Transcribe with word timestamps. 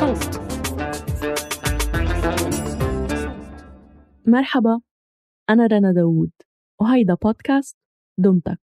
صوت. 0.00 0.40
مرحبا 4.26 4.80
أنا 5.50 5.66
رنا 5.66 5.92
داوود 5.92 6.30
وهيدا 6.80 7.14
بودكاست 7.14 7.76
دمتك. 8.18 8.58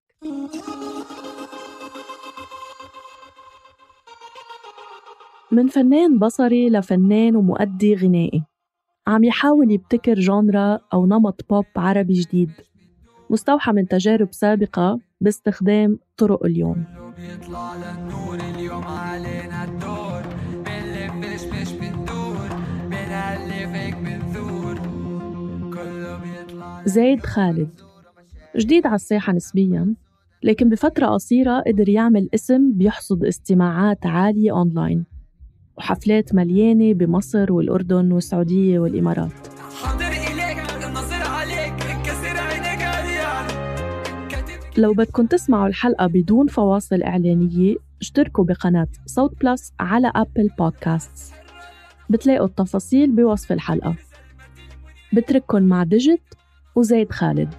من 5.52 5.68
فنان 5.68 6.20
بصري 6.20 6.70
لفنان 6.70 7.36
ومؤدي 7.36 7.96
غنائي 7.96 8.44
عم 9.08 9.24
يحاول 9.24 9.72
يبتكر 9.72 10.20
جونرا 10.20 10.80
أو 10.94 11.06
نمط 11.06 11.42
بوب 11.50 11.66
عربي 11.76 12.14
جديد 12.14 12.52
مستوحى 13.30 13.72
من 13.72 13.88
تجارب 13.88 14.28
سابقة 14.32 15.00
باستخدام 15.22 16.00
طرق 16.18 16.46
اليوم 16.46 16.86
بيطلع 17.18 17.76
للنور 17.76 18.45
زايد 26.86 27.26
خالد. 27.26 27.70
جديد 28.58 28.88
على 28.88 28.96
الساحة 28.96 29.34
نسبياً 29.34 29.96
لكن 30.44 30.70
بفترة 30.70 31.06
قصيرة 31.06 31.64
قدر 31.68 31.90
يعمل 31.90 32.30
اسم 32.34 32.72
بيحصد 32.72 33.26
استماعات 33.26 34.06
عالية 34.06 34.52
أونلاين 34.52 35.06
وحفلات 35.78 36.36
مليانة 36.36 36.94
بمصر 36.94 37.54
والأردن 37.54 38.12
والسعودية 38.12 38.80
والإمارات. 38.80 39.32
لو 44.78 44.94
بدكم 44.94 45.26
تسمعوا 45.26 45.68
الحلقة 45.68 46.08
بدون 46.08 46.48
فواصل 46.48 47.04
إعلانية 47.04 47.76
اشتركوا 48.02 48.44
بقناة 48.44 48.88
صوت 49.06 49.44
Plus 49.44 49.74
على 49.80 50.12
Apple 50.16 50.50
Podcasts. 50.60 51.34
بتلاقوا 52.10 52.48
التفاصيل 52.48 53.12
بوصف 53.12 53.52
الحلقة. 53.52 53.96
بترككن 55.14 55.64
مع 55.64 55.84
ديجيت 55.84 56.22
وزيد 56.76 57.12
خالد. 57.12 57.54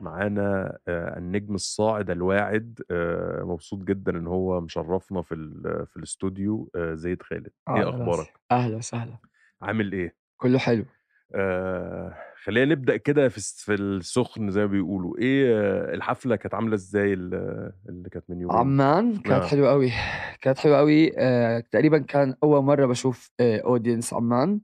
معانا 0.00 0.78
آه، 0.88 1.18
النجم 1.18 1.54
الصاعد 1.54 2.10
الواعد 2.10 2.80
آه، 2.90 3.42
مبسوط 3.44 3.78
جدا 3.82 4.18
إن 4.18 4.26
هو 4.26 4.60
مشرفنا 4.60 5.22
في 5.22 5.34
ال- 5.34 5.86
في 5.86 5.96
الاستوديو 5.96 6.70
آه، 6.76 6.94
زيد 6.94 7.22
خالد. 7.22 7.50
إيه 7.68 7.88
أخبارك؟ 7.88 8.26
أهلا 8.52 8.76
وسهلا. 8.76 9.18
عامل 9.62 9.92
إيه؟ 9.92 10.14
كله 10.36 10.58
حلو. 10.58 10.84
آه 11.34 12.14
خلينا 12.46 12.74
نبدأ 12.74 12.96
كده 12.96 13.28
في 13.28 13.40
في 13.64 13.74
السخن 13.74 14.50
زي 14.50 14.60
ما 14.60 14.66
بيقولوا. 14.66 15.18
إيه 15.18 15.56
آه، 15.60 15.94
الحفلة 15.94 16.36
كانت 16.36 16.54
عاملة 16.54 16.74
إزاي 16.74 17.12
ال- 17.12 17.72
اللي 17.88 18.08
كانت 18.10 18.24
من 18.28 18.40
يومين؟ 18.40 18.56
عمان 18.58 19.16
كانت 19.16 19.42
آه. 19.42 19.46
حلوة 19.46 19.70
قوي 19.70 19.92
كانت 20.40 20.58
حلوة 20.58 20.78
قوي 20.78 21.12
آه، 21.18 21.58
تقريبا 21.70 21.98
كان 21.98 22.34
أول 22.42 22.62
مرة 22.64 22.86
بشوف 22.86 23.30
audience 23.40 24.14
عمان. 24.14 24.60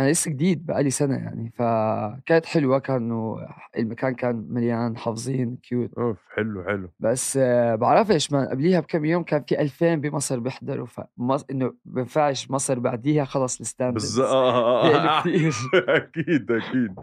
أنا 0.00 0.10
لسه 0.10 0.30
جديد 0.30 0.66
بقالي 0.66 0.90
سنة 0.90 1.16
يعني 1.16 1.52
فكانت 1.54 2.46
حلوة 2.46 2.78
كانوا 2.78 3.38
المكان 3.78 4.14
كان 4.14 4.46
مليان 4.48 4.96
حافظين 4.96 5.56
كيوت 5.56 5.90
أوف 5.98 6.18
حلو 6.34 6.64
حلو. 6.64 6.90
بس 7.00 7.38
بعرفش 7.74 8.32
ما 8.32 8.50
قبليها 8.50 8.80
بكم 8.80 9.04
يوم 9.04 9.22
كان 9.22 9.42
في 9.42 9.60
2000 9.60 9.94
بمصر 9.94 10.38
بيحضروا 10.38 10.86
فمص... 10.86 11.44
إنه 11.50 11.74
بينفعش 11.84 12.50
مصر 12.50 12.78
بعديها 12.78 13.24
خلص 13.24 13.60
ال 13.60 13.64
standards 13.64 14.02
بالظبط 14.02 14.28
آه، 14.28 14.84
آه، 14.84 15.18
آه. 15.18 15.20
كتير. 15.20 15.54
أكيد 15.88 16.52
أكيد. 16.52 16.94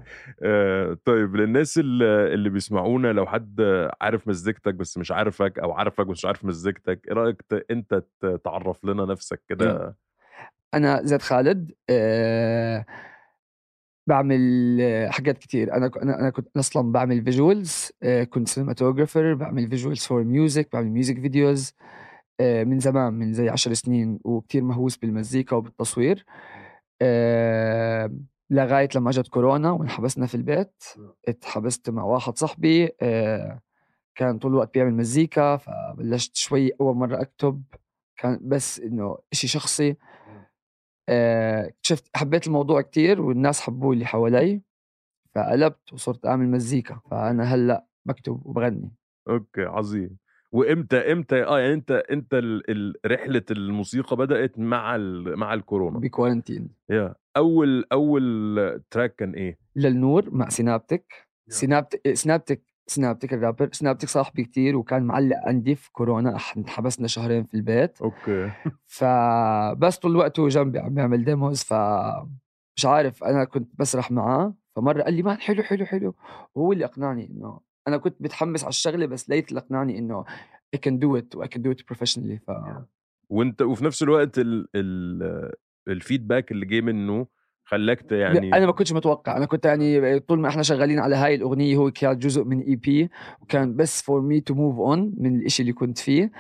آه 0.41 0.97
طيب 1.05 1.35
للناس 1.35 1.77
اللي 1.77 2.33
اللي 2.33 2.49
بيسمعونا 2.49 3.13
لو 3.13 3.25
حد 3.25 3.61
عارف 4.01 4.27
مزيكتك 4.27 4.73
بس 4.73 4.97
مش 4.97 5.11
عارفك 5.11 5.59
أو 5.59 5.71
عارفك 5.71 6.05
بس 6.05 6.17
مش 6.17 6.25
عارف 6.25 6.45
مزيكتك 6.45 7.07
إيه 7.07 7.13
رأيك 7.13 7.43
أنت 7.71 8.03
تعرف 8.43 8.85
لنا 8.85 9.05
نفسك 9.05 9.41
كده؟ 9.49 9.95
أنا 10.77 11.01
زيد 11.05 11.21
خالد 11.21 11.71
أه 11.89 12.85
بعمل 14.07 14.77
آه، 14.81 15.09
حاجات 15.09 15.38
كتير. 15.38 15.73
أنا 15.73 15.91
أنا 16.03 16.19
أنا 16.19 16.29
كنت 16.29 16.57
أصلا 16.57 16.91
بعمل 16.91 17.23
visuals 17.23 17.91
أه 18.03 18.23
كنت 18.23 18.47
cinematographer 18.47 19.33
بعمل 19.33 19.69
visuals 19.69 19.99
for 20.05 20.23
music 20.23 20.69
بعمل 20.73 20.88
music 20.89 21.19
videos 21.21 21.73
أه 22.39 22.63
من 22.63 22.79
زمان 22.79 23.13
من 23.13 23.33
زي 23.33 23.49
عشر 23.49 23.73
سنين 23.73 24.19
وكتير 24.23 24.63
مهووس 24.63 24.97
بالمزيكا 24.97 25.55
وبالتصوير. 25.55 26.25
أه 27.01 28.11
لغاية 28.49 28.89
لما 28.95 29.09
اجت 29.09 29.27
كورونا 29.27 29.71
وانحبسنا 29.71 30.25
في 30.27 30.35
البيت 30.35 30.83
اتحبست 31.27 31.89
مع 31.89 32.03
واحد 32.03 32.38
صاحبي 32.38 32.89
أه 33.01 33.61
كان 34.15 34.39
طول 34.39 34.51
الوقت 34.51 34.73
بيعمل 34.73 34.94
مزيكا 34.94 35.57
فبلشت 35.57 36.35
شوي 36.35 36.71
أول 36.81 36.95
مرة 36.95 37.21
أكتب 37.21 37.63
كان 38.17 38.39
بس 38.41 38.79
إنه 38.79 39.17
إشي 39.33 39.47
شخصي. 39.47 39.89
آه، 39.89 39.95
اكتشفت 41.09 42.09
حبيت 42.16 42.47
الموضوع 42.47 42.81
كتير 42.81 43.22
والناس 43.22 43.62
حبوه 43.62 43.94
اللي 43.94 44.06
حوالي 44.06 44.62
فقلبت 45.35 45.94
وصرت 45.94 46.25
أعمل 46.25 46.50
مزيكا 46.50 47.00
فأنا 47.12 47.44
هلأ 47.44 47.85
بكتب 48.06 48.45
وبغني. 48.45 48.91
أوكي 49.29 49.62
عظيم. 49.62 50.18
وإمتى 50.51 51.12
إمتى 51.12 51.44
آه 51.44 51.59
يعني 51.59 51.73
أنت 51.73 51.91
أنت 51.91 52.34
ال... 52.34 52.72
ال... 52.72 52.95
رحلة 53.06 53.44
الموسيقى 53.51 54.16
بدأت 54.16 54.59
مع 54.59 54.95
ال... 54.95 55.38
مع 55.40 55.53
الكورونا؟ 55.53 56.00
ب 55.99 56.06
quarantine 56.06 56.69
يا 56.90 57.16
أول 57.38 57.85
أول 57.91 58.84
track 58.91 59.15
كان 59.16 59.34
إيه؟ 59.34 59.57
للنور 59.75 60.29
مع 60.31 60.50
سينابتك 60.50 61.28
سينابتك 61.50 62.13
سينابتك 62.13 62.62
سينابتك 62.87 63.33
الرابر 63.33 63.69
سينابتك 63.71 64.09
صاحبي 64.09 64.43
كتير 64.43 64.75
وكان 64.75 65.03
معلق 65.03 65.37
عندي 65.45 65.75
في 65.75 65.91
كورونا 65.91 66.37
انحبسنا 66.57 67.07
شهرين 67.07 67.43
في 67.43 67.53
البيت. 67.53 68.01
أوكي. 68.01 68.51
فبس 68.97 69.97
طول 69.97 70.11
الوقت 70.11 70.39
هو 70.39 70.47
جنبي 70.47 70.79
عم 70.79 70.93
بيعمل 70.93 71.25
demos 71.25 71.63
ف 71.63 71.73
مش 72.77 72.85
عارف 72.85 73.23
أنا 73.23 73.44
كنت 73.44 73.71
بسرح 73.79 74.12
معاه. 74.12 74.56
فمرة 74.75 75.03
قال 75.03 75.13
لي 75.13 75.23
man 75.24 75.38
حلو 75.38 75.63
حلو 75.63 75.85
حلو. 75.85 76.15
وهو 76.56 76.71
اللي 76.73 76.85
إقنعني 76.85 77.29
إنه 77.29 77.59
أنا 77.88 77.97
كنت 77.97 78.21
متحمس 78.21 78.63
على 78.63 78.69
الشغلة 78.69 79.06
بس 79.06 79.29
لقيت 79.29 79.50
اللي 79.50 79.59
إقنعني 79.59 80.00
إنه 80.00 80.25
I 80.75 80.79
can 80.79 80.94
do 80.94 81.21
it 81.21 81.35
و 81.35 81.45
I 81.45 81.47
can 81.47 81.62
do 81.62 81.71
it 81.71 81.95
professionally 81.95 82.39
ف 82.47 82.51
وأنت 83.29 83.62
وفي 83.62 83.85
نفس 83.85 84.03
الوقت 84.03 84.39
ال... 84.39 84.67
ال... 84.75 85.51
ال 85.88 85.95
feedback 85.95 86.51
اللي 86.51 86.65
جه 86.65 86.81
منه 86.81 87.27
خلاك 87.69 88.11
يعني 88.11 88.53
أنا 88.53 88.65
ما 88.65 88.71
كنتش 88.71 88.93
متوقع. 88.93 89.37
أنا 89.37 89.45
كنت 89.45 89.65
يعني 89.65 90.19
طول 90.19 90.39
ما 90.39 90.47
إحنا 90.49 90.63
شغالين 90.63 90.99
على 90.99 91.15
هاي 91.15 91.35
الأغنية 91.35 91.77
هو 91.77 91.91
كان 91.91 92.19
جزء 92.19 92.43
من 92.43 92.59
EP 92.62 93.09
وكان 93.41 93.75
بس 93.75 94.01
for 94.01 94.21
me 94.21 94.41
to 94.41 94.53
move 94.53 94.79
on 94.79 95.13
من 95.17 95.35
الإشي 95.39 95.61
اللي 95.61 95.73
كنت 95.73 95.97
فيه. 95.97 96.31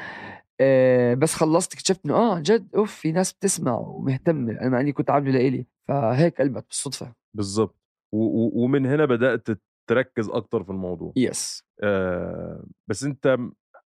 آه 0.61 1.13
بس 1.13 1.33
خلصت 1.35 1.73
اكتشفت 1.73 2.05
إنه 2.05 2.15
آه 2.15 2.39
جد 2.39 2.67
أوف 2.75 2.95
في 2.95 3.11
ناس 3.11 3.33
بتسمع 3.33 3.77
ومهتمة. 3.77 4.51
أنا 4.51 4.69
مع 4.69 4.79
إني 4.81 4.91
كنت 4.91 5.09
عامله 5.09 5.31
لإلي. 5.31 5.65
فهيك 5.87 6.41
قلبت 6.41 6.65
بالصدفة. 6.67 7.13
بالظبط. 7.33 7.75
ومن 8.11 8.85
هنا 8.85 9.05
بدأت 9.05 9.47
تركز 9.89 10.29
أكتر 10.29 10.63
في 10.63 10.69
الموضوع. 10.69 11.13
yes 11.15 11.63
آه 11.83 12.63
بس 12.87 13.03
أنت 13.03 13.37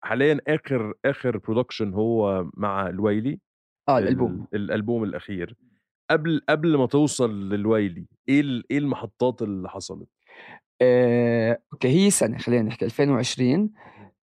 حاليا 0.05 0.40
آخر 0.49 0.94
آخر 1.05 1.38
production 1.39 1.93
هو 1.94 2.46
مع 2.55 2.87
الويلي 2.88 3.38
آه 3.88 3.99
الألبوم. 3.99 4.46
ال- 4.55 4.61
الألبوم 4.61 5.05
الأخير. 5.05 5.56
قبل 6.11 6.43
قبل 6.49 6.77
ما 6.79 6.87
توصل 6.87 7.49
للويلي 7.49 8.07
إيه 8.29 8.41
ال- 8.41 8.65
إيه 8.71 8.79
المحطات 8.79 9.43
اللي 9.43 9.69
حصلت؟ 9.69 10.09
آه، 10.83 11.59
أوكي 11.73 11.89
هي 11.89 12.11
سنه 12.11 12.39
خلينا 12.39 12.63
نحكي 12.63 12.85
2020 12.85 13.73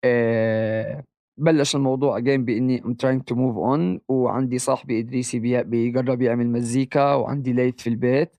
آه، 0.04 1.04
بلش 1.38 1.76
الموضوع 1.76 2.18
again 2.18 2.46
بإني 2.46 2.82
I'm 2.82 2.86
trying 3.04 3.22
to 3.34 3.36
move 3.36 3.56
on 3.58 4.00
وعندي 4.10 4.60
صاحبي 4.60 5.00
إدريسي 5.00 5.40
بي- 5.40 5.64
بيجرب 5.64 6.22
يعمل 6.22 6.48
مزيكا 6.48 7.14
وعندي 7.14 7.54
ليث 7.54 7.76
في 7.82 7.90
البيت. 7.90 8.36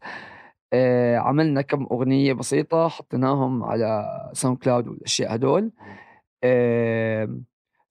آه، 0.72 1.16
عملنا 1.16 1.62
كم 1.62 1.86
أغنية 1.92 2.32
بسيطة 2.32 2.88
حطيناهم 2.88 3.64
على 3.64 4.04
SoundCloud 4.32 4.88
والأشياء 4.88 5.34
هدول. 5.34 5.72
آه، 6.44 7.40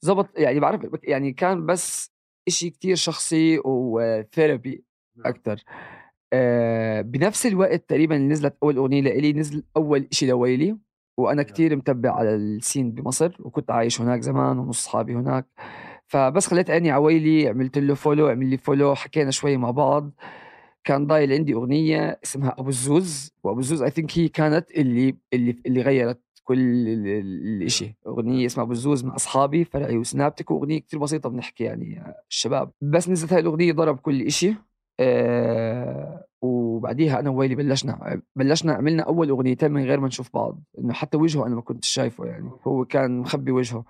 زبط 0.01 0.39
يعني 0.39 0.59
بعرف 0.59 0.81
يعني 1.03 1.33
كان 1.33 1.65
بس 1.65 2.11
إشي 2.47 2.69
كتير 2.69 2.95
شخصي 2.95 3.59
و 3.65 3.80
therapy 3.80 4.83
أكثر 5.25 5.63
آه، 6.33 7.01
بنفس 7.01 7.45
الوقت 7.45 7.89
تقريبا 7.89 8.17
نزلت 8.17 8.57
أول 8.63 8.77
أغنية 8.77 9.01
لإلي 9.01 9.33
نزل 9.33 9.63
أول 9.77 10.07
إشي 10.11 10.27
لويلي 10.27 10.77
وأنا 11.17 11.43
كتير 11.43 11.75
متبع 11.75 12.11
على 12.11 12.35
ال 12.35 12.45
scene 12.45 12.91
بمصر 12.91 13.35
وكنت 13.39 13.71
عايش 13.71 14.01
هناك 14.01 14.21
زمان 14.21 14.59
ونص 14.59 14.79
اصحابي 14.79 15.13
هناك. 15.15 15.45
فبس 16.07 16.47
خليت 16.47 16.69
عيني 16.69 16.91
على 16.91 17.01
ويلي 17.03 17.47
عملت 17.47 17.77
له 17.77 17.93
follow 17.93 18.27
عمل 18.27 18.45
لي 18.49 18.57
follow 18.57 18.95
حكينا 18.95 19.31
شوي 19.31 19.57
مع 19.57 19.71
بعض. 19.71 20.11
كان 20.83 21.07
ضايل 21.07 21.33
عندي 21.33 21.53
أغنية 21.53 22.19
اسمها 22.23 22.55
أبو 22.59 22.69
الزوز 22.69 23.31
وأبو 23.43 23.59
الزوز 23.59 23.81
I 23.81 23.89
think 23.89 24.17
هي 24.17 24.27
كانت 24.27 24.71
اللي 24.71 25.15
اللي 25.33 25.55
اللي 25.65 25.81
غيرت 25.81 26.21
كل 26.43 26.59
ال- 26.59 27.07
ال- 27.07 27.57
الاشي 27.61 27.95
أغنية 28.07 28.45
اسمها 28.45 28.63
أبو 28.65 28.71
الزوز 28.71 29.03
مع 29.05 29.15
أصحابي 29.15 29.65
فرعي 29.65 29.97
وسنابتك 29.97 30.51
وأغنية 30.51 30.79
كتير 30.79 30.99
بسيطة 30.99 31.29
بنحكي 31.29 31.63
يعني 31.63 32.03
الشباب 32.29 32.71
بس 32.81 33.09
نزلت 33.09 33.33
هاي 33.33 33.39
الأغنية 33.41 33.73
ضرب 33.73 33.97
كل 33.99 34.21
إشي. 34.21 34.55
آه 35.01 36.25
وبعديها 36.41 37.19
أنا 37.19 37.29
وويلي 37.29 37.55
بلشنا 37.55 38.21
بلشنا 38.35 38.73
عملنا 38.73 39.03
أول 39.03 39.29
أغنيتين 39.29 39.71
من 39.71 39.85
غير 39.85 39.99
ما 39.99 40.07
نشوف 40.07 40.29
بعض 40.33 40.59
إنه 40.79 40.93
حتى 40.93 41.17
وجهه 41.17 41.47
أنا 41.47 41.55
ما 41.55 41.61
كنت 41.61 41.83
شايفه 41.83 42.25
يعني 42.25 42.49
هو 42.67 42.85
كان 42.85 43.19
مخبي 43.19 43.51
وجهه 43.51 43.83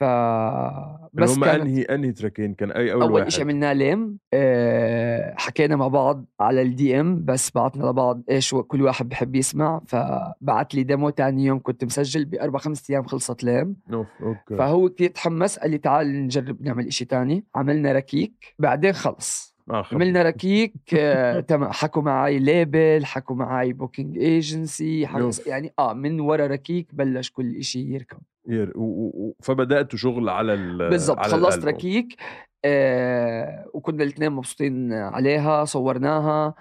ف 0.00 0.04
بس 0.04 1.30
بس 1.30 1.36
هم 1.36 1.44
كانت 1.44 1.60
أنهي 1.60 1.82
أنهي 1.82 2.12
تراكين؟ 2.12 2.54
كان 2.54 2.70
أي 2.70 2.92
أول, 2.92 3.02
أول 3.02 3.12
واحد؟ 3.12 3.28
شيء 3.28 3.44
عملناه 3.44 3.72
ليم 3.72 4.18
آه 4.34 5.34
حكينا 5.36 5.76
مع 5.76 5.88
بعض 5.88 6.24
على 6.40 6.62
ال 6.62 7.00
DM 7.00 7.24
بس 7.24 7.50
بعتنا 7.50 7.84
لبعض 7.84 8.22
إيش 8.30 8.54
كل 8.54 8.82
واحد 8.82 9.08
بحب 9.08 9.36
يسمع 9.36 9.80
فبعت 9.86 10.74
لي 10.74 10.82
demo 10.82 11.10
تاني 11.10 11.44
يوم 11.44 11.60
كنت 11.62 11.84
مسجل 11.84 12.24
بأربع 12.24 12.58
خمس 12.58 12.90
أيام 12.90 13.04
خلصت 13.04 13.44
ليم. 13.44 13.76
أوكي. 13.92 14.56
فهو 14.56 14.88
كثير 14.88 15.10
تحمس 15.10 15.58
قال 15.58 15.70
لي 15.70 15.78
تعال 15.78 16.24
نجرب 16.24 16.62
نعمل 16.62 16.86
إشي 16.86 17.04
تاني 17.04 17.44
عملنا 17.54 17.92
ركيك 17.92 18.54
بعدين 18.58 18.92
خلص. 18.92 19.53
خب- 19.72 19.94
عملنا 19.94 20.22
ركيك 20.22 20.74
آه، 20.98 21.40
تمام 21.40 21.72
حكوا 21.72 22.02
معي 22.02 22.38
label 22.38 23.04
حكوا 23.04 23.36
معي 23.36 23.72
booking 23.72 24.18
agency. 24.18 25.00
يعني 25.46 25.72
آه 25.78 25.92
من 25.94 26.20
ورا 26.20 26.46
ركيك 26.46 26.94
بلش 26.94 27.30
كل 27.30 27.56
إشي 27.56 27.94
يركب 27.94 28.18
ير- 28.48 28.72
و- 28.78 28.82
و- 29.14 29.36
فبداتوا 29.42 29.98
شغل 29.98 30.28
على 30.28 30.54
ال 30.54 30.90
بالضبط 30.90 31.18
خلصت 31.26 31.34
الألبوم. 31.58 31.68
ركيك 31.68 32.16
آه 32.64 33.70
وكنا 33.74 34.02
الاثنين 34.02 34.32
مبسوطين 34.32 34.92
عليها 34.92 35.64
صورناها 35.64 36.54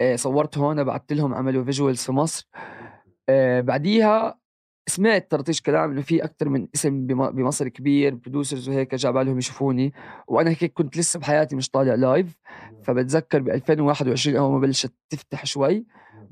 آه 0.00 0.16
صورت 0.16 0.58
هون 0.58 0.84
بعثت 0.84 1.12
لهم 1.12 1.34
عملوا 1.34 1.64
visuals 1.64 2.02
في 2.04 2.12
مصر 2.12 2.48
آه 3.28 3.60
بعديها 3.60 4.38
سمعت 4.88 5.30
طرطيش 5.30 5.62
كلام 5.62 5.90
إنه 5.90 6.00
في 6.00 6.24
أكثر 6.24 6.48
من 6.48 6.68
اسم 6.74 7.06
بم- 7.06 7.30
بمصر 7.30 7.68
كبير 7.68 8.14
producers 8.14 8.68
وهيك 8.68 8.94
جاب 8.94 9.14
بالهم 9.14 9.38
يشوفوني 9.38 9.92
وأنا 10.28 10.50
هيك 10.50 10.72
كنت 10.72 10.96
لسه 10.96 11.20
بحياتي 11.20 11.56
مش 11.56 11.70
طالع 11.70 11.94
live 11.94 12.36
فبتذكر 12.82 13.40
ب 13.42 13.48
2021 13.48 14.36
أول 14.36 14.52
ما 14.52 14.58
بلشت 14.58 14.92
تفتح 15.10 15.46
شوي 15.46 15.86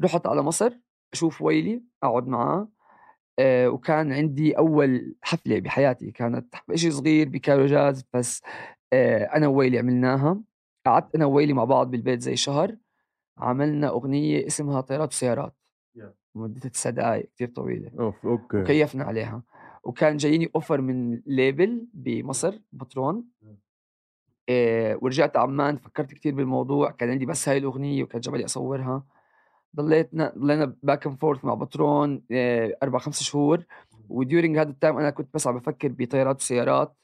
رحت 0.05 0.27
على 0.27 0.43
مصر 0.43 0.73
أشوف 1.13 1.43
ويلي 1.43 1.83
أقعد 2.03 2.27
معاه 2.29 2.69
آه، 3.39 3.69
وكان 3.69 4.13
عندي 4.13 4.59
أول 4.59 5.15
حفلة 5.23 5.61
بحياتي 5.61 6.11
كانت 6.11 6.55
شيء 6.75 6.91
صغير 6.91 7.29
ب 7.29 7.35
Cairo 7.35 7.67
Jazz 7.67 8.05
بس 8.15 8.43
آه، 8.93 9.25
أنا 9.25 9.47
وويلي 9.47 9.79
عملناها 9.79 10.41
قعدت 10.87 11.15
أنا 11.15 11.25
وويلي 11.25 11.53
مع 11.53 11.65
بعض 11.65 11.91
بالبيت 11.91 12.21
زي 12.21 12.37
شهر 12.37 12.77
عملنا 13.39 13.89
أغنية 13.89 14.47
اسمها 14.47 14.81
طيارات 14.81 15.13
وسيارات. 15.13 15.55
مدتها 16.35 16.69
تسع 16.69 16.91
دقائق 16.91 17.29
كثير 17.35 17.49
طويلة. 17.49 17.91
أوف 18.01 18.27
okay. 18.27 18.63
وكيفنا 18.63 19.05
عليها. 19.05 19.43
وكان 19.85 20.17
جاييني 20.17 20.51
offer 20.55 20.81
من 20.81 21.21
label 21.27 21.87
بمصر 21.95 22.61
باترون. 22.73 23.25
إيه 24.49 24.99
ورجعت 25.03 25.37
عمان 25.37 25.77
فكرت 25.77 26.15
كثير 26.15 26.35
بالموضوع. 26.35 26.91
كان 26.91 27.11
عندي 27.11 27.27
بس 27.27 27.49
هاي 27.49 27.59
الأغنية 27.59 28.03
وكان 28.03 28.21
جبلي 28.21 28.45
أصورها. 28.45 29.05
ضليتنا 29.77 30.33
ضلينا 30.39 30.77
back 30.83 31.07
and 31.07 31.17
forth 31.17 31.45
مع 31.45 31.55
باترون 31.55 32.23
إيه 32.31 32.79
أربع 32.83 32.99
خمس 32.99 33.23
شهور. 33.23 33.65
و 34.09 34.16
during 34.16 34.59
هذا 34.59 34.71
ال 34.71 34.76
time 34.76 34.99
أنا 34.99 35.11
كنت 35.11 35.35
بس 35.35 35.47
عم 35.47 35.59
بفكر 35.59 35.89
بطيارات 35.89 36.41
وسيارات 36.41 36.97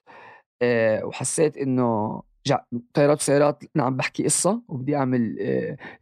إيه 0.62 1.04
وحسيت 1.04 1.56
إنه 1.56 2.22
جا 2.46 2.64
طيارات 2.94 3.18
وسيارات 3.18 3.64
أنا 3.76 3.84
عم 3.84 3.96
بحكي 3.96 4.24
قصة 4.24 4.62
وبدي 4.68 4.96
أعمل 4.96 5.36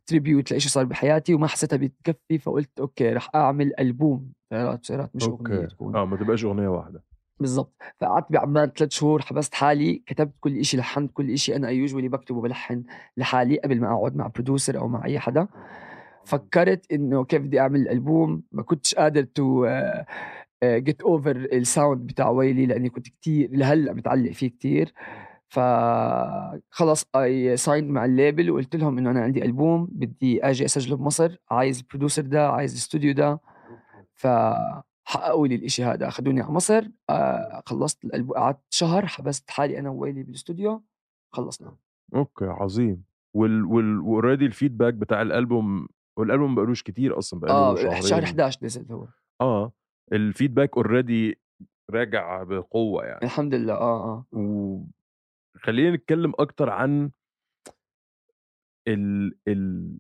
tribute 0.06 0.52
لإشي 0.52 0.69
صار 0.69 0.85
بحياتي 0.85 1.35
وما 1.35 1.46
حسيتها 1.46 1.76
بتكفي 1.76 2.38
فقلت 2.38 2.81
okay 2.80 3.12
رح 3.12 3.31
أعمل 3.35 3.73
ألبوم 3.81 4.32
طيارات 4.50 4.81
وسيارات 4.81 5.17
مش 5.17 5.23
أغنية 5.25 5.56
okay 5.56 5.66
تكون. 5.67 5.96
آه 5.96 6.05
ما 6.05 6.17
تبقاش 6.17 6.44
أغنية 6.44 6.69
واحدة. 6.69 7.05
بالضبط. 7.40 7.82
فقعدت 8.00 8.32
بعمان 8.32 8.70
ثلاث 8.76 8.90
شهور 8.90 9.23
حبست 9.23 9.55
حالي 9.55 10.02
كتبت 10.06 10.35
كل 10.40 10.58
إشي 10.58 10.76
لحنت 10.76 11.11
كل 11.12 11.31
إشي 11.31 11.56
أنا 11.56 11.70
usually 11.70 12.08
بكتبه 12.08 12.40
بلحن 12.40 12.85
لحالي 13.17 13.58
قبل 13.58 13.81
ما 13.81 13.93
أقعد 13.94 14.17
مع 14.17 14.26
producer 14.26 14.78
أو 14.79 14.88
مع 14.88 15.05
أي 15.05 15.19
حدا. 15.19 15.49
فكرت 16.25 16.93
إنه 16.93 17.25
كيف 17.25 17.43
بدي 17.43 17.61
أعمل 17.61 17.88
ألبوم 17.88 18.43
ما 18.52 18.62
كنتش 18.62 18.94
قادر 18.94 19.23
to 19.22 19.66
get 20.64 21.02
over 21.02 21.36
ال 21.36 21.48
sound 21.48 22.06
بتاع 22.06 22.29
ويلي 22.31 22.67
لأني 22.67 22.90
كنت 22.90 23.08
كتير 23.08 23.50
لهلأ 23.52 23.93
متعلق 23.93 24.32
فيه 24.32 24.49
كتير. 24.49 24.93
فخلص 25.48 27.04
I 27.16 27.56
signed 27.56 27.90
مع 27.90 28.04
ال 28.04 28.12
label 28.12 28.50
وقلت 28.50 28.76
لهم 28.76 28.98
إنه 28.98 29.10
أنا 29.10 29.20
عندي 29.22 29.44
ألبوم 29.44 29.88
بدي 29.92 30.44
آجي 30.44 30.64
أسجله 30.64 30.96
بمصر. 30.96 31.36
عايز 31.50 31.80
ال 31.80 31.85
producer 31.85 32.22
ده 32.22 32.48
عايز 32.50 32.72
الاستوديو 32.72 33.14
ده. 33.14 33.40
فحققوا 34.14 35.46
لي 35.46 35.54
الإشي 35.54 35.84
هذا. 35.84 36.08
أخذوني 36.08 36.40
على 36.40 36.52
مصر. 36.52 36.88
آه 37.10 37.62
خلصت 37.66 38.04
الالبوم 38.04 38.36
قعدت 38.36 38.60
شهر 38.70 39.06
حبست 39.06 39.50
حالي 39.50 39.78
أنا 39.78 39.90
وويلي 39.90 40.22
بالاستوديو 40.22 40.82
خلصنا. 41.32 41.76
okay 42.14 42.44
عظيم. 42.44 43.02
وال 43.34 43.64
وال 43.64 44.00
و 44.00 44.06
already 44.06 44.46
ال 44.46 44.52
feedback 44.52 44.94
بتاع 44.94 45.22
الألبوم 45.22 45.88
والألبوم 46.16 46.54
بقالوش 46.54 46.82
كتير 46.82 47.18
أصلا 47.18 47.40
بقاله 47.40 47.82
شهرين. 47.82 48.02
شهر 48.02 48.23
11 48.23 48.58
نزل 48.62 48.92
هو. 48.92 49.06
آه 49.40 49.73
ال 50.12 50.20
feedback 50.20 50.76
already 50.76 51.38
راجع 51.90 52.42
بقوة 52.42 53.04
يعني. 53.04 53.23
الحمد 53.23 53.54
لله. 53.54 53.75
آه 53.75 54.25
آه. 54.34 54.84
وخلينا 55.62 55.96
نتكلم 55.96 56.32
أكتر 56.38 56.70
عن 56.70 57.10
ال 58.88 59.34
ال 59.48 59.98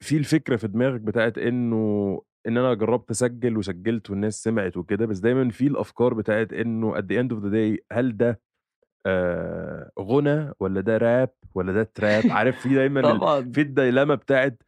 في 0.00 0.16
الفكرة 0.16 0.56
في 0.56 0.68
دماغك 0.68 1.00
بتاعت 1.00 1.38
إنه 1.38 2.22
إن 2.46 2.58
أنا 2.58 2.74
جربت 2.74 3.10
أسجل 3.10 3.56
وسجلت 3.56 4.10
والناس 4.10 4.42
سمعت 4.42 4.76
وكده 4.76 5.06
بس 5.06 5.18
دايما 5.18 5.50
في 5.50 5.66
الأفكار 5.66 6.14
بتاعت 6.14 6.52
إنه 6.52 6.94
at 6.94 7.02
the 7.04 7.16
end 7.22 7.36
of 7.36 7.40
the 7.42 7.50
day 7.52 7.84
هل 7.92 8.16
ده 8.16 8.40
آه 9.06 9.90
غنى 10.00 10.52
ولا 10.60 10.80
ده 10.80 10.96
راب 10.96 11.30
ولا 11.54 11.72
ده 11.72 11.82
تراب 11.82 12.24
عارف 12.30 12.60
في 12.60 12.74
دايما 12.74 13.02
في 13.52 13.60
الديلاما 13.60 14.14
بتاعت 14.14 14.62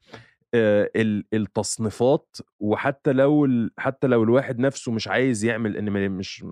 التصنيفات 0.54 2.36
وحتى 2.60 3.12
لو 3.12 3.44
ال- 3.44 3.70
حتى 3.78 4.06
لو 4.06 4.22
الواحد 4.22 4.58
نفسه 4.58 4.92
مش 4.92 5.08
عايز 5.08 5.44
يعمل 5.44 5.76
إن 5.76 6.10
مش 6.10 6.42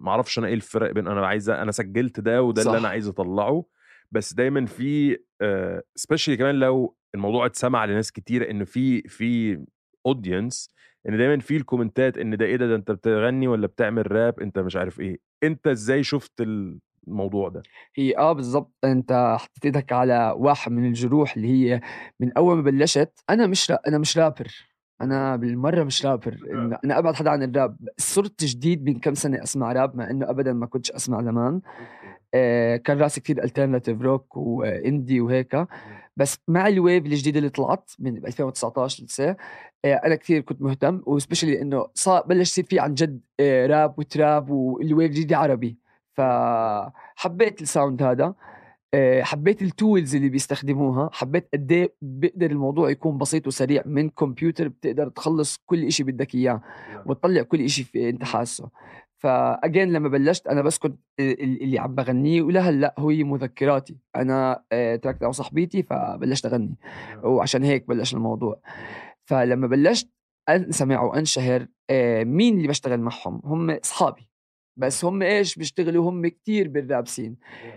ما 0.00 0.10
أعرفش 0.10 0.38
أنا 0.38 0.46
إيه 0.46 0.54
الفرق 0.54 0.90
بين 0.92 1.06
أنا 1.08 1.26
عايز 1.26 1.50
أنا 1.50 1.72
سجلت 1.72 2.20
ده 2.20 2.42
وده 2.42 2.62
اللي 2.62 2.72
أنا 2.72 2.80
صح. 2.82 2.88
عايز 2.88 3.08
أطلعه 3.08 3.64
بس 4.12 4.34
دايما 4.34 4.66
especially 4.66 6.36
كمان 6.36 6.54
لو 6.54 6.96
الموضوع 7.14 7.46
اتسمع 7.46 7.84
لناس 7.84 8.12
كتير 8.12 8.50
انه 8.50 8.64
في 8.64 9.02
في 9.02 9.64
audience 10.06 10.70
إن 11.08 11.16
دايما 11.18 11.38
في 11.38 11.56
الكومنتات 11.56 12.18
إن 12.18 12.36
ده 12.36 12.44
إيه 12.46 12.56
ده, 12.56 12.66
ده 12.66 12.74
أنت 12.74 12.90
بتغني 12.90 13.48
ولا 13.48 13.66
بتعمل 13.66 14.12
راب 14.12 14.40
أنت 14.40 14.58
مش 14.58 14.76
عارف 14.76 15.00
إيه 15.00 15.18
أنت 15.42 15.66
إزاي 15.66 16.02
شفت 16.02 16.42
الموضوع 17.08 17.48
ده. 17.48 17.62
هي 17.96 18.16
آه 18.18 18.32
بالضبط 18.32 18.72
أنت 18.84 19.36
حطيت 19.40 19.64
إيدك 19.64 19.92
على 19.92 20.34
واحد 20.36 20.72
من 20.72 20.84
الجروح 20.86 21.36
اللي 21.36 21.48
هي 21.48 21.80
من 22.20 22.32
أول 22.36 22.56
ما 22.56 22.62
بلشت 22.62 23.12
أنا 23.30 23.46
مش 23.46 23.70
را... 23.70 23.78
أنا 23.88 23.98
مش 23.98 24.18
رابر 24.18 24.46
أنا 25.00 25.36
بالمرة 25.36 25.84
مش 25.84 26.06
رابر 26.06 26.34
إن- 26.36 26.78
أنا 26.84 26.98
أبعد 26.98 27.14
حدا 27.14 27.30
عن 27.30 27.42
الراب. 27.42 27.76
صرت 27.98 28.44
جديد 28.44 28.84
من 28.84 28.98
كم 29.00 29.14
سنة 29.14 29.42
أسمع 29.42 29.72
راب 29.72 29.96
مع 29.96 30.10
إنه 30.10 30.30
ابدا 30.30 30.52
ما 30.52 30.66
كنتش 30.66 30.90
أسمع 30.92 31.22
زمان. 31.22 31.60
آه 32.34 32.76
كان 32.76 32.98
راسي 32.98 33.20
كثير 33.20 33.44
alternative 33.44 34.00
rock 34.02 34.36
و 34.36 34.50
indie 34.50 35.20
وهيك 35.20 35.66
بس 36.16 36.38
مع 36.48 36.68
ال 36.68 36.76
wave 36.76 37.06
الجديد 37.06 37.36
اللي 37.36 37.48
طلعت 37.48 37.90
من 37.98 38.16
2019 38.26 39.04
لسه 39.04 39.36
آه 39.84 39.94
أنا 39.94 40.14
كثير 40.14 40.40
كنت 40.40 40.62
مهتم 40.62 41.02
و 41.06 41.11
especially 41.11 41.62
إنه 41.62 41.86
صار 41.94 42.22
بلش 42.26 42.40
يصير 42.50 42.64
في 42.64 42.80
عن 42.80 42.94
جد 42.94 43.20
آه 43.40 43.66
راب 43.66 43.98
و 43.98 44.08
trap 44.08 44.50
وال 44.50 44.70
wave 44.70 45.10
الجديد 45.10 45.32
عربي. 45.32 45.78
فحبيت 46.14 47.62
ال 47.62 47.69
sound 47.69 48.02
هذا 48.02 48.34
آه، 48.94 49.22
حبيت 49.22 49.62
ال 49.62 49.71
tools 49.71 50.14
اللي 50.16 50.28
بيستخدموها 50.28 51.10
حبيت 51.12 51.48
قد 51.54 51.72
إيه 51.72 51.94
بيقدر 52.02 52.50
الموضوع 52.50 52.90
يكون 52.90 53.18
بسيط 53.18 53.46
وسريع 53.46 53.82
من 53.86 54.08
كمبيوتر 54.10 54.68
بتقدر 54.68 55.08
تخلص 55.08 55.58
كل 55.66 55.84
إشي 55.84 56.04
بدك 56.04 56.34
إياه 56.34 56.62
وتطلع 57.06 57.42
كل 57.42 57.60
إشي 57.60 57.84
في 57.84 58.08
أنت 58.08 58.24
حاسه. 58.24 58.70
ف 59.18 59.30
again 59.30 59.92
لما 59.92 60.08
بلشت 60.08 60.46
أنا 60.46 60.62
بس 60.62 60.78
كنت 60.78 61.00
ال- 61.20 61.62
اللي 61.62 61.78
عم 61.78 61.94
بغنيه 61.94 62.42
ولهلأ 62.42 62.94
هو 62.98 63.08
مذكراتي. 63.08 63.96
أنا 64.16 64.62
آه، 64.72 64.96
تركت 64.96 65.22
مع 65.24 65.30
صاحبتي 65.30 65.82
فبلشت 65.82 66.46
أغني 66.46 66.76
وعشان 67.24 67.62
هيك 67.64 67.88
بلش 67.88 68.14
الموضوع. 68.14 68.60
فلما 69.24 69.66
بلشت 69.66 70.10
انسمع 70.48 71.02
وانشهر 71.02 71.66
آه، 71.90 72.24
مين 72.24 72.56
اللي 72.56 72.68
بشتغل 72.68 73.00
معهم؟ 73.00 73.40
هم 73.44 73.70
أصحابي. 73.70 74.28
بس 74.76 75.04
هم 75.04 75.22
إيش 75.22 75.56
بيشتغلوا؟ 75.56 76.10
هم 76.10 76.26
كتير 76.26 76.68
بال 76.68 76.84
rap 76.84 77.08
scene 77.08 77.36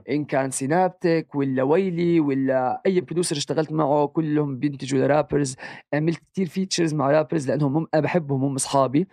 إن 0.09 0.25
كان 0.25 0.51
سينابتك 0.51 1.35
ولا 1.35 1.63
ويلي 1.63 2.19
ولا 2.19 2.81
أي 2.85 3.01
producer 3.01 3.37
اشتغلت 3.37 3.71
معه 3.71 4.07
كلهم 4.07 4.59
بينتجوا 4.59 4.99
ل 4.99 5.05
rappers. 5.05 5.55
عملت 5.93 6.19
كتير 6.19 6.47
features 6.47 6.93
مع 6.93 7.11
rappers 7.11 7.49
لأنهم 7.49 7.77
هم 7.77 7.87
أنا 7.93 8.01
بحبهم 8.01 8.43
هم 8.43 8.55
أصحابي. 8.55 9.07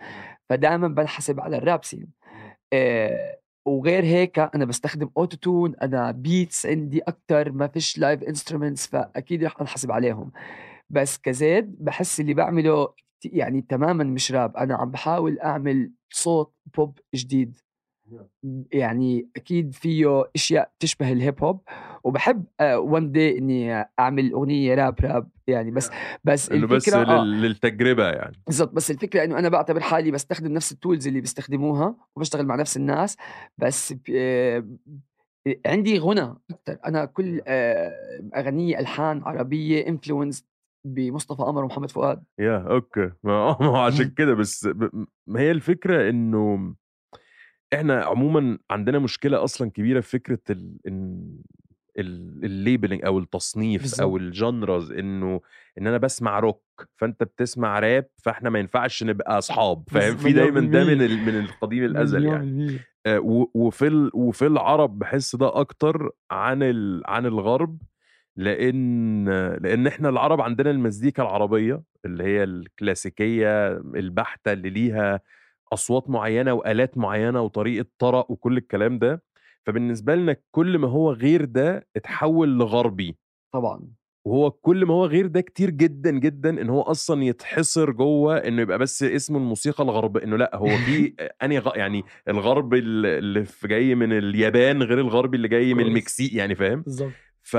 فدائما 0.49 0.87
بنحسب 0.87 1.39
على 1.39 1.57
ال 1.57 1.64
rap 1.64 1.85
scene 1.85 2.07
آه 2.73 3.39
وغير 3.65 4.03
هيك 4.03 4.39
أنا 4.39 4.65
بستخدم 4.65 5.09
auto-tune 5.17 5.75
أنا 5.75 6.11
beats 6.11 6.65
عندي 6.65 7.01
أكثر 7.01 7.51
ما 7.51 7.67
فيش 7.67 7.97
live 7.97 8.23
instruments 8.23 8.87
فأكيد 8.87 9.43
رح 9.43 9.61
أنحسب 9.61 9.91
عليهم. 9.91 10.31
بس 10.89 11.17
كزيد 11.17 11.75
بحس 11.79 12.19
اللي 12.19 12.33
بعمله 12.33 12.93
يعني 13.25 13.61
تماما 13.61 14.03
مش 14.03 14.31
راب. 14.31 14.57
أنا 14.57 14.75
عم 14.75 14.91
بحاول 14.91 15.39
أعمل 15.39 15.91
صوت 16.13 16.53
بوب 16.77 16.99
جديد. 17.15 17.57
يعني 18.71 19.27
أكيد 19.35 19.73
فيه 19.73 20.23
أشياء 20.35 20.71
تشبه 20.79 21.11
الهيب 21.11 21.43
هوب 21.43 21.61
وبحب 22.03 22.45
one 22.61 23.11
day 23.11 23.37
إني 23.37 23.85
أعمل 23.99 24.31
أغنية 24.31 24.75
راب 24.75 24.99
راب 25.01 25.29
يعني 25.47 25.71
بس 25.71 25.89
بس 26.23 26.51
إنه 26.51 26.67
بس 26.67 26.93
آه. 26.93 27.23
لل- 27.23 27.41
للتجربة 27.41 28.09
يعني. 28.09 28.35
بالضبط 28.47 28.73
بس 28.73 28.91
الفكرة 28.91 29.23
إنه 29.23 29.39
أنا 29.39 29.49
بعتبر 29.49 29.79
حالي 29.79 30.11
بستخدم 30.11 30.53
نفس 30.53 30.71
ال 30.71 30.77
tools 30.77 31.07
اللي 31.07 31.21
بيستخدموها 31.21 31.95
وبشتغل 32.15 32.45
مع 32.45 32.55
نفس 32.55 32.77
الناس 32.77 33.17
بس 33.57 33.93
آه، 34.15 34.65
عندي 35.65 35.99
غنى 35.99 36.21
أكثر 36.51 36.77
أنا 36.85 37.05
كل 37.05 37.41
آه، 37.47 37.91
أغنية 38.35 38.79
ألحان 38.79 39.21
عربية 39.23 39.87
influenced 39.87 40.45
بمصطفى 40.85 41.43
قمر 41.43 41.63
ومحمد 41.63 41.91
فؤاد. 41.91 42.23
يا 42.39 42.57
okay. 42.57 43.11
ما 43.23 43.33
آه، 43.61 43.85
عشان 43.85 44.09
كده 44.17 44.33
بس 44.33 44.69
ما 45.27 45.39
هي 45.39 45.51
الفكرة 45.51 46.09
إنه 46.09 46.75
إحنا 47.73 48.03
عموما 48.03 48.57
عندنا 48.69 48.99
مشكلة 48.99 49.43
أصلا 49.43 49.71
كبيرة 49.71 49.99
في 49.99 50.09
فكرة 50.09 50.39
ال... 50.49 50.77
إن... 50.87 51.27
ال- 51.99 53.05
أو 53.05 53.19
التصنيف 53.19 53.81
بالظبط. 53.81 54.01
أو 54.01 54.17
الجانرز 54.17 54.91
إنه 54.91 55.41
إن 55.77 55.87
أنا 55.87 55.97
بسمع 55.97 56.39
روك 56.39 56.63
فأنت 56.97 57.23
بتسمع 57.23 57.79
راب 57.79 58.05
فإحنا 58.17 58.49
ما 58.49 58.59
ينفعش 58.59 59.03
نبقى 59.03 59.37
أصحاب 59.37 59.83
فاهم 59.89 60.15
بس 60.15 60.21
في 60.21 60.33
دايما 60.33 60.59
ده 60.59 60.83
من. 60.83 61.01
ال... 61.01 61.17
من 61.17 61.39
القديم 61.39 61.83
الأزل 61.83 62.25
يعني. 62.25 62.79
آه، 63.05 63.19
و- 63.19 63.51
وفي 63.53 63.87
ال... 63.87 64.11
وفي 64.13 64.47
العرب 64.47 64.99
بحس 64.99 65.35
ده 65.35 65.59
أكتر 65.59 66.09
عن 66.31 66.63
ال... 66.63 67.01
عن 67.05 67.25
الغرب 67.25 67.77
لأن 68.35 69.25
لأن 69.61 69.87
إحنا 69.87 70.09
العرب 70.09 70.41
عندنا 70.41 70.71
المزيكا 70.71 71.23
العربية 71.23 71.81
اللي 72.05 72.23
هي 72.23 72.43
الكلاسيكية 72.43 73.67
البحتة 73.77 74.53
اللي 74.53 74.69
ليها 74.69 75.21
أصوات 75.73 76.09
معينة 76.09 76.53
وآلات 76.53 76.97
معينة 76.97 77.41
وطريقة 77.41 77.85
طرق 77.99 78.31
وكل 78.31 78.57
الكلام 78.57 78.99
ده 78.99 79.23
فبالنسبة 79.65 80.15
لنا 80.15 80.35
كل 80.51 80.77
ما 80.77 80.87
هو 80.87 81.11
غير 81.11 81.45
ده 81.45 81.87
اتحول 81.95 82.57
لغربي. 82.57 83.17
طبعا. 83.53 83.81
وهو 84.25 84.51
كل 84.51 84.85
ما 84.85 84.93
هو 84.93 85.05
غير 85.05 85.27
ده 85.27 85.41
كتير 85.41 85.69
جدا 85.69 86.11
جدا 86.11 86.49
إن 86.61 86.69
هو 86.69 86.81
أصلا 86.81 87.23
يتحصر 87.23 87.91
جوه 87.91 88.37
إنه 88.37 88.61
يبقى 88.61 88.77
بس 88.79 89.03
اسمه 89.03 89.37
الموسيقى 89.37 89.83
الغرب 89.83 90.17
إنه 90.17 90.37
لأ 90.37 90.55
هو 90.55 90.67
في 90.67 91.13
اني 91.43 91.59
غ... 91.59 91.71
يعني 91.77 92.03
الغرب 92.27 92.73
ال- 92.73 93.05
اللي 93.05 93.45
في 93.45 93.67
جاي 93.67 93.95
من 93.95 94.17
اليابان 94.17 94.83
غير 94.83 94.99
الغرب 94.99 95.35
اللي 95.35 95.47
جاي 95.47 95.73
من. 95.73 95.85
المكسيك 95.85 96.33
يعني 96.33 96.55
فاهم؟ 96.55 96.81
بالضبط. 96.81 97.11
ف 97.41 97.57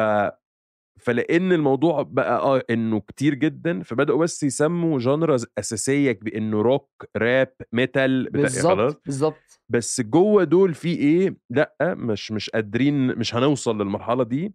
فلأن 1.04 1.52
الموضوع 1.52 2.02
بقى 2.02 2.38
آه 2.38 2.62
إنه 2.70 3.00
كتير 3.00 3.34
جدا 3.34 3.82
فبدأوا 3.82 4.22
بس 4.22 4.42
يسموا 4.42 4.98
جانرز 4.98 5.46
أساسية 5.58 6.18
بانه 6.22 6.62
روك 6.62 6.90
راب 7.16 7.52
ميتال 7.72 8.30
بتاع 8.30 8.48
خلاص 8.48 8.92
بالضبط 8.94 9.02
بالضبط. 9.06 9.60
بس 9.68 10.00
جوه 10.00 10.44
دول 10.44 10.74
في 10.74 10.88
إيه؟ 10.94 11.36
لأ 11.50 11.74
مش 11.82 12.32
مش 12.32 12.50
قادرين 12.50 13.18
مش 13.18 13.34
هنوصل 13.34 13.78
للمرحلة 13.78 14.24
دي 14.24 14.54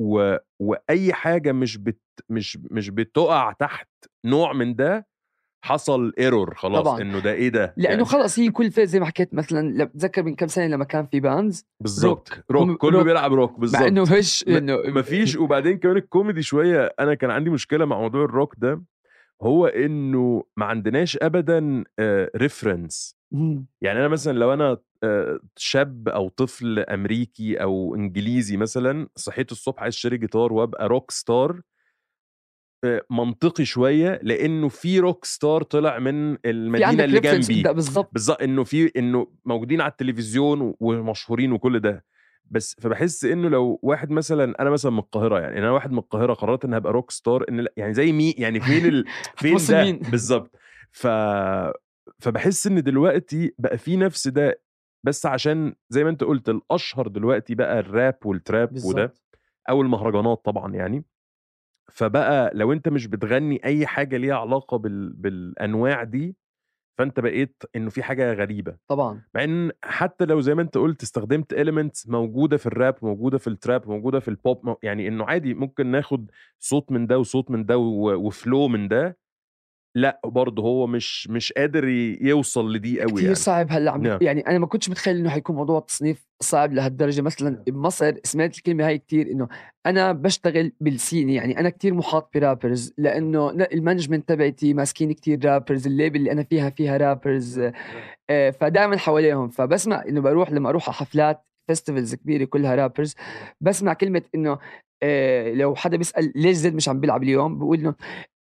و... 0.00 0.36
وأي 0.62 1.12
حاجة 1.12 1.52
مش 1.52 1.76
بت 1.76 2.00
مش 2.28 2.58
مش 2.70 2.88
بتقع 2.90 3.52
تحت 3.52 3.88
نوع 4.26 4.52
من 4.52 4.74
ده 4.74 5.06
حصل 5.62 6.12
ايرور 6.18 6.54
خلاص 6.54 6.84
طبعاً. 6.84 7.00
إنه 7.00 7.18
ده 7.18 7.32
إيه 7.32 7.48
ده 7.48 7.74
لأنه 7.76 7.90
يعني 7.92 8.04
خلص 8.04 8.38
هي 8.38 8.50
كل 8.50 8.70
فيز 8.70 8.88
زي 8.90 9.00
ما 9.00 9.06
حكيت 9.06 9.34
مثلا 9.34 9.84
بتذكر 9.84 10.22
من 10.22 10.34
كم 10.34 10.46
سنة 10.46 10.66
لما 10.66 10.84
كان 10.84 11.06
في 11.06 11.20
باندز 11.20 11.64
بالظبط 11.80 12.30
روك. 12.50 12.68
روك, 12.70 12.76
كله 12.80 12.98
روك. 12.98 13.06
بيلعب 13.06 13.32
روك 13.34 13.60
بالظبط 13.60 13.80
مع 13.82 13.86
إنه 13.88 14.04
ما- 14.04 14.58
إنه 14.58 14.76
مفيش 14.86 15.36
وبعدين 15.36 15.78
كمان 15.78 15.96
الكوميدي 15.96 16.42
شوية 16.42 16.94
أنا 17.00 17.14
كان 17.14 17.30
عندي 17.30 17.50
مشكلة 17.50 17.84
مع 17.84 17.98
موضوع 18.00 18.24
الروك 18.24 18.54
ده 18.58 18.82
هو 19.42 19.66
إنه 19.66 20.44
ما 20.56 20.64
عندناش 20.66 21.18
ابدا 21.22 21.84
reference 22.36 23.16
مم. 23.32 23.66
يعني 23.80 23.98
أنا 23.98 24.08
مثلا 24.08 24.38
لو 24.38 24.52
أنا 24.52 24.76
آه، 25.04 25.40
شاب 25.56 26.08
أو 26.08 26.28
طفل 26.28 26.78
أمريكي 26.78 27.62
أو 27.62 27.94
إنجليزي 27.94 28.56
مثلا 28.56 29.08
صحيت 29.16 29.52
الصبح 29.52 29.82
عايز 29.82 29.94
اشتري 29.94 30.16
جيتار 30.18 30.52
وأبقى 30.52 30.88
rock 30.88 31.10
star 31.10 31.50
آه، 31.50 31.60
منطقي 33.10 33.64
شوية 33.64 34.20
لأنه 34.22 34.68
في 34.68 34.98
rock 34.98 35.24
star 35.24 35.62
طلع 35.62 35.98
من 35.98 36.38
المدينة 36.44 37.04
اللي 37.04 37.20
جنبي. 37.20 37.62
ده 37.62 37.72
بالضبط. 37.72 38.10
بالظبط 38.12 38.42
إنه 38.42 38.64
في 38.64 38.92
إنه 38.96 39.26
موجودين 39.44 39.80
على 39.80 39.90
التلفزيون 39.90 40.74
ومشهورين 40.80 41.52
وكل 41.52 41.80
ده. 41.80 42.04
بس 42.50 42.76
فبحس 42.80 43.24
إنه 43.24 43.48
لو 43.48 43.80
واحد 43.82 44.10
مثلا 44.10 44.54
أنا 44.62 44.70
مثلا 44.70 44.92
من 44.92 44.98
القاهرة 44.98 45.40
يعني 45.40 45.58
أنا 45.58 45.70
واحد 45.70 45.92
من 45.92 45.98
القاهرة 45.98 46.34
قررت 46.34 46.64
إن 46.64 46.74
هبقى 46.74 46.92
rock 46.92 47.10
star 47.10 47.44
إن 47.48 47.60
لا- 47.60 47.72
يعني 47.76 47.94
زي 47.94 48.12
مين 48.12 48.34
يعني 48.38 48.60
فين 48.70 48.86
ال... 48.86 49.04
فين 49.36 49.56
ده؟ 49.68 49.92
بالظبط. 50.10 50.56
ف 50.90 51.06
فبحس 52.18 52.66
إن 52.66 52.82
دلوقتي 52.82 53.54
بقى 53.58 53.78
في 53.78 53.96
نفس 53.96 54.28
ده 54.28 54.60
بس 55.04 55.26
عشان 55.26 55.74
زي 55.88 56.04
ما 56.04 56.10
أنت 56.10 56.24
قلت 56.24 56.48
الأشهر 56.48 57.08
دلوقتي 57.08 57.54
بقى 57.54 57.78
الراب 57.78 58.18
والتراب 58.24 58.68
وده 58.68 58.80
بالضبط 59.02 59.38
أو 59.70 59.82
المهرجانات 59.82 60.42
طبعا 60.44 60.74
يعني. 60.74 61.04
فبقى 61.92 62.50
لو 62.54 62.72
أنت 62.72 62.88
مش 62.88 63.06
بتغني 63.06 63.64
أي 63.64 63.86
حاجة 63.86 64.16
ليها 64.16 64.34
علاقة 64.34 64.76
بال... 64.76 65.12
بالأنواع 65.12 66.04
دي 66.04 66.36
فأنت 66.98 67.20
بقيت 67.20 67.62
إنه 67.76 67.90
في 67.90 68.02
حاجة 68.02 68.32
غريبة. 68.32 68.76
طبعا. 68.88 69.22
مع 69.34 69.44
إن 69.44 69.70
حتى 69.82 70.24
لو 70.24 70.40
زي 70.40 70.54
ما 70.54 70.62
أنت 70.62 70.78
قلت 70.78 71.02
استخدمت 71.02 71.54
elements 71.54 72.10
موجودة 72.10 72.56
في 72.56 72.66
الراب 72.66 72.94
موجودة 73.02 73.38
في 73.38 73.46
التراب 73.46 73.88
موجودة 73.88 74.20
في 74.20 74.28
البوب 74.28 74.76
يعني 74.82 75.08
إنه 75.08 75.24
عادي 75.24 75.54
ممكن 75.54 75.86
ناخد 75.86 76.30
صوت 76.58 76.92
من 76.92 77.06
ده 77.06 77.18
وصوت 77.18 77.50
من 77.50 77.64
ده 77.66 77.78
و 77.78 77.96
flow 77.96 78.68
من 78.68 78.88
ده 78.88 79.18
لأ 79.94 80.20
برضه 80.24 80.62
هو 80.62 80.86
مش 80.86 81.28
مش 81.30 81.52
قادر 81.52 81.88
يوصل 82.20 82.72
لدي 82.72 83.00
قوي 83.00 83.12
كثير 83.12 83.22
يعني. 83.22 83.34
صعب 83.34 83.66
هلأ 83.70 83.90
عم 83.90 84.02
نعم. 84.02 84.18
يعني 84.22 84.46
أنا 84.46 84.58
ما 84.58 84.66
كنتش 84.66 84.90
متخيل 84.90 85.16
إنه 85.16 85.30
حيكون 85.30 85.56
موضوع 85.56 85.78
التصنيف 85.78 86.26
صعب 86.42 86.72
لهالدرجة. 86.72 87.22
مثلا 87.22 87.64
بمصر 87.66 88.14
سمعت 88.24 88.56
الكلمة 88.56 88.86
هاي 88.86 88.98
كتير 88.98 89.30
إنه 89.30 89.48
أنا 89.86 90.12
بشتغل 90.12 90.72
بال 90.80 90.94
scene 90.94 91.30
يعني 91.30 91.60
أنا 91.60 91.70
كتير 91.70 91.94
محاط 91.94 92.30
ب 92.34 92.41
rappers 92.41 92.92
لأنه 92.98 93.50
ال 93.50 93.57
management 93.57 94.28
تبعتي 94.28 94.74
ماسكين 94.74 95.12
كتير 95.12 95.44
rappers 95.44 95.86
ال 95.86 95.91
label 95.91 96.16
اللي 96.16 96.32
أنا 96.32 96.42
فيها 96.42 96.70
فيها 96.70 96.96
rappers 96.96 97.70
فدائما 98.28 98.96
حواليهم. 98.96 99.48
فبسمع 99.48 100.04
إنه 100.08 100.20
بروح 100.20 100.52
لما 100.52 100.68
أروح 100.68 100.84
على 100.84 100.94
حفلات 100.94 101.44
festivals 101.66 102.14
كبيرة 102.14 102.44
كلها 102.44 102.74
rappers 102.74 103.14
بسمع 103.60 103.92
كلمة 103.92 104.22
إنه 104.34 104.58
آه، 105.02 105.52
لو 105.54 105.74
حدا 105.74 105.96
بيسأل 105.96 106.32
ليش 106.36 106.56
زيد 106.56 106.74
مش 106.74 106.88
عم 106.88 107.00
بيلعب 107.00 107.22
اليوم 107.22 107.58
بقول 107.58 107.78
إنه 107.78 107.94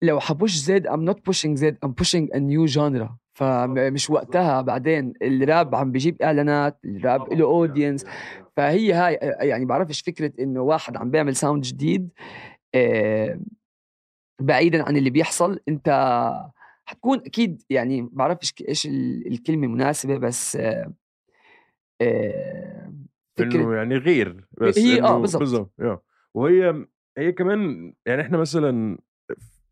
لو 0.01 0.19
حبوش 0.19 0.55
زيد 0.55 0.87
I'm 0.87 1.09
not 1.11 1.15
pushing 1.29 1.53
زيد 1.53 1.77
I'm 1.85 1.89
pushing 2.03 2.27
a 2.35 2.39
new 2.39 2.73
genre. 2.77 3.09
فمش 3.33 4.09
وقتها 4.09 4.61
بعدين 4.61 5.13
الراب 5.21 5.75
عم 5.75 5.91
بيجيب 5.91 6.21
إعلانات 6.21 6.79
الراب 6.85 7.33
له 7.33 7.45
audience 7.45 8.05
فهي 8.57 8.93
هاي 8.93 9.13
يعني 9.41 9.65
بعرفش 9.65 10.01
فكرة 10.01 10.33
إنه 10.39 10.61
واحد 10.61 10.97
عم 10.97 11.11
بيعمل 11.11 11.35
sound 11.35 11.63
جديد 11.63 12.09
آه، 12.75 13.39
بعيدا 14.41 14.83
عن 14.83 14.97
اللي 14.97 15.09
بيحصل. 15.09 15.59
أنت 15.67 15.89
حتكون 16.85 17.17
أكيد 17.19 17.61
يعني 17.69 18.09
بعرفش 18.11 18.53
إيش 18.69 18.85
ال- 18.85 19.27
الكلمة 19.27 19.67
مناسبة 19.67 20.17
بس 20.17 20.55
آه، 20.55 20.93
آه، 22.01 22.93
إنه 23.39 23.49
فكره 23.49 23.75
يعني 23.75 23.95
غير 23.97 24.45
بس 24.61 24.77
هي- 24.79 25.01
آه،. 25.01 25.19
بالظبط 25.19 25.71
yeah. 25.81 25.97
وهي 26.33 26.85
هي 27.17 27.31
كمان 27.31 27.93
يعني 28.05 28.21
إحنا 28.21 28.37
مثلا 28.37 28.97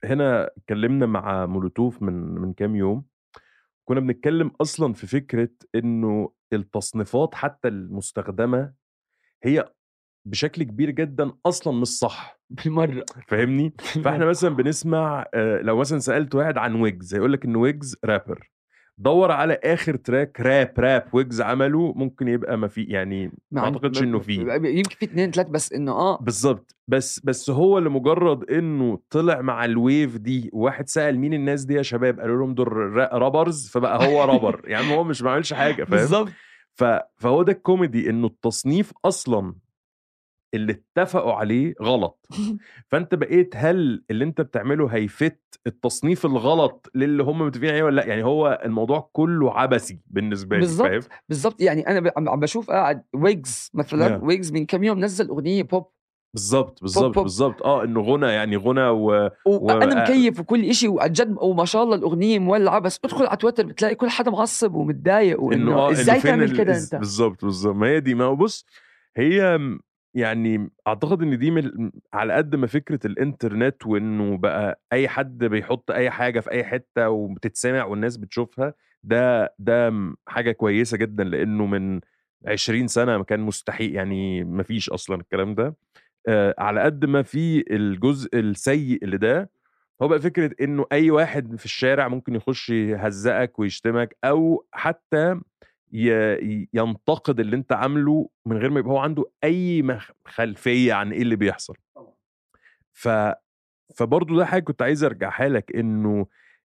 هنا 0.03 0.51
اتكلمنا 0.57 1.05
مع 1.05 1.45
مولوتوف 1.45 2.01
من 2.01 2.13
من 2.13 2.53
كام 2.53 2.75
يوم 2.75 3.05
كنا 3.85 3.99
بنتكلم 3.99 4.51
أصلا 4.61 4.93
في 4.93 5.07
فكرة 5.07 5.49
إنه 5.75 6.33
التصنيفات 6.53 7.35
حتى 7.35 7.67
المستخدمة 7.67 8.73
هي 9.43 9.73
بشكل 10.25 10.63
كبير 10.63 10.89
جدا 10.89 11.31
أصلا 11.45 11.73
مش 11.73 11.87
صح. 11.87 12.39
بالمرة 12.49 13.05
فاهمني؟ 13.27 13.73
فإحنا 14.03 14.25
مثلا 14.25 14.55
بنسمع 14.55 15.25
آه، 15.33 15.61
لو 15.61 15.77
مثلا 15.77 15.99
سألت 15.99 16.35
واحد 16.35 16.57
عن 16.57 16.75
ويجز 16.81 17.15
هيقول 17.15 17.33
لك 17.33 17.45
إن 17.45 17.55
ويجز 17.55 17.95
رابر. 18.05 18.51
دور 18.97 19.31
على 19.31 19.59
آخر 19.63 19.95
track 19.95 20.41
راب 20.41 20.73
راب 20.79 21.03
ويجز 21.13 21.41
عمله 21.41 21.93
ممكن 21.95 22.27
يبقى 22.27 22.57
ما 22.57 22.67
في 22.67 22.83
يعني 22.83 23.31
ما 23.51 23.61
أعتقدش 23.61 24.01
إنه 24.03 24.19
فيه 24.19 24.39
يمكن 24.53 24.95
في 24.95 25.05
اثنين 25.05 25.31
ثلاث 25.31 25.47
بس 25.49 25.73
إنه 25.73 25.91
آه. 25.91 26.17
بالظبط 26.21 26.75
بس 26.87 27.19
بس 27.23 27.49
هو 27.49 27.79
لمجرد 27.79 28.49
إنه 28.51 28.99
طلع 29.09 29.41
مع 29.41 29.65
ال 29.65 29.76
wave 29.76 30.17
دي 30.17 30.49
وواحد 30.53 30.89
سأل 30.89 31.19
مين 31.19 31.33
الناس 31.33 31.63
دي 31.63 31.73
يا 31.73 31.81
شباب؟ 31.81 32.19
قالوا 32.19 32.37
لهم 32.37 32.53
دول 32.53 32.67
را- 32.73 33.17
rappers 33.17 33.67
فبقى 33.69 34.07
هو 34.07 34.23
رابر 34.23 34.61
يعني 34.65 34.95
هو 34.95 35.03
مش 35.03 35.21
ما 35.21 35.31
عملش 35.31 35.53
حاجة 35.53 35.83
فاهم؟ 35.83 35.99
بالضبط. 35.99 36.29
ف... 36.75 36.83
فهو 37.17 37.43
ده 37.43 37.51
الكوميدي 37.51 38.09
إنه 38.09 38.27
التصنيف 38.27 38.93
أصلا 39.05 39.55
اللي 40.53 40.71
اتفقوا 40.97 41.33
عليه 41.33 41.73
غلط. 41.81 42.27
فأنت 42.87 43.15
بقيت 43.15 43.53
هل 43.55 44.03
اللي 44.11 44.23
أنت 44.25 44.41
بتعمله 44.41 44.87
هيفت 44.87 45.39
التصنيف 45.67 46.25
الغلط 46.25 46.89
للي 46.95 47.23
هم 47.23 47.41
متفقين 47.41 47.69
عليه 47.69 47.83
ولا 47.83 47.95
لأ؟ 48.01 48.05
يعني 48.07 48.23
هو 48.23 48.61
الموضوع 48.65 49.09
كله 49.13 49.59
عبثي 49.59 49.99
بالنسبة 50.07 50.55
لي 50.55 50.61
بالظبط. 50.61 50.87
فاهم؟ 50.87 51.01
بالضبط. 51.29 51.61
يعني 51.61 51.87
أنا 51.87 52.11
عم 52.17 52.39
بشوف 52.39 52.69
قاعد 52.69 53.03
ويجز 53.13 53.69
مثلا 53.73 54.19
Yeah. 54.19 54.23
ويجز 54.23 54.51
من 54.51 54.65
كم 54.65 54.83
يوم 54.83 54.99
نزل 54.99 55.27
أغنية 55.29 55.63
بوب 55.63 55.85
بالظبط 56.33 56.81
بالظبط. 56.81 57.19
بالظبط 57.19 57.63
آه 57.63 57.83
إنه 57.83 58.01
غنى 58.01 58.25
يعني 58.25 58.57
غنى 58.57 58.87
و... 58.87 59.29
وأنا 59.45 60.01
مكيف 60.03 60.39
وكل 60.39 60.73
شيء 60.75 60.89
وعن 60.89 61.11
جد 61.11 61.35
وما 61.41 61.65
شاء 61.65 61.83
الله 61.83 61.95
الأغنية 61.95 62.39
مولعة. 62.39 62.79
بس 62.79 62.99
ادخل 63.05 63.25
على 63.25 63.37
تويتر 63.37 63.65
بتلاقي 63.65 63.95
كل 63.95 64.09
حدا 64.09 64.31
معصب 64.31 64.75
ومتضايق 64.75 65.37
إنه 65.41 65.45
وإنه 65.45 65.91
إزاي 65.91 66.13
إنه 66.15 66.21
فين 66.21 66.31
تعمل 66.31 66.43
ال- 66.43 66.57
كده 66.57 66.77
أنت؟ 66.77 66.95
بالظبط 66.95 67.45
بالظبط 67.45 67.75
ما 67.75 67.87
هي 67.87 67.99
دي 67.99 68.15
ما 68.15 68.23
هو 68.25 68.35
بص 68.35 68.65
هي 69.17 69.59
يعني 70.15 70.69
أعتقد 70.87 71.21
إن 71.21 71.37
دي 71.39 71.51
من 71.51 71.91
على 72.13 72.33
قد 72.33 72.55
ما 72.55 72.67
فكرة 72.67 72.99
الإنترنت 73.07 73.85
وإنه 73.85 74.37
بقى 74.37 74.81
أي 74.93 75.07
حد 75.07 75.37
بيحط 75.45 75.91
أي 75.91 76.09
حاجة 76.11 76.39
في 76.39 76.51
أي 76.51 76.63
حتة 76.63 77.09
وبتتسمع 77.09 77.85
والناس 77.85 78.17
بتشوفها 78.17 78.73
ده 79.03 79.55
ده 79.59 79.93
حاجة 80.27 80.51
كويسة 80.51 80.97
جدا 80.97 81.23
لأنه 81.23 81.65
من 81.65 81.99
20 82.47 82.87
سنة 82.87 83.23
كان 83.23 83.39
مستحيل 83.39 83.95
يعني 83.95 84.43
ما 84.43 84.63
فيش 84.63 84.89
أصلا 84.89 85.15
الكلام 85.21 85.55
ده. 85.55 85.75
آه 86.27 86.55
على 86.59 86.81
قد 86.81 87.05
ما 87.05 87.21
في 87.23 87.65
الجزء 87.75 88.29
السيء 88.39 89.03
اللي 89.03 89.17
ده 89.17 89.51
هو 90.01 90.07
بقى 90.07 90.19
فكرة 90.21 90.51
إنه 90.61 90.85
أي 90.91 91.11
واحد 91.11 91.55
في 91.59 91.65
الشارع 91.65 92.07
ممكن 92.07 92.35
يخش 92.35 92.69
يهزقك 92.69 93.59
ويشتمك 93.59 94.17
أو 94.25 94.65
حتى 94.71 95.39
ينتقد 96.73 97.39
اللي 97.39 97.55
أنت 97.55 97.71
عامله 97.73 98.29
من 98.45 98.57
غير 98.57 98.69
ما 98.69 98.79
يبقى 98.79 98.91
هو 98.91 98.97
عنده 98.97 99.31
أي 99.43 99.83
خلفية 100.25 100.93
عن 100.93 101.11
إيه 101.13 101.21
اللي 101.21 101.35
بيحصل. 101.35 101.75
ف 102.91 103.09
فبرضه 103.95 104.37
ده 104.37 104.45
حاجة 104.45 104.63
كنت 104.63 104.81
عايز 104.81 105.03
أرجعها 105.03 105.49
لك 105.49 105.75
إنه 105.75 106.27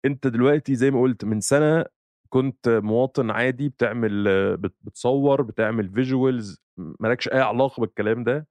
أنت 0.05 0.27
دلوقتي 0.27 0.75
زي 0.75 0.91
ما 0.91 1.01
قلت 1.01 1.25
من 1.25 1.39
سنة 1.39 1.85
كنت 2.29 2.69
مواطن 2.69 3.31
عادي 3.31 3.69
بتعمل 3.69 4.23
بت- 4.57 4.75
بتصور 4.81 5.41
بتعمل 5.41 5.89
visuals 5.89 6.61
مالكش 6.77 7.27
أي 7.27 7.39
علاقة 7.39 7.81
بالكلام 7.81 8.23
ده. 8.23 8.47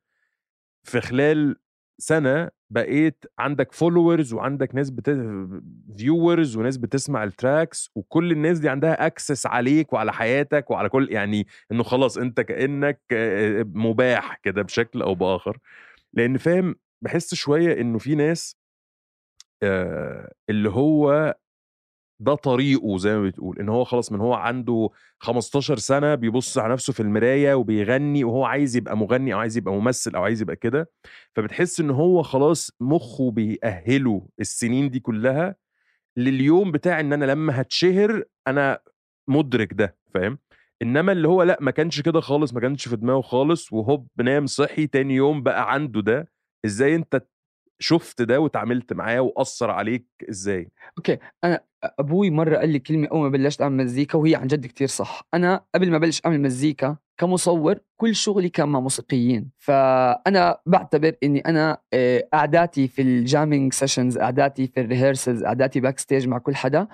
في 0.83 1.01
خلال 1.01 1.57
سنة 1.99 2.51
بقيت 2.71 3.25
عندك 3.39 3.73
followers 3.73 4.33
وعندك 4.33 4.75
ناس 4.75 4.91
بت... 4.91 5.11
viewers 5.99 6.57
وناس 6.57 6.77
بتسمع 6.77 7.25
ال 7.25 7.34
tracks 7.34 7.91
وكل 7.95 8.33
الناس 8.33 8.59
دي 8.59 8.69
عندها 8.69 9.07
access 9.07 9.47
عليك 9.47 9.93
وعلى 9.93 10.13
حياتك 10.13 10.71
وعلى 10.71 10.89
كل 10.89 11.09
يعني 11.11 11.47
إنه 11.73 11.83
خلاص 11.83 12.19
أنت 12.19 12.41
كأنك 12.41 13.01
مباح 13.75 14.37
كده 14.43 14.63
بشكل 14.63 15.03
أو 15.03 15.15
بآخر. 15.15 15.59
لأن 16.13 16.37
فاهم 16.39 16.75
بحس 17.03 17.35
شوية 17.35 17.81
إنه 17.81 17.99
في 17.99 18.15
ناس 18.15 18.57
اللي 20.51 20.71
هو 20.71 21.35
ده 22.21 22.35
طريقه 22.35 22.99
زي 22.99 23.17
ما 23.17 23.23
بتقول 23.23 23.59
إن 23.59 23.69
هو 23.69 23.85
خلاص 23.85 24.13
من 24.13 24.21
هو 24.21 24.35
عنده 24.35 24.91
15 25.19 25.77
سنة 25.79 26.15
بيبص 26.15 26.59
على 26.59 26.73
نفسه 26.73 26.93
في 26.93 27.01
المراية 27.01 27.55
وبيغني 27.55 28.25
وهو 28.25 28.45
عايز 28.45 28.77
يبقى 28.77 28.97
مغني 28.97 29.35
أو 29.35 29.39
عايز 29.39 29.57
يبقى 29.57 29.75
ممثل 29.75 30.15
أو 30.15 30.23
عايز 30.25 30.43
يبقى 30.43 30.57
كده 30.57 30.91
فبتحس 31.37 31.81
إن 31.81 31.91
هو 31.91 32.23
خلاص 32.23 32.71
مخه 32.81 33.31
بيأهله 33.31 34.27
السنين 34.41 34.91
دي 34.91 35.01
كلها 35.01 35.57
لليوم 36.17 36.73
بتاع 36.73 37.01
إن 37.01 37.13
أنا 37.13 37.25
لما 37.25 37.61
هتشهر 37.61 38.23
أنا 38.49 38.79
مدرك 39.29 39.73
ده 39.73 39.97
فاهم؟ 40.15 40.39
إنما 40.83 41.13
اللي 41.13 41.29
هو 41.29 41.43
لأ 41.43 41.59
ما 41.61 41.71
كانش 41.71 42.01
كده 42.01 42.21
خالص 42.21 42.55
ما 42.55 42.61
كانش 42.61 42.89
في 42.89 42.97
دماغه 42.97 43.21
خالص 43.21 43.73
وهوب 43.73 44.09
نام 44.19 44.47
صحي 44.47 44.87
تاني 44.87 45.15
يوم 45.15 45.43
بقى 45.43 45.73
عنده 45.73 46.01
ده 46.03 46.31
إزاي 46.65 46.95
أنت 46.95 47.27
شفت 47.79 48.23
ده 48.23 48.41
وتعاملت 48.41 48.93
معاه 48.93 49.21
وأثر 49.21 49.71
عليك 49.71 50.07
إزاي؟ 50.31 50.71
okay 50.99 51.19
أنا 51.45 51.61
أبوي 51.85 52.31
مرة 52.31 52.57
قال 52.57 52.69
لي 52.69 52.79
كلمة 52.79 53.09
أول 53.09 53.23
ما 53.23 53.29
بلشت 53.29 53.63
أعمل 53.63 53.85
مزيكا 53.85 54.19
وهي 54.19 54.35
عن 54.35 54.47
جد 54.47 54.67
كتير 54.67 54.89
صح. 54.89 55.29
أنا 55.35 55.65
قبل 55.75 55.91
ما 55.91 55.99
بلش 55.99 56.21
أعمل 56.27 56.41
مزيكا 56.41 56.97
كمصور 57.19 57.79
كل 57.97 58.15
شغلي 58.15 58.49
كان 58.49 58.69
مع 58.69 58.81
موسيقيين. 58.81 59.51
فأنا 59.59 60.59
بعتبر 60.67 61.17
إني 61.23 61.41
أنا 61.41 61.79
قعداتي 62.33 62.89
في 62.89 63.03
ال 63.03 63.11
jamming 63.12 63.73
sessions 63.73 64.19
قعداتي 64.19 64.67
في 64.67 64.81
ال 64.81 64.87
rehearsals 64.87 65.45
قعداتي 65.45 65.81
backstage 65.81 66.29
مع 66.29 66.39
كل 66.39 66.57
حدا. 66.57 66.87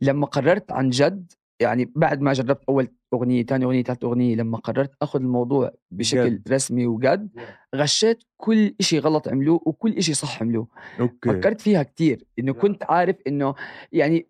لما 0.00 0.26
قررت 0.26 0.72
عن 0.72 0.90
جد 0.90 1.32
يعني 1.60 1.92
بعد 1.96 2.20
ما 2.20 2.32
جربت 2.32 2.64
أول 2.68 2.88
أغنية 3.14 3.42
ثاني 3.42 3.64
أغنية 3.64 3.82
ثالث 3.82 4.04
أغنية 4.04 4.36
لما 4.36 4.58
قررت 4.58 4.92
أخذ 5.02 5.20
الموضوع 5.20 5.72
بشكل 5.90 6.30
جد. 6.30 6.52
رسمي 6.52 6.86
وجد 6.86 7.28
غشيت 7.74 8.24
كل 8.36 8.74
إشي 8.80 8.98
غلط 8.98 9.28
عملوه 9.28 9.60
وكل 9.66 9.92
إشي 9.92 10.14
صح 10.14 10.42
عملوه. 10.42 10.68
okay. 11.00 11.28
فكرت 11.28 11.60
فيها 11.60 11.82
كتير 11.82 12.24
إنه 12.38 12.52
كنت 12.52 12.84
عارف 12.84 13.16
إنه 13.26 13.54
يعني 13.92 14.26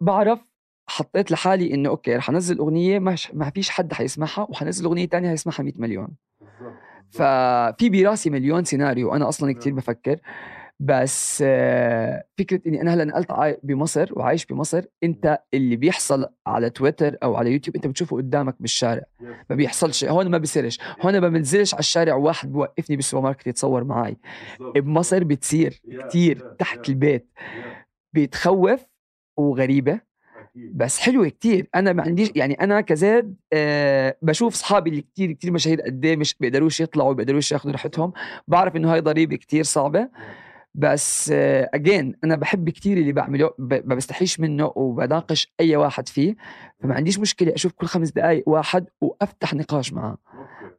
بعرف 0.00 0.50
حطيت 0.88 1.30
لحالي 1.30 1.74
إنه 1.74 1.88
okay 1.88 2.16
رح 2.16 2.30
أنزل 2.30 2.58
أغنية 2.58 2.98
ما 3.32 3.50
فيش 3.54 3.70
حد 3.70 3.92
حيسمعها 3.92 4.46
وحنزل 4.50 4.84
أغنية 4.84 5.08
تانية 5.08 5.28
حيسمعها 5.28 5.62
100 5.62 5.72
مليون. 5.76 6.08
ففي 7.10 7.88
براسي 7.90 8.30
مليون 8.30 8.64
سيناريو 8.64 9.14
أنا 9.14 9.28
أصلا 9.28 9.52
كتير 9.52 9.72
بفكر. 9.74 10.20
بس 10.82 11.42
آه، 11.46 12.24
فكرة 12.38 12.60
إني 12.66 12.80
أنا 12.82 12.94
هلأ 12.94 13.04
نقلت 13.04 13.58
بمصر 13.62 14.08
وعايش 14.12 14.46
بمصر 14.46 14.82
أنت 15.02 15.38
اللي 15.54 15.76
بيحصل 15.76 16.26
على 16.46 16.70
تويتر 16.70 17.16
أو 17.22 17.36
على 17.36 17.52
يوتيوب 17.52 17.76
أنت 17.76 17.86
بتشوفه 17.86 18.16
قدامك 18.16 18.56
بالشارع. 18.60 19.02
ما 19.50 19.56
بيحصلش 19.56 20.04
هون 20.04 20.28
ما 20.28 20.38
بيصيرش. 20.38 20.78
هون 21.00 21.18
ما 21.18 21.28
بنزلش 21.28 21.74
على 21.74 21.78
الشارع 21.80 22.14
واحد 22.14 22.52
بوقفني 22.52 22.96
بالسوبر 22.96 23.22
ماركت 23.22 23.46
يتصور 23.46 23.84
معي 23.84 24.16
بمصر 24.60 25.24
بتصير 25.24 25.80
كتير 26.08 26.54
تحت 26.58 26.88
البيت. 26.88 27.28
بتخوف 28.12 28.80
وغريبة 29.36 30.00
بس 30.54 30.98
حلوة 30.98 31.28
كتير. 31.28 31.68
أنا 31.74 31.92
ما 31.92 32.02
عنديش 32.02 32.30
يعني 32.36 32.54
أنا 32.54 32.80
كزاد 32.80 33.34
آه 33.52 34.16
بشوف 34.22 34.54
صحابي 34.54 34.90
اللي 34.90 35.02
كتير 35.02 35.32
كتير 35.32 35.52
مشاهير 35.52 35.80
قد 35.82 36.04
إيه 36.04 36.16
مش 36.16 36.34
بيقدروش 36.40 36.80
يطلعوا 36.80 37.12
بيقدروش 37.12 37.52
ياخذوا 37.52 37.72
راحتهم. 37.72 38.12
بعرف 38.48 38.76
إنه 38.76 38.92
هاي 38.92 39.00
ضريبة 39.00 39.36
كتير 39.36 39.64
صعبة. 39.64 40.08
بس 40.74 41.30
اجين 41.74 42.14
أنا 42.24 42.36
بحب 42.36 42.70
كتير 42.70 42.98
اللي 42.98 43.12
بعمله 43.12 43.50
ما 43.58 43.94
بستحيش 43.94 44.40
منه 44.40 44.72
وبناقش 44.76 45.52
أي 45.60 45.76
واحد 45.76 46.08
فيه 46.08 46.36
فما 46.82 46.94
عنديش 46.94 47.18
مشكلة 47.18 47.54
أشوف 47.54 47.72
كل 47.72 47.86
خمس 47.86 48.10
دقائق 48.10 48.48
واحد 48.48 48.86
وأفتح 49.00 49.54
نقاش 49.54 49.92
معه 49.92 50.18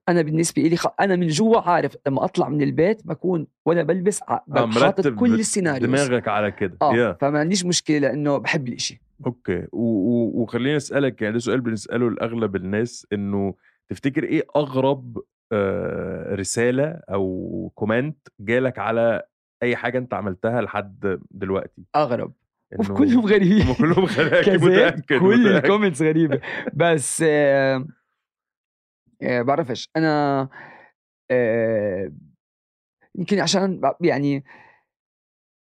أنا 0.10 0.21
بالنسبة 0.21 0.62
لي 0.62 0.75
خ... 0.75 0.88
أنا 0.99 1.15
من 1.15 1.27
جوا 1.27 1.60
عارف 1.69 1.95
لما 2.08 2.23
أطلع 2.25 2.49
من 2.49 2.62
البيت 2.62 3.08
بكون 3.08 3.47
وأنا 3.65 3.84
بلبس 3.84 4.21
آه، 4.21 4.43
حاطط 4.54 4.77
مرتب 4.77 5.19
كل 5.19 5.34
السيناريو 5.39 5.88
دماغك 5.88 6.27
على 6.27 6.51
كده. 6.51 6.77
آه 6.82 6.91
yeah. 7.13 7.17
فما 7.21 7.39
عنديش 7.39 7.65
مشكلة 7.65 7.97
لأنه 7.97 8.38
بحب 8.38 8.67
الإشي. 8.67 9.01
okay. 9.25 9.67
و- 9.71 9.77
و- 9.82 10.41
وخليني 10.41 10.77
أسألك 10.77 11.21
يعني 11.21 11.34
ده 11.34 11.39
سؤال 11.39 11.62
بنسأله 11.62 12.10
لأغلب 12.10 12.56
الناس 12.56 13.08
إنه 13.13 13.54
تفتكر 13.89 14.23
إيه 14.23 14.43
أغرب 14.56 15.17
آه، 15.54 16.36
رسالة 16.36 16.99
أو 17.13 17.71
comment 17.75 18.17
جالك 18.39 18.80
على 18.80 19.21
أي 19.63 19.76
حاجة 19.76 19.97
أنت 19.97 20.13
عملتها 20.13 20.62
لحد 20.62 21.19
دلوقتي. 21.32 21.84
أغرب. 21.95 22.34
إنه 22.74 22.91
وكلهم 22.91 23.26
غريبين. 23.26 23.62
هم 23.62 23.74
كلهم 23.74 24.06
غريبين. 24.06 24.69
متأكد 24.69 25.19
كل. 25.19 25.47
ال 25.47 25.54
comments 25.54 26.01
غريبة. 26.02 26.41
بس 26.74 27.24
آه 27.28 27.88
آه 29.21 29.41
بعرفش. 29.41 29.89
أنا 29.95 30.50
آه 31.32 32.12
يمكن 33.15 33.39
عشان 33.39 33.82
يعني 34.02 34.43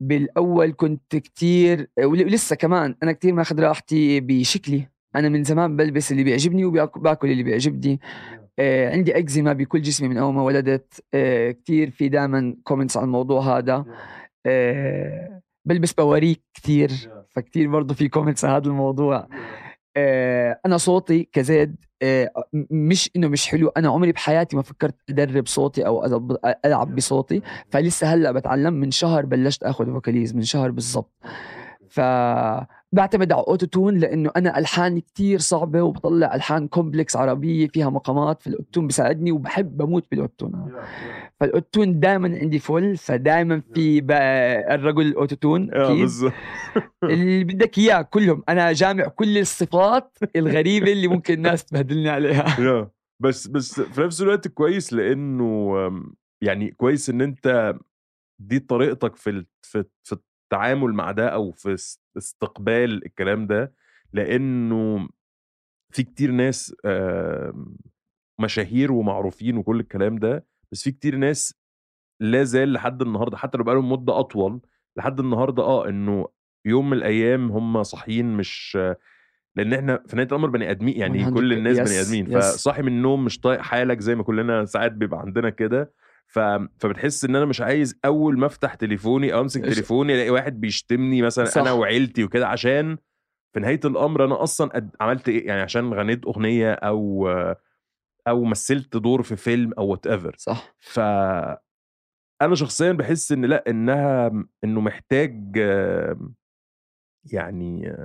بالأول 0.02 0.74
كنت 0.78 1.16
كتير 1.16 1.90
ولسه 2.04 2.56
كمان 2.56 2.96
أنا 3.04 3.12
كتير 3.12 3.34
ماخذ 3.34 3.60
راحتي 3.60 4.20
بشكلي. 4.20 4.90
أنا 5.16 5.30
من 5.30 5.44
زمان 5.44 5.76
بلبس 5.76 6.12
اللي 6.12 6.24
بيعجبني 6.24 6.66
وباكل 6.66 7.32
اللي 7.32 7.44
بيعجبني. 7.44 8.00
آه 8.34 8.47
عندي 8.60 9.18
أكزيما 9.18 9.54
بكل 9.54 9.82
جسمي 9.82 10.08
من 10.08 10.18
أول 10.18 10.34
ما 10.34 10.44
ولدت. 10.44 11.04
آه 11.14 11.52
كتير 11.52 11.92
في 11.92 12.10
دائما 12.10 12.56
comments 12.64 12.98
على 12.98 13.04
الموضوع 13.06 13.58
هذا. 13.58 13.86
آه 14.46 15.42
بلبس 15.66 15.94
باروكات 15.94 16.42
كتير. 16.54 16.92
فكتير 17.30 17.70
برضه 17.70 17.94
في 17.94 18.08
comments 18.08 18.46
على 18.46 18.58
هذا 18.58 18.68
الموضوع. 18.68 19.28
آه، 20.00 20.60
أنا 20.66 20.78
صوتي 20.78 21.30
كزيد 21.32 21.76
آه، 22.02 22.32
مش 22.72 23.10
إنه 23.16 23.28
مش 23.28 23.48
حلو. 23.48 23.68
أنا 23.68 23.90
عمري 23.90 24.12
بحياتي 24.12 24.56
ما 24.56 24.62
فكرت 24.62 24.96
أدرب 25.10 25.48
صوتي 25.48 25.86
أو 25.88 26.06
ألعب 26.66 26.96
بصوتي. 26.96 27.42
فلسه 27.70 28.14
هلأ 28.14 28.32
بتعلم. 28.32 28.74
من 28.74 28.92
شهر 28.92 29.26
بلشت 29.26 29.64
آخذ 29.64 29.86
فوكاليز 29.86 30.36
من 30.36 30.42
شهر 30.42 30.72
بالضبط. 30.72 31.14
ف 31.90 32.00
بعتمد 32.96 33.32
على 33.32 33.44
auto-tune 33.48 33.98
لأنه 33.98 34.32
أنا 34.36 34.58
الحاني 34.58 35.02
كتير 35.02 35.40
صعبة 35.40 35.82
وبطلع 35.82 36.36
ألحان 36.36 36.68
complex 36.68 37.16
عربية 37.16 37.68
فيها 37.68 37.90
مقامات 37.90 38.44
فال 38.44 38.72
auto-tune 38.72 38.88
بيساعدني 38.88 39.32
وبحب 39.32 39.78
بموت 39.78 40.06
بال 40.12 40.25
auto 40.25 40.52
فال 41.40 41.54
auto 41.54 41.84
دائما 41.84 42.38
عندي 42.42 42.60
full 42.60 42.98
فدائما 42.98 43.62
في 43.74 44.00
الرجل 44.70 45.02
ال 45.02 45.36
auto-tune 45.36 45.74
أكيد. 45.74 46.10
اللي 47.04 47.44
بدك 47.44 47.78
إياه 47.78 48.02
كلهم. 48.02 48.44
أنا 48.50 48.72
جامع 48.72 49.08
كل 49.08 49.38
الصفات 49.38 50.18
الغريبة 50.36 50.92
اللي 50.92 51.08
ممكن 51.08 51.34
الناس 51.34 51.66
تبهدلني 51.66 52.10
عليها. 52.10 52.92
بس 53.24 53.48
بس 53.48 53.82
في 53.82 54.02
نفس 54.02 54.22
الوقت 54.22 54.48
كويس 54.48 54.94
لأنه 54.94 55.74
يعني 56.44 56.72
كويس 56.72 57.10
إن 57.10 57.22
أنت 57.22 57.76
دي 58.42 58.60
طريقتك 58.60 59.16
في 59.16 59.46
في 59.62 59.84
في 60.04 60.16
التعامل 60.48 60.94
مع 60.94 61.12
ده 61.12 61.28
أو 61.30 61.52
في 61.52 61.76
استقبال 62.18 63.06
الكلام 63.06 63.48
ده 63.48 63.74
لأنه 64.14 65.10
في 65.94 66.04
كتير 66.04 66.32
ناس 66.32 66.76
آم، 66.86 67.78
مشاهير 68.42 68.92
ومعروفين 68.92 69.58
وكل 69.58 69.80
الكلام 69.80 70.18
ده 70.18 70.46
بس 70.72 70.84
في 70.84 70.92
كتير 70.92 71.16
ناس 71.16 71.54
لا 72.20 72.44
زال 72.44 72.74
لحد 72.74 73.02
النهارده 73.02 73.38
حتى 73.38 73.58
لو 73.58 73.64
بقالهم 73.64 73.92
مدة 73.92 74.20
أطول 74.20 74.62
لحد 74.98 75.20
النهارده 75.20 75.64
آه 75.64 75.90
إنه 75.90 76.28
يوم 76.66 76.90
من 76.90 76.98
الأيام 76.98 77.52
هم 77.52 77.84
صاحيين 77.84 78.34
مش 78.38 78.78
لأن 79.56 79.74
إحنا 79.74 80.04
في 80.08 80.16
نهاية 80.16 80.28
الأمر 80.28 80.50
بني 80.50 80.72
ادمين 80.72 80.98
يعني 80.98 81.26
100% 81.26 81.34
كل 81.34 81.54
الناس 81.54 81.78
يس، 81.78 81.88
بني 81.90 82.02
ادمين. 82.02 82.40
فصاحي 82.42 82.82
من 82.82 82.88
النوم 82.88 83.26
مش 83.26 83.40
طايق 83.40 83.62
حالك 83.62 84.00
زي 84.00 84.16
ما 84.16 84.24
كلنا 84.24 84.66
ساعات 84.66 84.92
بيبقى 84.92 85.20
عندنا 85.20 85.50
كده 85.50 85.94
ف... 86.28 86.40
فبتحس 86.80 87.26
إن 87.26 87.36
أنا 87.36 87.46
مش 87.46 87.62
عايز 87.62 88.00
أول 88.06 88.40
ما 88.40 88.46
أفتح 88.46 88.74
تليفوني 88.74 89.34
أو 89.34 89.42
أمسك 89.42 89.62
تليفوني 89.62 90.14
ألاقي 90.14 90.30
واحد 90.30 90.62
بيشتمني 90.62 91.22
مثلا 91.22 91.46
صح. 91.46 91.62
أنا 91.62 91.72
وعيلتي 91.72 92.24
وكده 92.24 92.48
عشان 92.48 92.98
في 93.54 93.60
نهاية 93.60 93.80
الأمر 93.86 94.26
أنا 94.26 94.44
أصلا 94.44 94.70
قد... 94.70 94.96
عملت 95.02 95.30
إيه؟ 95.30 95.48
يعني 95.48 95.62
عشان 95.62 95.94
غنيت 95.94 96.26
أغنية 96.26 96.74
أو 96.74 97.28
أو 98.28 98.44
مثلت 98.44 98.98
دور 98.98 99.24
في 99.24 99.36
فيلم 99.36 99.74
أو 99.78 99.88
whatever 99.88 100.36
صح. 100.38 100.76
ف 100.78 101.00
أنا 102.42 102.56
شخصيا 102.56 102.92
بحس 102.92 103.32
إن 103.32 103.46
لأ 103.46 103.64
إنها 103.70 104.32
إنه 104.64 104.82
محتاج 104.82 105.58
يعني 107.32 107.96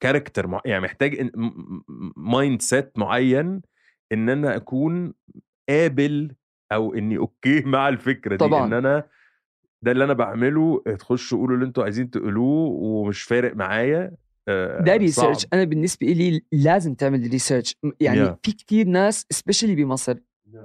character 0.00 0.46
مع... 0.46 0.60
يعني 0.64 0.82
محتاج 0.84 1.30
mindset 2.16 2.98
معين 2.98 3.62
إن 4.12 4.28
أنا 4.28 4.56
أكون 4.56 5.14
قابل 5.68 6.34
أو 6.72 6.94
إني 6.94 7.18
okay 7.18 7.60
مع 7.74 7.88
الفكرة 7.88 8.30
دي 8.30 8.36
طبعاً. 8.36 8.66
ان 8.66 8.72
أنا 8.72 9.04
ده 9.82 9.92
اللي 9.92 10.04
أنا 10.04 10.12
بعمله 10.12 10.82
تخشوا 10.98 11.38
قولوا 11.38 11.54
اللي 11.56 11.66
أنتوا 11.66 11.84
عايزين 11.84 12.10
تقولوه 12.10 12.68
ومش 12.70 13.22
فارق 13.22 13.56
معايا 13.56 14.12
ده 14.80 14.96
research. 14.96 15.46
أنا 15.52 15.64
بالنسبة 15.64 16.06
لي 16.06 16.40
لازم 16.52 16.94
تعمل 16.94 17.30
research 17.30 17.76
يعني 18.00 18.26
Yeah. 18.28 18.34
في 18.42 18.52
كتير 18.52 18.86
ناس 18.86 19.26
especially 19.30 19.74
بمصر 19.74 20.14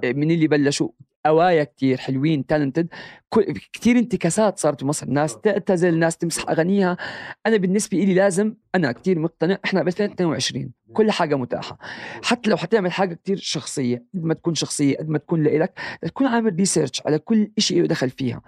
من 0.04 0.30
اللي 0.30 0.46
بلشوا 0.48 0.88
اوايا 1.26 1.64
كتير 1.64 1.98
حلوين 1.98 2.46
talented 2.46 2.88
كتير 3.72 3.98
انتكاسات 3.98 4.58
صارت 4.58 4.84
بمصر 4.84 5.06
ناس 5.06 5.36
تعتزل 5.40 5.98
ناس 5.98 6.16
تمسح 6.16 6.48
أغانيها. 6.48 6.96
أنا 7.46 7.56
بالنسبة 7.56 7.98
لي 7.98 8.14
لازم 8.14 8.54
أنا 8.74 8.92
كتير 8.92 9.18
مقتنع 9.18 9.58
إحنا 9.64 9.82
ب 9.82 9.88
2022 9.88 10.70
كل 10.92 11.10
حاجة 11.10 11.34
متاحة. 11.34 11.78
حتى 12.22 12.50
لو 12.50 12.56
حتعمل 12.56 12.92
حاجة 12.92 13.14
كتير 13.14 13.36
شخصية 13.36 14.04
قد 14.14 14.24
ما 14.24 14.34
تكون 14.34 14.54
شخصية 14.54 14.96
قد 14.96 15.08
ما 15.08 15.18
تكون 15.18 15.42
لإلك 15.42 15.78
تكون 16.02 16.26
عامل 16.26 16.54
research 16.54 17.02
على 17.06 17.18
كل 17.18 17.50
شيء 17.58 17.80
له 17.80 17.86
دخل 17.86 18.10
فيها. 18.10 18.42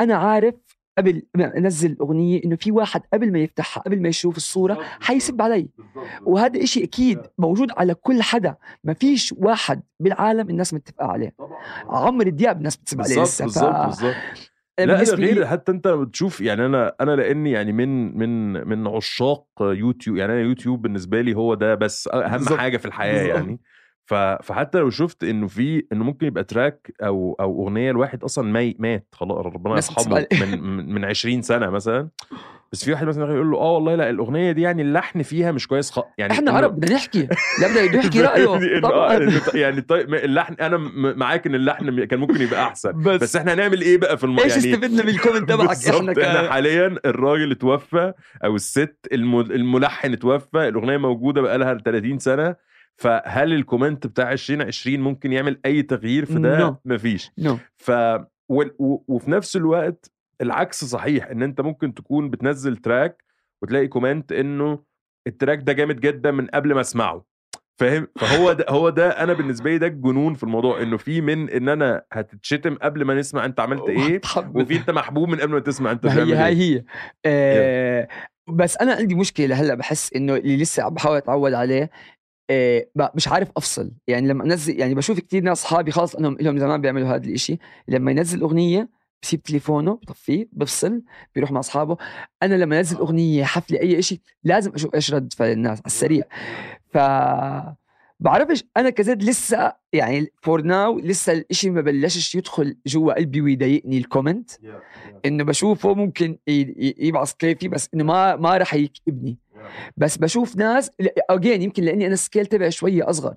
أنا 0.00 0.14
عارف 0.14 0.54
قبل 0.98 1.22
ما 1.34 1.56
أنزل 1.56 1.96
اغنيه 2.00 2.44
إنه 2.44 2.56
في 2.56 2.70
واحد 2.72 3.02
قبل 3.12 3.32
ما 3.32 3.38
يفتحها 3.38 3.82
قبل 3.82 4.02
ما 4.02 4.08
يشوف 4.08 4.36
الصورة 4.36 4.78
حيسب 5.00 5.42
علي. 5.42 5.68
وهذا 6.26 6.62
إشي 6.62 6.84
أكيد 6.84 7.18
موجود 7.38 7.68
على 7.76 7.94
كل 7.94 8.22
حدا. 8.22 8.54
ما 8.84 8.94
فيش 8.94 9.34
واحد 9.38 9.82
بالعالم 10.00 10.50
الناس 10.50 10.74
متفقة 10.74 11.06
عليه. 11.06 11.34
عمرو 11.88 12.30
دياب 12.30 12.56
الناس 12.58 12.76
بتسب 12.76 13.00
عليه 13.02 13.22
لسه 13.22 13.44
بالظبط 13.44 13.86
بالظبط 13.86 14.14
أنا 14.78 14.86
لا 14.86 14.94
بالنسبة 14.94 15.16
غير 15.16 15.46
حتى 15.46 15.72
أنت 15.72 15.88
بتشوف 15.88 16.40
يعني 16.40 16.66
أنا 16.66 16.94
أنا 17.00 17.16
لأني 17.16 17.50
يعني 17.50 17.72
من 17.72 18.18
من 18.18 18.52
من 18.68 18.86
عشاق 18.86 19.46
يوتيوب 19.60 20.16
يعني 20.16 20.32
أنا 20.32 20.40
يوتيوب 20.40 20.82
بالنسبة 20.82 21.20
لي 21.20 21.34
هو 21.36 21.54
ده 21.54 21.74
بس 21.74 22.08
أهم 22.08 22.32
بالظبط. 22.32 22.58
حاجة 22.58 22.76
في 22.76 22.84
الحياة 22.86 23.22
بالظبط. 23.22 23.36
يعني. 23.36 23.60
فحتى 24.06 24.78
لو 24.78 24.90
شفت 24.90 25.24
إنه 25.24 25.46
في 25.46 25.84
إنه 25.92 26.04
ممكن 26.04 26.26
يبقى 26.26 26.44
track 26.44 26.92
أو 27.02 27.36
أو 27.40 27.62
أغنية 27.64 27.90
الواحد 27.90 28.24
أصلا 28.24 28.52
مي 28.52 28.76
مات 28.78 29.06
خلاص 29.12 29.46
ربنا 29.46 29.76
يرحمه. 29.76 30.26
من 30.40 30.60
من- 30.62 30.94
من 30.94 31.04
20 31.04 31.42
سنة 31.42 31.70
مثلا. 31.70 32.08
بس 32.72 32.84
في 32.84 32.92
واحد 32.92 33.06
مثلا 33.06 33.34
يقول 33.34 33.50
له 33.50 33.58
آه 33.58 33.72
والله 33.72 33.94
لا 33.94 34.10
الأغنية 34.10 34.52
دي 34.52 34.62
يعني 34.62 34.82
اللحن 34.82 35.22
فيها 35.22 35.52
مش 35.52 35.68
كويس 35.68 35.90
خ... 35.90 36.00
يعني 36.18 36.32
إحنا 36.32 36.50
عرب 36.52 36.76
بدنا 36.76 36.94
نحكي. 36.94 37.28
لا 37.60 37.68
بدنا 37.68 37.86
بده 37.86 37.98
يحكي 37.98 38.18
يعني 38.22 38.76
آه، 38.76 38.80
طبعا 38.80 39.16
إنه 39.22 39.42
يعني 39.54 39.80
طيب 39.80 40.14
اللحن 40.14 40.54
أنا 40.54 40.76
معاك 41.16 41.46
إن 41.46 41.54
اللحن 41.54 42.04
كان 42.04 42.18
ممكن 42.18 42.40
يبقى 42.42 42.62
أحسن. 42.62 43.02
بس, 43.02 43.20
بس 43.22 43.36
إحنا 43.36 43.54
هنعمل 43.54 43.80
إيه 43.80 43.98
بقى 43.98 44.18
في 44.18 44.24
الم... 44.24 44.40
إيش 44.40 44.56
يعني 44.56 44.74
استفدنا 44.74 45.02
من 45.02 45.08
ال 45.08 45.13
comment 45.13 45.48
تبعك؟ 45.52 45.76
إحنا 45.86 45.98
إحنا 45.98 46.12
ك... 46.12 46.50
حاليا 46.50 46.96
الراجل 47.06 47.50
اتوفى 47.50 48.12
أو 48.44 48.54
الست 48.56 48.96
الم... 49.12 49.40
الملحن 49.40 50.12
اتوفى 50.12 50.68
الأغنية 50.68 50.96
موجودة 50.96 51.40
بقى 51.40 51.58
لها 51.58 51.74
30 51.84 52.18
سنة. 52.18 52.56
فهل 52.96 53.52
ال 53.52 53.59
comment 53.59 54.06
بتاع 54.06 54.32
2020 54.32 55.00
ممكن 55.00 55.32
يعمل 55.32 55.60
أي 55.66 55.82
تغيير 55.82 56.24
في 56.24 56.38
ده؟ 56.38 56.70
No. 56.70 56.74
مفيش. 56.84 57.30
no. 57.38 57.58
ف 57.76 57.90
و... 58.48 58.62
و... 58.78 59.04
وفي 59.08 59.30
نفس 59.30 59.56
الوقت 59.56 60.10
العكس 60.40 60.84
صحيح 60.84 61.26
إن 61.26 61.42
أنت 61.42 61.60
ممكن 61.60 61.94
تكون 61.94 62.30
بتنزل 62.30 62.76
track 62.76 63.24
وتلاقي 63.62 63.88
comment 63.88 64.32
إنه 64.32 64.78
ال 65.26 65.32
track 65.32 65.62
ده 65.62 65.72
جامد 65.72 66.00
جدا 66.00 66.30
من 66.30 66.46
قبل 66.46 66.74
ما 66.74 66.80
أسمعه. 66.80 67.24
فاهم؟ 67.78 68.08
فهو 68.16 68.52
ده 68.52 68.66
هو 68.68 68.88
ده 68.88 69.08
أنا 69.08 69.32
بالنسبة 69.32 69.70
لي 69.70 69.78
ده 69.78 69.86
الجنون 69.86 70.34
في 70.34 70.42
الموضوع 70.42 70.82
إنه 70.82 70.96
في 70.96 71.20
من 71.20 71.50
إن 71.50 71.68
أنا 71.68 72.02
هتتشتم 72.12 72.74
قبل 72.74 73.04
ما 73.04 73.14
نسمع 73.14 73.44
أنت 73.44 73.60
عملت 73.60 73.88
إيه 73.88 74.20
وفي 74.54 74.76
أنت 74.76 74.90
محبوب 74.90 75.28
من 75.28 75.40
قبل 75.40 75.52
ما 75.52 75.60
تسمع 75.60 75.92
أنت 75.92 76.06
بتعمل 76.06 76.34
هي 76.34 76.46
إيه. 76.46 76.54
هي 76.54 76.84
آه 77.26 78.08
بس 78.48 78.76
أنا 78.76 78.94
عندي 78.94 79.14
مشكلة 79.14 79.60
هلأ 79.60 79.74
بحس 79.74 80.12
إنه 80.12 80.36
اللي 80.36 80.56
لسه 80.56 80.82
عم 80.82 80.94
بحاول 80.94 81.16
أتعود 81.16 81.52
عليه 81.52 81.90
ب- 82.50 83.08
مش 83.14 83.28
عارف 83.28 83.48
أفصل. 83.56 83.90
يعني 84.08 84.28
لما 84.28 84.44
أنزل 84.44 84.80
يعني 84.80 84.94
بشوف 84.94 85.20
كثير 85.20 85.42
ناس 85.42 85.58
أصحابي 85.60 85.90
خلص 85.90 86.14
إنهم 86.14 86.36
لهم 86.40 86.58
زمان 86.58 86.80
بيعملوا 86.80 87.08
هذا 87.08 87.24
الإشي. 87.24 87.58
لما 87.88 88.10
ينزل 88.10 88.40
أغنية 88.40 88.88
بسيب 89.22 89.42
تليفونه 89.42 89.92
بطفيه 89.94 90.48
بفصل 90.52 91.02
بيروح 91.34 91.50
مع 91.52 91.60
أصحابه. 91.60 91.96
أنا 92.42 92.54
لما 92.54 92.78
انزل 92.78 92.96
أغنية 92.96 93.44
حفلة 93.44 93.80
أي 93.80 94.02
شيء 94.02 94.20
لازم 94.44 94.72
أشوف 94.74 94.94
إيش 94.94 95.14
رد 95.14 95.32
فعل 95.32 95.50
الناس 95.52 95.78
على 95.78 95.86
السريع. 95.86 96.22
ف 96.92 96.98
بعرفش 98.20 98.64
أنا 98.76 98.90
كزيد 98.90 99.22
لسه 99.22 99.72
يعني 99.92 100.32
for 100.42 100.62
now 100.62 100.98
لسه 100.98 101.32
الإشي 101.32 101.70
ما 101.70 101.80
بلشش 101.80 102.34
يدخل 102.34 102.76
جوا 102.86 103.12
قلبي 103.12 103.40
ويضايقني 103.40 103.98
ال 103.98 104.05
comment 104.05 104.50
إنه 105.26 105.44
بشوفه 105.44 105.94
ممكن 105.94 106.38
يبعث 106.46 107.32
كيفي 107.32 107.68
بس 107.68 107.88
إنه 107.94 108.04
ما 108.04 108.36
ما 108.36 108.56
راح 108.56 108.74
يكئبني. 108.74 109.36
بس 109.96 110.16
بشوف 110.16 110.56
ناس 110.56 110.90
اجين 111.30 111.62
يمكن 111.62 111.82
لأني 111.82 112.04
أنا 112.06 112.14
ال 112.14 112.19
skill 112.19 112.46
تبعي 112.46 112.70
شوية 112.70 113.10
أصغر. 113.10 113.34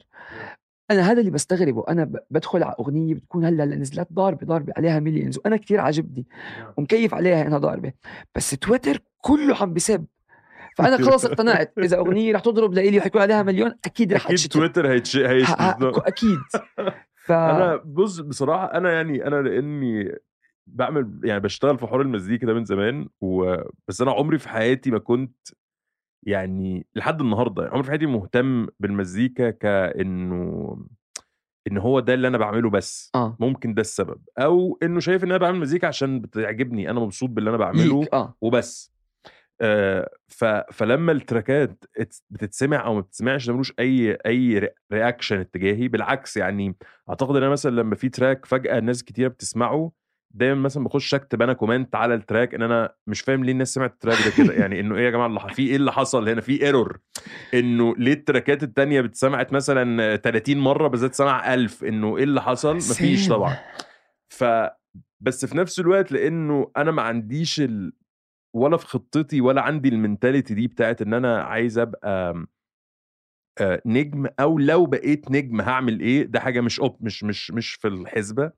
أنا 0.91 1.11
هذا 1.11 1.19
اللي 1.19 1.31
بستغربه. 1.31 1.83
أنا 1.89 2.11
بدخل 2.29 2.63
على 2.63 2.75
أغنية 2.79 3.13
بتكون 3.13 3.45
هلأ 3.45 3.65
نزلت 3.65 4.07
ضاربة 4.13 4.45
ضاربة 4.47 4.73
عليها 4.77 4.99
مليونز 4.99 5.37
وأنا 5.37 5.57
كثير 5.57 5.79
عاجبني 5.79 6.25
ومكيف 6.77 7.13
عليها 7.13 7.47
إنها 7.47 7.57
ضاربة. 7.57 7.93
بس 8.35 8.49
تويتر 8.49 8.99
كله 9.21 9.55
عم 9.55 9.73
بسب. 9.73 10.05
فأنا 10.77 10.97
خلص 11.05 11.25
اقتنعت. 11.25 11.73
إذا 11.77 11.97
أغنية 11.97 12.33
رح 12.33 12.41
تضرب 12.41 12.73
لإلي 12.73 12.97
وحيكون 12.97 13.21
عليها 13.21 13.43
مليون 13.49 13.71
أكيد 13.85 14.13
رح 14.13 14.25
أكيد 14.25 14.37
تويتر 14.51 14.91
هيتش 14.91 15.17
ه- 15.17 15.29
هيش 15.29 15.49
ه- 15.49 15.77
أكيد. 16.07 16.39
ف 17.25 17.31
أنا 17.31 17.75
بص 17.85 18.19
بصراحة 18.19 18.65
أنا 18.73 18.91
يعني 18.93 19.27
أنا 19.27 19.35
لأني 19.35 20.15
بعمل 20.67 21.19
يعني 21.23 21.39
بشتغل 21.39 21.77
في 21.77 21.87
حوار 21.87 22.01
المزيكا 22.01 22.47
ده 22.47 22.53
من 22.53 22.65
زمان 22.65 23.07
و... 23.21 23.55
بس 23.87 24.01
أنا 24.01 24.11
عمري 24.11 24.37
في 24.37 24.49
حياتي 24.49 24.91
ما 24.91 24.99
كنت 24.99 25.35
يعني 26.23 26.85
لحد 26.95 27.21
النهارده 27.21 27.69
عمري 27.69 27.83
في 27.83 27.89
حياتي 27.89 28.05
مهتم 28.05 28.67
بالمزيكا 28.79 29.49
كإنه 29.49 30.77
إن 31.67 31.77
هو 31.77 31.99
ده 31.99 32.13
اللي 32.13 32.27
أنا 32.27 32.37
بعمله 32.37 32.69
بس 32.69 33.11
آه. 33.15 33.37
ممكن 33.39 33.73
ده 33.73 33.81
السبب 33.81 34.21
أو 34.39 34.79
إنه 34.83 34.99
شايف 34.99 35.23
إن 35.23 35.29
أنا 35.29 35.37
بعمل 35.37 35.59
مزيكا 35.59 35.87
عشان 35.87 36.19
بتعجبني 36.19 36.89
أنا 36.89 36.99
مبسوط 36.99 37.29
باللي 37.29 37.49
أنا 37.49 37.57
بعمله 37.57 38.05
آه. 38.13 38.35
وبس. 38.41 38.91
آه 39.61 40.09
ف... 40.27 40.45
فلما 40.45 41.11
ال 41.11 41.21
track 41.21 41.73
ات 41.73 41.83
ات- 41.99 42.15
بتتسمع 42.29 42.85
أو 42.85 42.93
ما 42.95 43.01
بتتسمعش 43.01 43.47
ده 43.47 43.53
ملوش 43.53 43.73
أي 43.79 44.17
أي 44.25 44.69
reaction 44.93 45.39
اتجاهي 45.39 45.87
بالعكس 45.87 46.37
يعني 46.37 46.75
أعتقد 47.09 47.35
إن 47.35 47.43
أنا 47.43 47.51
مثلا 47.51 47.71
لما 47.75 47.95
في 47.95 48.09
track 48.09 48.45
فجأة 48.45 48.79
ناس 48.79 49.03
كتيرة 49.03 49.27
بتسمعه 49.27 49.91
دايما 50.31 50.61
مثلا 50.61 50.83
بخش 50.83 51.13
أكتب 51.13 51.41
أنا 51.41 51.53
comment 51.53 51.95
على 51.95 52.13
ال 52.13 52.20
track 52.20 52.53
إن 52.55 52.61
أنا 52.61 52.93
مش 53.07 53.21
فاهم 53.21 53.43
ليه 53.45 53.51
الناس 53.51 53.73
سمعت 53.73 53.93
ال 53.93 53.97
track 53.97 54.17
ده 54.25 54.43
كده. 54.43 54.53
يعني 54.53 54.79
إنه 54.79 54.95
إيه 54.95 55.05
يا 55.05 55.09
جماعة 55.09 55.27
اللي 55.27 55.39
في 55.53 55.67
إيه 55.69 55.75
اللي 55.75 55.91
حصل 55.91 56.29
هنا؟ 56.29 56.41
في 56.41 56.65
error 56.65 56.99
إنه 57.53 57.95
ليه 57.97 58.13
ال 58.13 58.20
track 58.20 58.56
ات 58.56 58.63
التانية 58.63 59.01
بتسمعت 59.01 59.53
مثلا 59.53 60.15
30 60.15 60.57
مرة 60.57 60.87
بالذات 60.87 61.15
سمع 61.15 61.53
1000 61.53 61.83
إنه 61.83 62.17
إيه 62.17 62.23
اللي 62.23 62.41
حصل؟ 62.41 62.75
مفيش. 62.75 63.27
طبعا. 63.27 63.57
ف 64.29 64.43
بس 65.21 65.45
في 65.45 65.57
نفس 65.57 65.79
الوقت 65.79 66.11
لإنه 66.11 66.71
أنا 66.77 66.91
ما 66.91 67.01
عنديش 67.01 67.59
ال... 67.59 67.93
ولا 68.55 68.77
في 68.77 68.85
خطتي 68.87 69.41
ولا 69.41 69.61
عندي 69.61 69.89
ال 69.89 69.95
mentality 69.95 70.53
دي 70.53 70.67
بتاعت 70.67 71.01
إن 71.01 71.13
أنا 71.13 71.41
عايز 71.43 71.77
أبقى 71.77 72.45
آه، 73.61 73.81
نجم 73.85 74.25
أو 74.39 74.59
لو 74.59 74.85
بقيت 74.85 75.31
نجم 75.31 75.61
هعمل 75.61 75.99
إيه؟ 75.99 76.23
ده 76.23 76.39
حاجة 76.39 76.61
مش 76.61 76.79
أوب 76.79 76.97
مش 77.01 77.23
مش 77.23 77.51
مش 77.51 77.73
في 77.73 77.87
الحسبة. 77.87 78.51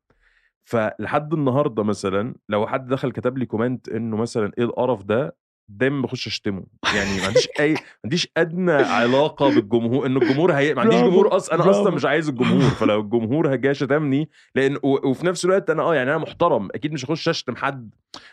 فلحد 0.63 1.33
النهارده 1.33 1.83
مثلا 1.83 2.35
لو 2.49 2.67
حد 2.67 2.87
دخل 2.87 3.11
كتب 3.11 3.37
لي 3.37 3.45
comment 3.45 3.89
إنه 3.89 4.17
مثلا 4.17 4.51
إيه 4.57 4.63
القرف 4.63 5.03
ده 5.03 5.35
دايما 5.69 6.01
بخش 6.01 6.27
أشتمه. 6.27 6.63
يعني 6.95 7.17
ما 7.19 7.25
عنديش 7.27 7.47
أي 7.59 7.73
ما 7.73 7.79
عنديش 8.05 8.27
أدنى 8.37 8.71
علاقة 8.71 9.55
بالجمهور 9.55 10.05
إن 10.05 10.17
الجمهور 10.17 10.51
هي 10.53 10.73
ما 10.73 10.81
عنديش 10.81 10.99
جمهور 11.01 11.35
أصلا 11.35 11.55
أنا 11.55 11.69
أصلا. 11.71 11.89
مش 11.95 12.05
عايز 12.05 12.29
الجمهور. 12.29 12.61
فلو 12.61 12.99
الجمهور 13.01 13.55
جه 13.55 13.73
شتمني 13.73 14.29
لأن 14.55 14.75
و- 14.75 15.09
وفي 15.09 15.25
نفس 15.25 15.45
الوقت 15.45 15.69
أنا 15.69 15.83
آه 15.83 15.95
يعني 15.95 16.09
أنا 16.09 16.17
محترم 16.17 16.67
أكيد 16.75 16.93
مش 16.93 17.05
هخش 17.05 17.29
أشتم 17.29 17.55
حد. 17.55 17.89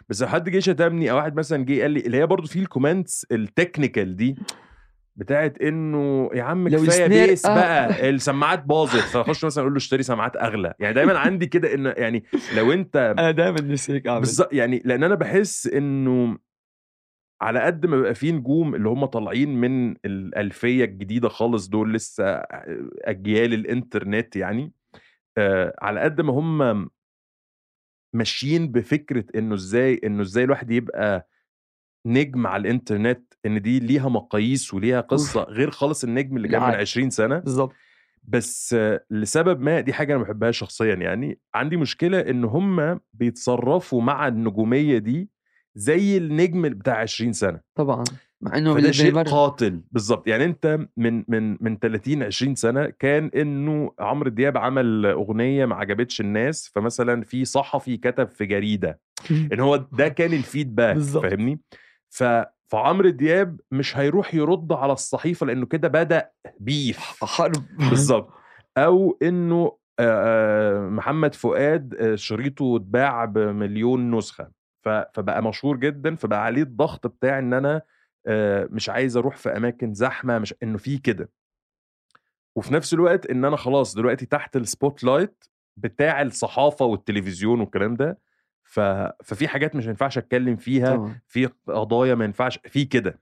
بس 0.09 0.23
لو 0.23 0.29
حد 0.29 0.49
جه 0.49 0.59
شتمني 0.59 1.11
أو 1.11 1.17
واحد 1.17 1.37
مثلا 1.37 1.65
جه 1.65 1.83
قال 1.83 1.91
لي 1.91 2.01
اللي 2.01 2.17
هي 2.17 2.27
برضو 2.27 2.47
في 2.49 2.59
ال 2.59 2.66
comments 2.66 3.27
ال 3.33 3.41
technical 3.41 4.17
دي 4.17 4.37
بتاعت 5.19 5.63
إنه 5.63 6.31
يا 6.35 6.43
عم 6.43 6.69
كفاية 6.69 7.07
bass 7.07 7.47
آه. 7.47 7.55
بقى 7.55 8.11
السماعات 8.11 8.65
باظت 8.65 8.97
فأخش 8.97 9.45
مثلا 9.45 9.63
أقول 9.63 9.73
له 9.73 9.77
اشتري 9.77 10.03
سماعات 10.03 10.37
أغلى 10.37 10.75
يعني 10.79 10.95
دايما 10.95 11.19
عندي 11.19 11.47
كده 11.47 11.75
إن 11.75 11.95
يعني 11.97 12.25
لو 12.57 12.73
أنت 12.73 12.97
أنا 13.19 13.31
دائما 13.31 13.61
نفسي 13.61 13.93
هيك 13.93 14.07
أعمل 14.07 14.21
بالظبط 14.21 14.53
يعني 14.53 14.83
لأن 14.85 15.05
أنا 15.05 15.15
بحس 15.15 15.67
إنه 15.67 16.39
على 17.41 17.61
قد 17.61 17.87
ما 17.87 17.97
بيبقى 17.97 18.15
في 18.15 18.33
نجوم 18.33 18.75
اللي 18.75 18.89
هم 18.89 19.05
طالعين 19.05 19.61
من 19.61 19.97
الألفية 20.05 20.85
الجديدة 20.85 21.29
خالص 21.29 21.69
دول 21.69 21.95
لسه 21.95 22.25
أجيال 23.05 23.55
الإنترنت 23.55 24.37
يعني 24.37 24.73
آه 25.39 25.75
على 25.83 26.01
قد 26.01 26.21
ما 26.21 26.33
هم 26.33 26.91
ماشيين 28.15 28.73
بفكرة 28.73 29.25
إنه 29.35 29.55
إزاي 29.55 30.01
إنه 30.05 30.23
إزاي 30.23 30.45
الواحد 30.45 30.71
يبقى 30.71 31.29
نجم 32.09 32.47
على 32.47 32.61
الإنترنت 32.61 33.35
إن 33.47 33.63
دي 33.63 33.81
ليها 33.81 34.09
مقاييس 34.09 34.75
وليها 34.75 35.01
قصة 35.01 35.43
غير 35.43 35.71
خالص 35.71 36.05
النجم 36.05 36.37
اللي 36.37 36.49
كان 36.49 36.61
من 36.61 36.67
العادي. 36.67 36.81
20 36.81 37.11
سنة. 37.11 37.39
بالضبط 37.39 37.73
بس 38.25 38.77
لسبب 39.11 39.61
ما 39.61 39.81
دي 39.81 39.93
حاجة 39.93 40.13
أنا 40.13 40.19
ما 40.19 40.25
بحبهاش 40.25 40.59
شخصيا 40.59 40.95
يعني. 40.95 41.41
عندي 41.55 41.77
مشكلة 41.77 42.21
إن 42.21 42.45
هم 42.45 43.01
بيتصرفوا 43.13 44.03
مع 44.03 44.29
النجومية 44.29 44.99
دي 44.99 45.31
زي 45.75 46.17
النجم 46.17 46.63
بتاع 46.63 46.97
20 46.97 47.33
سنة. 47.33 47.61
طبعا. 47.75 48.05
مع 48.41 48.59
إنه 48.59 48.75
فده 48.75 48.91
شيء 48.91 49.23
قاتل. 49.23 49.83
بالظبط. 49.93 50.29
يعني 50.29 50.45
أنت 50.45 50.79
من 50.97 51.25
من 51.29 51.57
من 51.61 51.79
30 51.79 52.23
20 52.23 52.55
سنة 52.55 52.87
كان 52.99 53.31
إنه 53.37 53.93
عمرو 53.99 54.31
دياب 54.31 54.57
عمل 54.59 55.07
أغنية 55.07 55.67
ما 55.67 55.75
عجبتش 55.75 56.21
الناس. 56.21 56.71
فمثلا 56.75 57.25
في 57.25 57.45
صحفي 57.45 57.97
كتب 57.97 58.29
في 58.29 58.47
جريدة. 58.47 59.01
إن 59.31 59.61
هو 59.61 59.77
ده 59.77 60.09
كان 60.09 60.33
الفيدباك. 60.33 60.95
بالظبط. 60.95 61.27
فاهمني؟ 61.27 61.61
ف 62.11 62.25
فعمرو 62.67 63.11
دياب 63.11 63.61
مش 63.71 63.97
هيروح 63.97 64.35
يرد 64.35 64.73
على 64.73 64.93
الصحيفة 64.93 65.47
لأنه 65.47 65.67
كده 65.67 65.89
بدأ 65.89 66.31
beef 66.61 67.25
حرب. 67.25 67.65
بالظبط 67.91 68.33
أو 68.79 69.19
إنه 69.23 69.79
محمد 70.91 71.35
فؤاد 71.35 72.15
شريطه 72.15 72.77
اتباع 72.77 73.25
بمليون 73.25 74.11
نسخة. 74.17 74.51
فبقى 75.15 75.43
مشهور 75.43 75.77
جدا 75.77 76.15
فبقى 76.17 76.45
عليه 76.45 76.63
الضغط 76.63 77.07
بتاع 77.07 77.39
إن 77.39 77.55
أنا 77.55 77.83
مش 78.71 78.89
عايز 78.89 79.17
أروح 79.17 79.37
في 79.37 79.57
أماكن 79.57 79.95
زحمة 79.95 80.39
مش 80.39 80.55
إنه 80.63 80.79
في 80.79 80.99
كده. 80.99 81.31
وفي 82.57 82.75
نفس 82.75 82.95
الوقت 82.95 83.27
إن 83.27 83.45
أنا 83.45 83.57
خلاص 83.57 83.95
دلوقتي 83.95 84.27
تحت 84.27 84.57
ال 84.57 85.05
spotlight 85.05 85.45
بتاع 85.77 86.23
الصحافة 86.23 86.85
والتلفزيون 86.85 87.61
والكلام 87.61 87.97
ده 87.97 88.19
ف... 88.69 88.81
ففي 89.25 89.49
حاجات 89.49 89.77
مش 89.77 89.87
ينفعش 89.87 90.19
أتكلم 90.19 90.57
فيها 90.57 90.97
طبعا 90.97 91.19
في 91.27 91.49
قضايا 91.69 92.15
ما 92.15 92.25
ينفعش 92.25 92.59
في 92.59 92.85
كده 92.85 93.19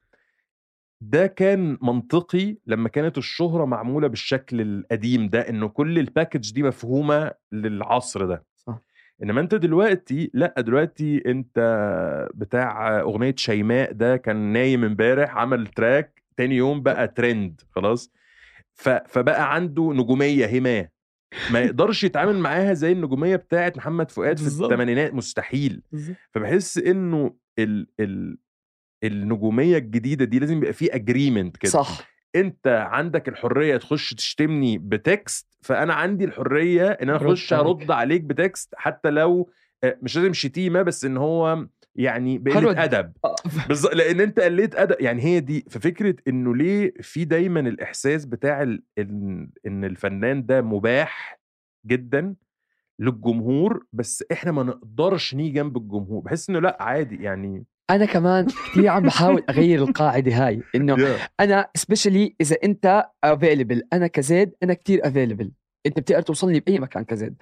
ده 1.01 1.27
كان 1.27 1.79
منطقي 1.83 2.57
لما 2.67 2.89
كانت 2.89 3.19
الشهرة 3.19 3.65
معمولة 3.65 4.09
بالشكل 4.09 4.61
القديم 4.61 5.29
ده 5.29 5.49
انه 5.49 5.69
كل 5.69 5.99
ال 5.99 6.05
package 6.06 6.53
دي 6.53 6.63
مفهومة 6.63 7.33
للعصر 7.53 8.25
ده 8.27 8.45
صح. 8.57 8.79
إنما 9.23 9.41
أنت 9.41 9.55
دلوقتي 9.55 10.31
لأ 10.35 10.55
دلوقتي 10.59 11.23
أنت 11.27 11.59
بتاع 12.35 13.01
أغنية 13.01 13.35
شيماء 13.37 13.93
ده 13.93 14.17
كان 14.17 14.37
نايم 14.37 14.85
امبارح 14.85 15.37
عمل 15.37 15.67
track 15.67 16.23
تاني 16.37 16.57
يوم 16.57 16.83
بقى 16.83 17.09
ترند 17.09 17.61
خلاص. 17.71 18.13
فبقى 19.07 19.55
عنده 19.55 19.93
نجومية 19.93 20.59
هما 20.59 20.89
ما 21.51 21.61
يقدرش 21.61 22.05
يتعامل 22.05 22.39
معاها 22.39 22.75
زي 22.75 22.93
النجومية 22.93 23.37
بتاعت 23.37 23.77
محمد 23.77 24.11
فؤاد 24.11 24.39
في. 24.39 24.47
الثمانينات 24.47 25.15
مستحيل. 25.15 25.83
فبحس 26.31 26.79
إنه 26.79 27.35
ال 27.59 27.87
ال 28.01 28.39
النجومية 29.05 29.79
الجديدة 29.79 30.25
دي 30.25 30.39
لازم 30.39 30.57
يبقى 30.59 30.73
في 30.73 30.95
agreement 30.95 31.57
كده 31.57 31.71
صح 31.71 32.17
أنت 32.37 32.67
عندك 32.91 33.29
الحرية 33.29 33.77
تخش 33.77 34.15
تشتمني 34.15 34.79
ب 34.79 34.92
text 34.92 35.47
فأنا 35.63 35.95
عندي 35.95 36.25
الحرية 36.25 36.89
إن 36.91 37.09
أنا 37.09 37.17
أخش. 37.17 37.53
أرد 37.53 37.91
عليك 37.91 38.23
ب 38.23 38.33
text 38.33 38.75
حتى 38.77 39.11
لو 39.11 39.51
آه، 39.85 39.99
مش 40.03 40.17
لازم 40.17 40.33
شتيمة 40.33 40.83
بس 40.83 41.05
إن 41.05 41.17
هو 41.17 41.67
يعني. 41.97 42.39
بقلة 42.39 42.85
أدب. 42.85 43.13
آه. 43.25 43.35
بالظبط 43.69 43.95
لأن 43.95 44.21
أنت 44.21 44.41
قليت 44.41 44.75
أدب. 44.75 44.97
يعني 45.01 45.23
هي 45.23 45.41
دي 45.41 45.65
ففكره 45.71 46.15
إنه 46.29 46.55
ليه 46.57 46.95
في 47.01 47.25
دايما 47.25 47.61
الإحساس 47.61 48.25
بتاع 48.25 48.63
ال... 48.63 48.83
إن 48.99 49.51
إن 49.67 49.85
الفنان 49.85 50.47
ده 50.47 50.63
مباح 50.63 51.41
جدا 51.87 52.35
للجمهور 52.99 53.87
بس 53.93 54.25
إحنا 54.33 54.53
ما 54.53 54.63
نقدرش 54.63 55.35
نيجي 55.35 55.51
جنب 55.51 55.77
الجمهور. 55.77 56.23
بحس 56.23 56.51
إنه 56.51 56.59
لأ 56.59 56.77
عادي 56.81 57.23
يعني. 57.23 57.65
أنا 57.91 58.05
كمان 58.07 58.47
كثير 58.47 58.89
عم 58.89 59.03
بحاول 59.03 59.43
أغير 59.51 59.83
القاعدة 59.83 60.47
هاي. 60.47 60.63
إنه 60.75 60.97
أنا 61.41 61.71
specially 61.75 62.37
إذا 62.41 62.57
أنت 62.65 63.05
available 63.25 63.83
أنا 63.93 64.07
كزيد 64.07 64.53
أنا 64.63 64.75
كتير 64.75 65.07
available 65.07 65.53
أنت 65.87 66.01
بتقدر 66.01 66.23
توصلني 66.23 66.61
بأي 66.61 66.79
مكان 66.79 67.05
كزيد. 67.05 67.35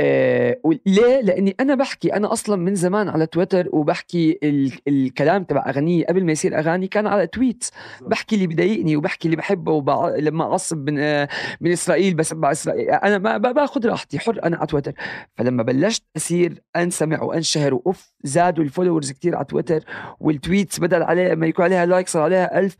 آه 0.00 0.56
ليه؟ 0.86 1.20
لأني 1.20 1.54
أنا 1.60 1.74
بحكي 1.74 2.14
أنا 2.16 2.32
أصلا 2.32 2.56
من 2.56 2.74
زمان 2.74 3.08
على 3.08 3.26
تويتر 3.26 3.68
وبحكي 3.72 4.38
ال- 4.42 4.72
الكلام 4.88 5.44
تبع 5.44 5.64
أغاني 5.68 6.04
قبل 6.04 6.24
ما 6.24 6.32
يصير 6.32 6.58
أغاني 6.58 6.86
كان 6.88 7.06
على 7.06 7.26
tweets. 7.26 7.70
بحكي 8.00 8.34
اللي 8.34 8.46
بضايقني 8.46 8.96
وبحكي 8.96 9.28
اللي 9.28 9.36
بحبه 9.36 9.72
وبع... 9.72 10.08
لما 10.08 10.44
أعصب 10.44 10.90
من 10.90 10.98
آه، 10.98 11.28
من 11.60 11.72
إسرائيل 11.72 12.14
بسبع 12.14 12.50
إسرائيل. 12.52 12.90
أنا 12.90 13.18
ما 13.18 13.38
باخذ 13.38 13.86
راحتي 13.86 14.18
حر 14.18 14.40
أنا 14.44 14.56
على 14.56 14.66
تويتر. 14.66 14.92
فلما 15.36 15.62
بلشت 15.62 16.02
أصير 16.16 16.62
أنسمع 16.76 17.22
وأنشهر 17.22 17.74
وأوف 17.74 18.12
زادوا 18.24 18.64
ال 18.64 18.69
followers 18.69 19.12
كتير 19.12 19.36
على 19.36 19.44
تويتر 19.44 19.84
وال 20.20 20.35
tweets 20.35 20.80
بدل 20.80 21.02
عليها 21.02 21.34
ما 21.34 21.46
يكون 21.46 21.64
عليها 21.64 21.86
like 21.86 22.08
صار 22.08 22.22
عليها 22.22 22.58
ألف. 22.58 22.76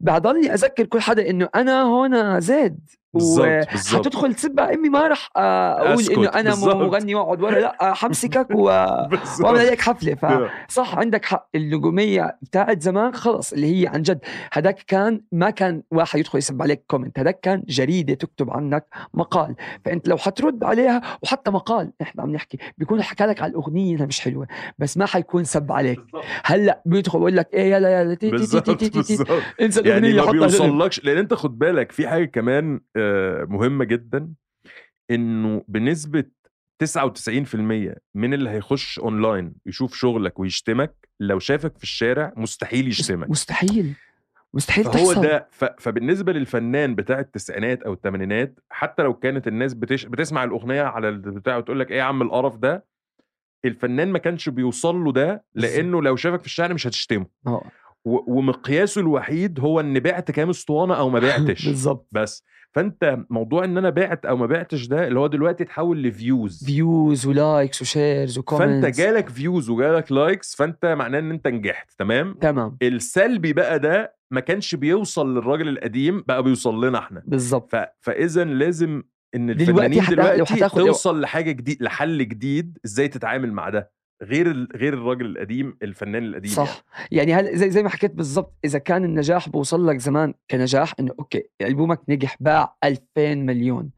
بضلني 0.00 0.54
أذكر 0.54 0.86
كل 0.86 1.00
حدا 1.00 1.30
إنه 1.30 1.48
أنا 1.54 1.82
هون 1.82 2.40
زيد. 2.40 2.78
بالظبط 3.14 3.70
بالظبط 3.72 4.06
حتدخل 4.06 4.34
تسب 4.34 4.60
إمي 4.60 4.88
ما 4.88 5.08
رح 5.08 5.30
آه، 5.36 5.90
أقول 5.92 6.04
إنه 6.10 6.28
أنا 6.28 6.50
بالظبط. 6.50 6.74
مغني 6.76 7.14
واقعد 7.14 7.42
ورا 7.42 7.60
لأ 7.60 7.90
آه، 7.90 7.92
حمسكك 7.92 8.46
و... 8.54 8.62
وأعمل 8.64 9.58
عليك 9.58 9.80
حفلة. 9.80 10.14
ف... 10.14 10.24
Yeah. 10.26 10.50
صح 10.68 10.98
عندك 10.98 11.24
حق. 11.24 11.48
النجوميه 11.54 12.38
بتاعت 12.42 12.82
زمان 12.82 13.14
خلص 13.14 13.52
اللي 13.52 13.82
هي 13.82 13.86
عن 13.86 14.02
جد. 14.02 14.18
هداك 14.52 14.78
كان 14.86 15.20
ما 15.32 15.50
كان 15.50 15.82
واحد 15.90 16.18
يدخل 16.18 16.38
يسب 16.38 16.62
عليك 16.62 16.84
comment 16.86 17.18
هداك 17.18 17.40
كان 17.40 17.62
جريدة 17.68 18.14
تكتب 18.14 18.50
عنك 18.50 18.86
مقال. 19.14 19.54
فأنت 19.84 20.08
لو 20.08 20.16
حترد 20.16 20.64
عليها 20.64 21.00
وحتى 21.22 21.50
مقال 21.50 21.92
إحنا 22.02 22.22
عم 22.22 22.32
نحكي 22.32 22.58
بيكون 22.78 23.02
حكى 23.02 23.24
لك 23.26 23.42
على 23.42 23.50
الأغنية 23.50 23.94
إنها 23.96 24.06
مش 24.06 24.20
حلوة 24.20 24.46
بس 24.78 24.96
ما 24.96 25.06
حيكون 25.06 25.44
سب 25.44 25.72
عليك. 25.72 26.00
هلأ 26.44 26.82
بيدخل 26.86 27.18
بيقول 27.18 27.36
لك 27.36 27.48
إيه 27.54 27.72
يلا 27.74 28.00
يلا 28.00 28.14
تي 28.14 28.30
تي 28.30 28.46
تي 28.60 28.74
تي 28.74 28.88
تي 28.90 29.02
تي 29.16 29.24
انسى 29.60 29.80
يعني 29.80 30.10
الأغنية 30.10 30.40
ما 30.40 30.46
حطها 30.46 30.58
جنب. 30.58 30.62
بيوصلكش 30.72 31.04
لأن 31.04 31.16
أنت 31.18 31.34
خد 31.34 31.58
بالك 31.58 31.92
في 31.92 32.08
حاجة 32.08 32.24
كمان 32.24 32.80
آه، 32.96 33.03
مهمة 33.48 33.84
جدا 33.84 34.28
إنه 35.10 35.64
بنسبة 35.68 36.24
99% 36.84 37.56
من 38.14 38.34
اللي 38.34 38.50
هيخش 38.50 38.98
اونلاين 38.98 39.54
يشوف 39.66 39.94
شغلك 39.94 40.38
ويشتمك 40.38 41.08
لو 41.20 41.38
شافك 41.38 41.76
في 41.78 41.82
الشارع 41.82 42.32
مستحيل 42.36 42.88
يشتمك. 42.88 43.30
مستحيل 43.30 43.94
مستحيل 44.54 44.84
فهو 44.84 44.92
تحصل. 44.92 45.22
ده 45.22 45.48
ف... 45.50 45.64
فبالنسبة 45.64 46.32
للفنان 46.32 46.94
بتاع 46.94 47.18
التسعينات 47.20 47.82
أو 47.82 47.92
الثمانينات 47.92 48.60
حتى 48.70 49.02
لو 49.02 49.14
كانت 49.14 49.48
الناس 49.48 49.74
بتش... 49.74 50.04
بتسمع 50.06 50.44
الأغنية 50.44 50.82
على 50.82 51.08
البتاع 51.08 51.56
وتقول 51.56 51.80
لك 51.80 51.90
إيه 51.90 51.98
يا 51.98 52.02
عم 52.02 52.22
القرف 52.22 52.56
ده 52.56 52.84
الفنان 53.64 54.12
ما 54.12 54.18
كانش 54.18 54.48
بيوصل 54.48 54.96
له 54.96 55.12
ده 55.12 55.44
لأنه 55.54 56.02
لو 56.02 56.16
شافك 56.16 56.40
في 56.40 56.46
الشارع 56.46 56.74
مش 56.74 56.86
هتشتمه. 56.86 57.26
آه. 57.46 57.64
ومقياسه 58.04 59.00
الوحيد 59.00 59.60
هو 59.60 59.80
ان 59.80 60.00
بعت 60.00 60.30
كام 60.30 60.50
اسطوانة 60.50 60.94
أو 60.94 61.10
ما 61.10 61.18
بعتش. 61.20 61.66
بالظبط. 61.68 62.08
بس. 62.12 62.44
فأنت 62.72 63.18
موضوع 63.30 63.64
إن 63.64 63.78
أنا 63.78 63.90
بعت 63.90 64.26
أو 64.26 64.36
ما 64.36 64.46
بعتش 64.46 64.86
ده 64.86 65.06
اللي 65.08 65.18
هو 65.20 65.26
دلوقتي 65.26 65.64
اتحول 65.64 66.02
ل 66.02 66.11
views. 66.11 66.64
views 66.64 67.26
و 67.26 67.35
likes 67.35 67.82
و 67.82 67.90
shares 67.90 68.38
و 68.38 68.43
comments. 68.43 68.84
فأنت 68.84 68.98
جالك 68.98 69.28
views 69.28 69.70
وجالك 69.70 70.12
likes 70.12 70.54
فأنت 70.56 70.86
معناه 70.86 71.18
إن 71.18 71.30
أنت 71.30 71.48
نجحت 71.48 71.90
تمام؟ 71.98 72.34
تمام. 72.40 72.76
السلبي 72.82 73.52
بقى 73.52 73.78
ده 73.78 74.16
ما 74.30 74.40
كانش 74.40 74.74
بيوصل 74.74 75.34
للراجل 75.34 75.68
القديم 75.68 76.24
بقى 76.28 76.42
بيوصل 76.42 76.84
لنا 76.84 76.98
إحنا. 76.98 77.22
بالظبط. 77.26 77.76
ف... 77.76 77.84
فاذا 78.00 78.44
لازم 78.44 79.02
إن 79.34 79.46
دلوقتي 79.46 79.70
الفنانين 79.70 80.04
دلوقتي, 80.10 80.38
لو 80.38 80.44
هتاخد- 80.44 80.80
توصل 80.80 81.20
لحاجة 81.20 81.50
جديد 81.52 81.82
لحل 81.82 82.18
جديد 82.28 82.78
إزاي 82.84 83.08
تتعامل 83.08 83.52
مع 83.52 83.68
ده. 83.68 83.92
غير 84.22 84.50
ال... 84.50 84.68
غير 84.76 84.94
الراجل 84.94 85.26
القديم 85.26 85.76
الفنان 85.82 86.24
القديم 86.24 86.50
صح. 86.50 86.84
يعني. 87.12 87.34
هل 87.34 87.56
زي 87.58 87.70
زي 87.70 87.82
ما 87.82 87.88
حكيت 87.88 88.14
بالضبط 88.14 88.54
إذا 88.64 88.78
كان 88.78 89.04
النجاح 89.04 89.48
بوصل 89.48 89.86
لك 89.88 89.96
زمان 89.96 90.34
كنجاح 90.50 90.94
إنه 91.00 91.12
أوكي 91.18 91.42
ألبومك 91.62 92.00
نجح 92.08 92.36
باع 92.40 92.76
2000 92.84 93.34
مليون. 93.34 93.90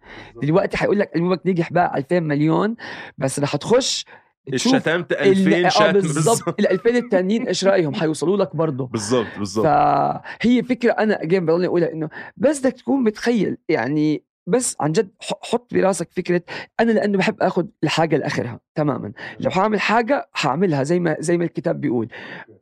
دلوقتي 0.42 0.76
حيقول 0.76 0.98
لك 0.98 1.16
ألبومك 1.16 1.40
نجح 1.46 1.72
باع 1.72 1.96
2000 1.96 2.20
مليون 2.20 2.76
بس 3.18 3.40
رح 3.40 3.56
تخش 3.56 4.04
يعني 4.46 4.94
ال- 4.96 5.12
2000 5.12 5.66
آه 5.66 5.68
شتم. 5.68 5.92
بالضبط 6.00 6.60
ال 6.60 6.66
2000 6.70 6.90
التانيين 6.90 7.46
إيش 7.46 7.64
رأيهم؟ 7.64 7.94
حيوصلوا 7.94 8.36
لك 8.36 8.56
برضه. 8.56 8.86
بالظبط 8.86 9.26
بالظبط 9.38 9.64
فهي 9.66 10.62
فكرة 10.62 10.92
أنا 10.92 11.22
اجين 11.22 11.46
بضلني 11.46 11.66
أقولها 11.66 11.92
إنه 11.92 12.08
بس 12.36 12.60
بدك 12.60 12.72
تكون 12.72 13.02
متخيل 13.04 13.56
يعني 13.68 14.22
بس 14.46 14.76
عن 14.80 14.92
جد 14.92 15.08
حط 15.20 15.74
براسك 15.74 16.08
فكرة 16.12 16.42
أنا 16.80 16.92
لأنه 16.92 17.18
بحب 17.18 17.42
اخذ 17.42 17.66
الحاجة 17.84 18.16
لآخرها 18.16 18.60
تماما. 18.74 19.12
لو 19.40 19.50
حاعمل 19.50 19.80
حاجة 19.80 20.28
حاعملها 20.32 20.82
زي 20.82 21.00
ما 21.00 21.16
زي 21.20 21.38
ما 21.38 21.44
الكتاب 21.44 21.80
بيقول. 21.80 22.08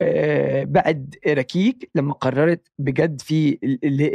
آه 0.03 0.65
بعد 0.65 1.15
ركيك 1.29 1.91
لما 1.95 2.13
قررت 2.15 2.69
بجد 2.79 3.21
في 3.21 3.59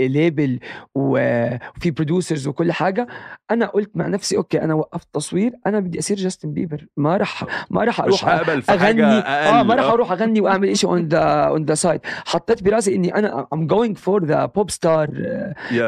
label 0.09 0.59
وفي 0.95 1.91
producers 1.91 2.47
وكل 2.47 2.71
حاجة 2.71 3.07
أنا 3.51 3.65
قلت 3.65 3.91
مع 3.95 4.07
نفسي 4.07 4.37
okay 4.37 4.61
أنا 4.61 4.73
وقفت 4.73 5.07
تصوير 5.13 5.53
أنا 5.65 5.79
بدي 5.79 5.99
أصير 5.99 6.17
جاستن 6.17 6.53
بيبر 6.53 6.85
ما 6.97 7.17
راح 7.17 7.45
ما 7.69 7.83
راح 7.83 7.99
أروح 8.01 8.25
أغني. 8.69 9.03
آه 9.03 9.63
ما 9.63 9.75
راح 9.75 9.85
أروح 9.85 10.11
أغني 10.11 10.41
وأعمل 10.41 10.77
شيء 10.77 10.89
on 10.89 11.07
the 11.07 11.19
on 11.23 11.65
the 11.65 11.73
side 11.73 12.01
حطيت 12.03 12.63
براسي 12.63 12.95
إني 12.95 13.15
أنا 13.15 13.47
I'm 13.53 13.67
going 13.67 13.97
for 13.97 14.25
the 14.25 14.45
pop 14.45 14.69
star 14.71 15.07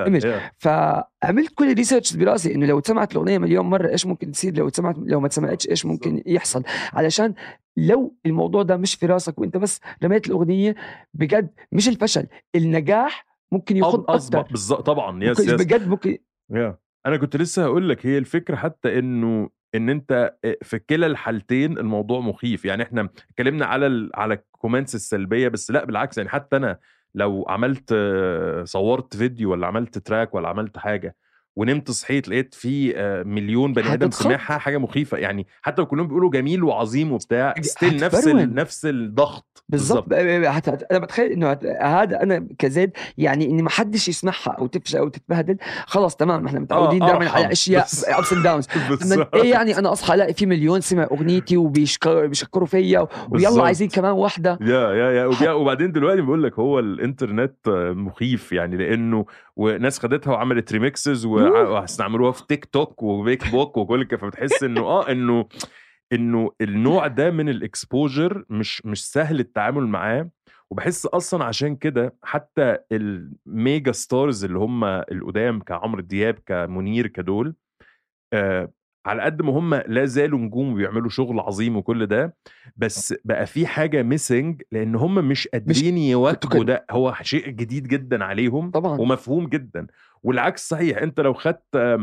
image. 0.06 0.26
yeah 1.24 1.28
فعملت 1.28 1.54
كل 1.56 1.72
ال 1.72 1.77
research 1.77 2.16
براسي 2.16 2.56
إنه 2.56 2.66
لو 2.66 2.80
اتسمعت 2.80 3.12
الأغنية 3.12 3.38
مليون 3.38 3.66
مرة 3.66 3.90
إيش 3.90 4.06
ممكن 4.06 4.32
تصير؟ 4.32 4.58
لو 4.58 4.68
اتسمعت 4.68 4.96
لو 4.98 5.20
ما 5.20 5.28
اتسمعتش 5.28 5.70
إيش 5.70 5.86
ممكن 5.86 6.24
يحصل؟ 6.26 6.64
علشان 6.94 7.34
لو 7.78 8.16
الموضوع 8.26 8.64
ده 8.64 8.78
مش 8.78 8.96
في 8.96 9.06
راسك 9.06 9.40
وأنت 9.40 9.58
بس 9.58 9.80
رميت 10.04 10.28
الأغنية 10.28 10.76
بجد 11.14 11.50
مش 11.72 11.88
الفشل 11.88 12.28
النجاح 12.56 13.26
ممكن 13.52 13.84
اصبح 13.84 14.10
أكثر 14.10 14.42
بالظبط 14.42 14.86
طبعا. 14.86 15.24
yes 15.24 15.40
yes 15.40 15.52
بجد 15.52 15.88
ممكن 15.88 16.18
يا 16.52 16.78
أنا 17.06 17.18
كنت 17.18 17.38
لسه 17.38 17.64
هقول 17.64 17.90
لك 17.90 18.06
هي 18.06 18.18
الفكرة 18.18 18.56
حتى 18.56 19.00
إنه 19.00 19.50
إن 19.76 19.90
أنت 19.90 20.36
في 20.62 20.80
كلا 20.80 21.08
الحالتين 21.08 21.78
الموضوع 21.78 22.20
مخيف. 22.20 22.66
يعني 22.66 22.84
إحنا 22.84 23.10
اتكلمنا 23.30 23.66
على 23.66 23.88
ال... 23.88 24.12
على 24.16 24.34
ال 24.34 24.41
comments 24.41 24.96
السلبية 24.96 25.48
بس 25.48 25.72
لأ 25.72 25.86
بالعكس. 25.86 26.18
يعني 26.18 26.30
حتى 26.30 26.58
أنا 26.58 26.80
لو 27.16 27.46
عملت 27.50 27.90
آه، 27.94 28.64
صورت 28.64 29.16
فيديو 29.18 29.52
ولا 29.52 29.68
عملت 29.68 29.98
track 29.98 30.34
ولا 30.36 30.50
عملت 30.50 30.78
حاجة 30.78 31.16
ونمت 31.56 31.92
صحيت 31.92 32.28
لقيت 32.30 32.54
في 32.54 32.94
آه، 32.98 33.24
مليون 33.24 33.74
بني 33.74 33.94
آدم. 33.94 34.12
سمعها 34.12 34.38
حاجة 34.58 34.78
مخيفة 34.78 35.18
يعني 35.18 35.48
حتى 35.62 35.82
لو 35.82 35.86
كلهم 35.88 36.08
بيقولوا 36.08 36.32
جميل 36.32 36.64
وعظيم 36.64 37.12
وبتاع 37.12 37.54
still 37.62 37.98
نفس. 38.04 38.28
ال... 38.28 38.56
نفس 38.56 38.86
الضغط 38.86 39.64
هت- 39.74 40.70
هت- 40.70 40.84
أنا 40.92 41.00
بتخيل 41.00 41.32
إنه 41.32 41.52
هت- 41.52 41.66
هذا 41.82 42.24
أنا 42.24 42.48
كزيد 42.60 42.92
يعني 43.18 43.46
اني 43.50 43.62
ما 43.62 43.70
حدش 43.70 44.08
يسمعها 44.08 44.56
أو 44.60 44.68
تفشل 44.68 44.98
أو 44.98 45.08
تتبهدل 45.08 45.58
خلاص 45.86 46.16
تمام 46.16 46.46
إحنا 46.48 46.60
متعودين 46.60 47.00
دائما 47.00 47.18
أرحم. 47.24 47.36
على 47.38 47.52
أشياء 47.52 47.84
بس- 47.86 48.06
ups 48.10 48.34
and 48.34 48.44
downs 48.44 48.68
بالظبط. 48.90 49.36
إيه 49.36 49.52
يعني 49.52 49.78
أنا 49.78 49.92
أصحى 49.92 50.14
ألاقي 50.14 50.34
في 50.34 50.46
مليون 50.46 50.82
سمع 50.82 51.04
أغنيتي 51.12 51.58
وبيشكروا 51.58 52.26
بيشكروا 52.26 52.68
فيا 52.68 53.00
ويلا 53.00 53.08
بالظبط. 53.30 53.64
عايزين 53.64 53.90
كمان 53.90 54.12
واحدة 54.12 54.58
يا 54.62 54.92
يا 54.94 55.12
يا 55.42 55.52
وبعدين 55.52 55.92
دلوقتي 55.92 56.22
بقول 56.22 56.44
لك 56.44 56.60
هو 56.60 56.80
الإنترنت 56.80 57.56
مخيف 57.96 58.52
يعني 58.52 58.78
لأنه 58.78 59.26
وناس 59.56 60.00
خدتها 60.00 60.32
وعملت 60.32 60.72
remixes 60.74 61.26
وهستعملوها 61.50 62.32
في 62.32 62.48
تيك 62.48 62.66
توك 62.66 63.04
وبيك 63.04 63.52
بوك 63.52 63.78
وكل 63.78 64.04
كده 64.04 64.18
فبتحس 64.20 64.64
إنه 64.64 64.82
آه 64.82 65.12
إنه 65.12 65.46
إنه 66.14 66.52
النوع 66.62 67.08
ده 67.08 67.32
من 67.32 67.50
ال 67.50 67.61
exposure 67.61 68.46
مش 68.50 68.86
مش 68.86 69.10
سهل 69.12 69.40
التعامل 69.40 69.88
معاه. 69.88 70.30
وبحس 70.72 71.06
أصلا 71.06 71.44
عشان 71.44 71.76
كده 71.76 72.16
حتى 72.24 72.78
ال 72.92 73.12
mega 73.12 73.92
stars 73.92 74.46
اللي 74.46 74.60
هم 74.60 74.84
القدام 74.86 75.60
كعمرو 75.60 76.02
دياب 76.02 76.40
كمنير 76.46 77.08
كدول 77.08 77.56
آه 78.34 78.72
على 79.06 79.22
قد 79.22 79.42
ما 79.42 79.52
هم 79.60 79.76
لا 79.76 80.06
زالوا 80.06 80.40
نجوم 80.40 80.74
وبيعملوا 80.74 81.10
شغل 81.10 81.40
عظيم 81.40 81.78
وكل 81.78 82.06
ده 82.06 82.36
بس 82.78 83.14
بقى 83.26 83.46
في 83.46 83.68
حاجة 83.68 84.04
missing 84.04 84.62
لأن 84.72 84.96
هم 84.96 85.16
مش 85.16 85.48
قادرين 85.48 85.98
يواكبوا. 85.98 86.64
ده 86.64 86.86
هو 86.92 87.16
شيء 87.22 87.50
جديد 87.50 87.88
جدا 87.88 88.24
عليهم 88.24 88.72
طبعا 88.72 89.02
ومفهوم 89.02 89.48
جدا 89.48 89.88
والعكس 90.24 90.70
صحيح 90.70 90.98
أنت 90.98 91.20
لو 91.20 91.34
خدت 91.34 91.98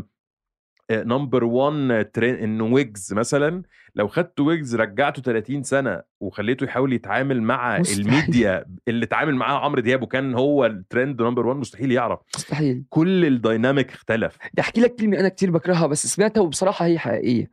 number 0.90 1.44
1 1.44 2.11
ترين 2.12 2.35
إنه 2.35 2.64
ويجز 2.64 3.14
مثلا 3.14 3.62
لو 3.94 4.09
خدت 4.09 4.40
ويجز 4.40 4.77
رجعته 4.77 5.22
30 5.22 5.62
سنة 5.62 6.03
وخليته 6.20 6.64
يحاول 6.64 6.92
يتعامل 6.92 7.42
مع 7.42 7.79
مستحيل. 7.79 8.07
الميديا 8.07 8.64
اللي 8.88 9.05
اتعامل 9.05 9.35
معاه 9.35 9.59
عمرو 9.59 9.81
دياب 9.81 10.03
وكان 10.03 10.35
هو 10.35 10.66
ال 10.66 10.76
trend 10.76 11.22
number 11.22 11.46
1 11.46 11.59
مستحيل 11.59 11.92
يعرف. 11.92 12.20
مستحيل. 12.37 12.85
كل 12.88 13.24
ال 13.24 13.33
dynamic 13.33 13.92
اختلف. 13.92 14.37
بدي 14.53 14.61
احكي 14.61 14.81
لك 14.81 14.94
كلمة 14.94 15.20
أنا 15.20 15.29
كتير 15.29 15.51
بكرهها 15.51 15.87
بس 15.87 16.07
سمعتها 16.07 16.40
وبصراحة 16.40 16.85
هي 16.87 16.98
حقيقية. 16.98 17.51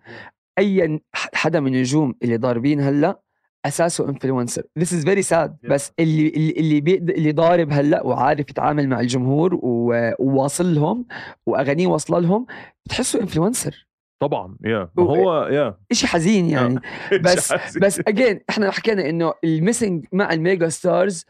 أي 0.58 1.00
حدا 1.14 1.60
من 1.60 1.76
النجوم 1.76 2.16
اللي 2.24 2.38
ضاربين 2.38 2.82
هلأ 2.82 3.22
أساسه 3.66 4.10
influencer 4.10 4.62
This 4.80 4.88
is 4.88 5.06
very 5.06 5.30
sad. 5.34 5.50
بس 5.70 5.92
اللي 6.00 6.28
اللي 6.28 6.52
اللي, 6.52 6.82
بيقدر 6.82 7.14
اللي 7.14 7.32
ضارب 7.32 7.72
هلأ 7.72 8.02
وعارف 8.06 8.50
يتعامل 8.50 8.90
مع 8.90 9.00
الجمهور 9.00 9.56
و- 9.64 10.12
وواصل 10.20 10.76
لهم 10.76 11.06
وأغانيه 11.46 11.88
واصلة 11.88 12.20
لهم 12.20 12.46
بتحسه 12.86 13.22
influencer 13.22 13.88
طبعا 14.22 14.58
yeah 14.66 14.90
ما 14.98 15.04
هو 15.04 15.44
yeah 15.48 15.78
شيء 15.92 16.10
حزين 16.10 16.50
يعني. 16.50 16.80
بس 17.26 17.52
مش 17.54 17.78
بس 17.82 18.02
again 18.08 18.40
إحنا 18.50 18.72
حكينا 18.72 19.10
إنه 19.10 19.34
ال 19.44 19.51
missing 19.51 20.06
مع 20.12 20.34
ال 20.34 20.41
mega 20.41 20.70
stars 20.70 21.26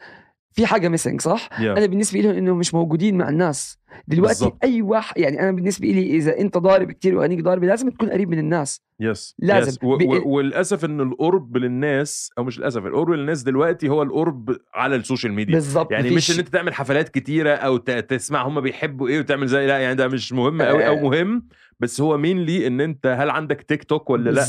في 0.56 0.66
حاجة 0.66 0.88
missing 0.88 1.20
صح؟ 1.20 1.48
yeah. 1.60 1.72
أنا 1.72 1.86
بالنسبة 1.86 2.20
لهم 2.20 2.34
إنه 2.36 2.54
مش 2.54 2.74
موجودين 2.74 3.18
مع 3.18 3.28
الناس 3.28 3.78
دلوقتي 4.08 4.44
بالضبط. 4.44 4.58
أي 4.64 4.82
واحد 4.82 5.18
يعني 5.18 5.40
أنا 5.40 5.50
بالنسبة 5.50 5.88
لي 5.88 6.16
إذا 6.16 6.38
أنت 6.40 6.58
ضارب 6.58 6.92
كتير 6.92 7.14
واغانيك 7.16 7.40
ضاربه 7.42 7.66
لازم 7.66 7.88
تكون 7.90 8.10
قريب 8.10 8.28
من 8.30 8.38
الناس 8.38 8.80
yes 9.00 9.34
لازم. 9.38 9.68
yes. 9.68 9.78
و- 9.82 9.94
و- 9.94 10.28
وللأسف 10.36 10.84
إن 10.84 11.00
القرب 11.00 11.56
للناس 11.56 12.30
أو 12.38 12.44
مش 12.44 12.58
للأسف 12.58 12.86
القرب 12.86 13.10
للناس 13.10 13.42
دلوقتي 13.42 13.88
هو 13.88 14.02
القرب 14.02 14.56
على 14.74 14.96
السوشيال 14.96 15.32
ميديا 15.32 15.54
بالضبط 15.54 15.92
يعني 15.92 16.10
مفيش- 16.10 16.30
مش 16.30 16.34
إن 16.34 16.38
أنت 16.44 16.48
تعمل 16.52 16.74
حفلات 16.74 17.08
كتيرة 17.08 17.50
أو 17.50 17.76
ت- 17.76 17.90
تسمع 17.90 18.46
هم 18.48 18.60
بيحبوا 18.60 19.08
إيه 19.08 19.18
وتعمل 19.18 19.46
زي 19.46 19.66
لا 19.66 19.78
يعني 19.78 19.94
ده 19.94 20.08
مش 20.08 20.32
مهم 20.32 20.62
قوي 20.62 20.86
أو 20.86 20.94
آه. 20.98 21.02
مهم 21.02 21.48
بس 21.80 22.00
هو 22.00 22.16
مين 22.18 22.38
لي 22.38 22.66
إن 22.66 22.80
أنت 22.80 23.06
هل 23.06 23.30
عندك 23.30 23.62
تيك 23.62 23.84
توك 23.84 24.10
ولا 24.10 24.30
لأ؟ 24.30 24.40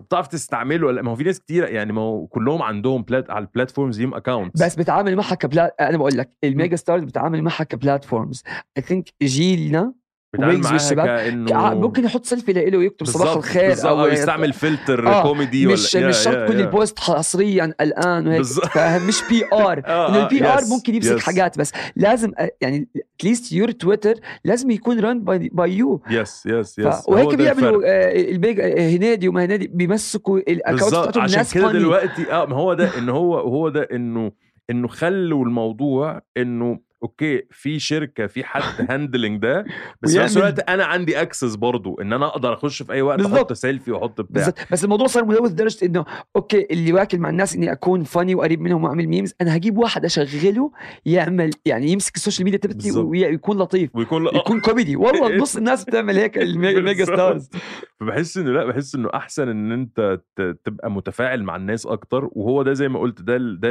بتعرف 0.00 0.26
تستعمله 0.28 0.86
ولا 0.86 1.02
ما 1.02 1.10
هو 1.10 1.16
في 1.16 1.24
ناس 1.24 1.40
كتيره 1.40 1.66
يعني 1.66 1.92
ما 1.92 2.00
هو 2.00 2.26
كلهم 2.26 2.62
عندهم 2.62 3.02
بلات 3.02 3.30
على 3.30 3.42
البلاتفورمز 3.44 4.00
ليهم 4.00 4.14
اكونتس 4.14 4.62
بس 4.62 4.74
بتعامل 4.76 5.16
معها 5.16 5.34
كبلات 5.34 5.74
أنا 5.80 5.96
بقول 5.96 6.16
لك 6.18 6.30
الميجا 6.44 6.76
ستارز 6.76 7.04
بتعامل 7.04 7.42
معها 7.42 7.64
كبلاتفورمز 7.64 8.42
اي 8.76 8.82
ثينك 8.82 9.08
جيلنا 9.22 9.92
بتعامل 10.34 10.54
ويجز 10.54 10.92
معاها 10.92 11.06
كأنه 11.24 11.50
كع- 11.50 11.74
ممكن 11.74 12.04
يحط 12.04 12.24
سيلفي 12.26 12.52
له 12.52 12.78
ويكتب 12.78 13.06
صباح 13.06 13.36
الخير 13.36 13.68
بالظبط، 13.68 13.86
أو 13.98 14.06
يستعمل 14.06 14.52
فلتر 14.52 15.08
آه، 15.08 15.22
كوميدي 15.22 15.66
مش 15.66 15.94
ولا 15.94 16.08
مش 16.08 16.16
شرط 16.16 16.48
كل 16.52 16.60
يا. 16.60 16.64
البوست 16.64 16.98
حصريا 16.98 17.74
الآن 17.80 18.28
وهيك. 18.28 18.42
فاهم 18.74 19.06
مش 19.08 19.20
بي 19.30 19.44
ار 19.52 19.82
آه، 19.86 20.08
إنه 20.08 20.18
آه، 20.18 20.22
البي 20.22 20.46
ار 20.46 20.60
ممكن 20.70 20.94
يمسك. 20.94 21.18
حاجات 21.18 21.58
بس 21.58 21.72
لازم 21.96 22.30
أ- 22.40 22.48
يعني 22.60 22.88
at 23.16 23.26
least 23.26 23.52
your 23.52 23.70
تويتر 23.70 24.14
لازم 24.44 24.70
يكون 24.70 25.00
run 25.00 25.24
by 25.24 25.72
you 25.72 26.02
yes 26.10 26.46
yes. 26.46 26.78
yes 26.78 27.08
وهيك 27.08 27.34
بيعملوا. 27.34 27.82
آه، 27.86 28.30
ال 28.30 28.36
page 28.36 28.60
آه، 28.60 28.88
هنادي 28.96 29.28
وما 29.28 29.44
هنادي 29.44 29.66
بيمسكوا 29.66 30.38
ال 30.38 30.43
account 30.43 30.82
بالظبط 30.82 31.00
بتاعتهم 31.08 31.22
عشان 31.22 31.38
ناس 31.38 31.54
كده 31.54 31.72
دلوقتي 31.72 32.32
آه 32.32 32.44
ما 32.46 32.56
هو 32.56 32.74
ده 32.74 32.90
إن 32.98 33.08
هو 33.08 33.38
هو 33.38 33.68
ده 33.68 33.88
إنه 33.92 34.32
إنه 34.70 34.88
خلوا 34.88 35.44
الموضوع 35.44 36.20
إنه 36.36 36.78
okay 37.02 37.42
في 37.50 37.78
شركة 37.78 38.26
في 38.26 38.44
حد 38.44 38.62
handling 38.90 39.42
ده 39.42 39.64
بس 40.02 40.12
في 40.12 40.18
نفس 40.18 40.36
الوقت 40.36 40.60
أنا 40.70 40.84
عندي 40.84 41.20
access 41.22 41.54
برضو 41.54 42.00
إن 42.00 42.12
أنا 42.12 42.26
أقدر 42.26 42.52
أخش 42.52 42.82
في 42.82 42.92
أي 42.92 43.02
وقت 43.02 43.18
بالظبط. 43.18 43.34
أحط 43.36 43.52
سيلفي 43.52 43.92
وأحط 43.92 44.20
بتاع 44.20 44.26
بالظبط 44.30 44.58
بس 44.72 44.84
الموضوع 44.84 45.06
صار 45.06 45.24
ملوث 45.24 45.50
لدرجه 45.52 45.84
إنه 45.86 46.04
okay 46.36 46.66
اللي 46.70 46.92
واكل 46.92 47.18
مع 47.18 47.30
الناس 47.30 47.56
إني 47.56 47.72
أكون 47.72 48.04
funny 48.04 48.34
وقريب 48.34 48.60
منهم 48.60 48.84
وأعمل 48.84 49.06
memes 49.08 49.34
أنا 49.40 49.56
هجيب 49.56 49.78
واحد 49.78 50.04
أشغله 50.04 50.70
يعمل 51.06 51.50
يعني 51.64 51.88
يمسك 51.88 52.16
السوشيال 52.16 52.44
ميديا 52.44 52.58
تبعتي. 52.58 52.90
ويكون 52.90 53.58
لطيف 53.58 53.90
ويكون 53.96 54.24
لأ 54.24 54.36
يكون 54.36 54.60
كوميدي 54.60 54.96
والله 54.96 55.36
نص 55.42 55.56
الناس 55.56 55.84
بتعمل 55.84 56.18
هيك 56.18 56.38
ال 56.38 56.49
mega. 56.49 57.04
stars 57.12 57.50
فبحس 58.00 58.36
إنه 58.36 58.50
لأ 58.52 58.64
بحس 58.64 58.94
إنه 58.94 59.10
أحسن 59.14 59.48
إن 59.48 59.72
أنت 59.72 60.20
تبقى 60.64 60.90
متفاعل 60.90 61.42
مع 61.42 61.56
الناس 61.56 61.86
أكتر 61.86 62.28
وهو 62.32 62.62
ده 62.62 62.72
زي 62.72 62.88
ما 62.88 62.98
قلت 62.98 63.22
ده 63.22 63.36
ده 63.36 63.70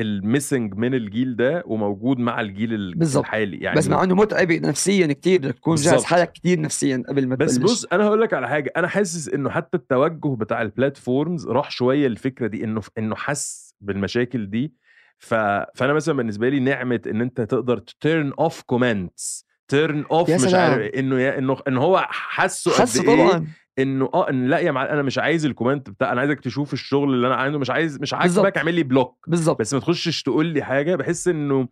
ال 0.00 0.09
missing 0.09 0.74
من 0.74 0.94
الجيل 0.94 1.36
ده 1.36 1.62
وموجود 1.66 2.18
مع 2.18 2.40
الجيل 2.40 2.74
ال- 2.74 2.94
بالظبط. 2.94 3.24
الحالي 3.24 3.56
يعني 3.56 3.76
بس 3.78 3.88
مع 3.88 4.02
إنه 4.04 4.14
متعب 4.14 4.52
نفسيا 4.52 5.06
كثير 5.12 5.38
بدك 5.40 5.54
تكون 5.54 5.74
جاهز. 5.76 6.04
حالك 6.04 6.32
كثير 6.32 6.60
نفسيا 6.60 7.02
قبل 7.08 7.26
ما 7.26 7.34
بس 7.36 7.54
تبلش 7.54 7.72
بص 7.72 7.84
أنا 7.84 8.04
هقول 8.04 8.20
لك 8.20 8.34
على 8.34 8.48
حاجة 8.48 8.72
أنا 8.76 8.88
حاسس 8.88 9.28
إنه 9.28 9.50
حتى 9.50 9.76
التوجه 9.76 10.36
بتاع 10.36 10.62
ال 10.62 10.70
platforms 10.70 11.46
راح 11.48 11.70
شوية 11.70 12.06
الفكرة 12.06 12.46
دي 12.46 12.64
إنه 12.64 12.80
إنه 12.98 13.14
حس 13.14 13.74
بالمشاكل 13.80 14.50
دي 14.50 14.74
ف... 15.18 15.34
فأنا 15.74 15.92
مثلا 15.92 16.16
بالنسبة 16.16 16.48
لي 16.48 16.60
نعمة 16.60 17.00
إن 17.06 17.20
أنت 17.20 17.40
تقدر 17.40 17.78
turn 17.78 18.32
off 18.38 18.62
comments 18.62 19.45
turn 19.68 20.04
off 20.10 20.30
مش. 20.30 20.54
عارف 20.54 20.94
إنه 20.94 21.20
yeah 21.20 21.38
إنه 21.38 21.56
ان 21.68 21.76
هو 21.76 22.06
حسه 22.10 22.70
قد 22.72 22.80
حسوا 22.80 23.02
إيه 23.04 23.28
طبعا 23.28 23.46
إنه 23.78 24.10
آه 24.14 24.30
إن 24.30 24.46
لا 24.48 24.58
يا 24.58 24.70
معلم 24.72 24.90
أنا 24.90 25.02
مش 25.02 25.18
عايز 25.18 25.46
ال 25.46 25.52
comment 25.52 25.90
بتاع 25.90 26.12
أنا 26.12 26.20
عايزك 26.20 26.40
تشوف 26.40 26.72
الشغل 26.72 27.14
اللي 27.14 27.26
أنا 27.26 27.36
عايزه 27.36 27.58
مش 27.58 27.70
عايز 27.70 28.00
مش 28.00 28.14
بالظبط. 28.14 28.44
عاجبك 28.44 28.56
اعمل 28.58 28.74
لي 28.74 28.82
block 28.82 29.24
بالضبط 29.28 29.58
بس 29.60 29.74
ما 29.74 29.80
تخشش 29.80 30.22
تقول 30.22 30.46
لي 30.46 30.62
حاجة 30.62 30.96
بحس 30.96 31.28
إنه 31.28 31.68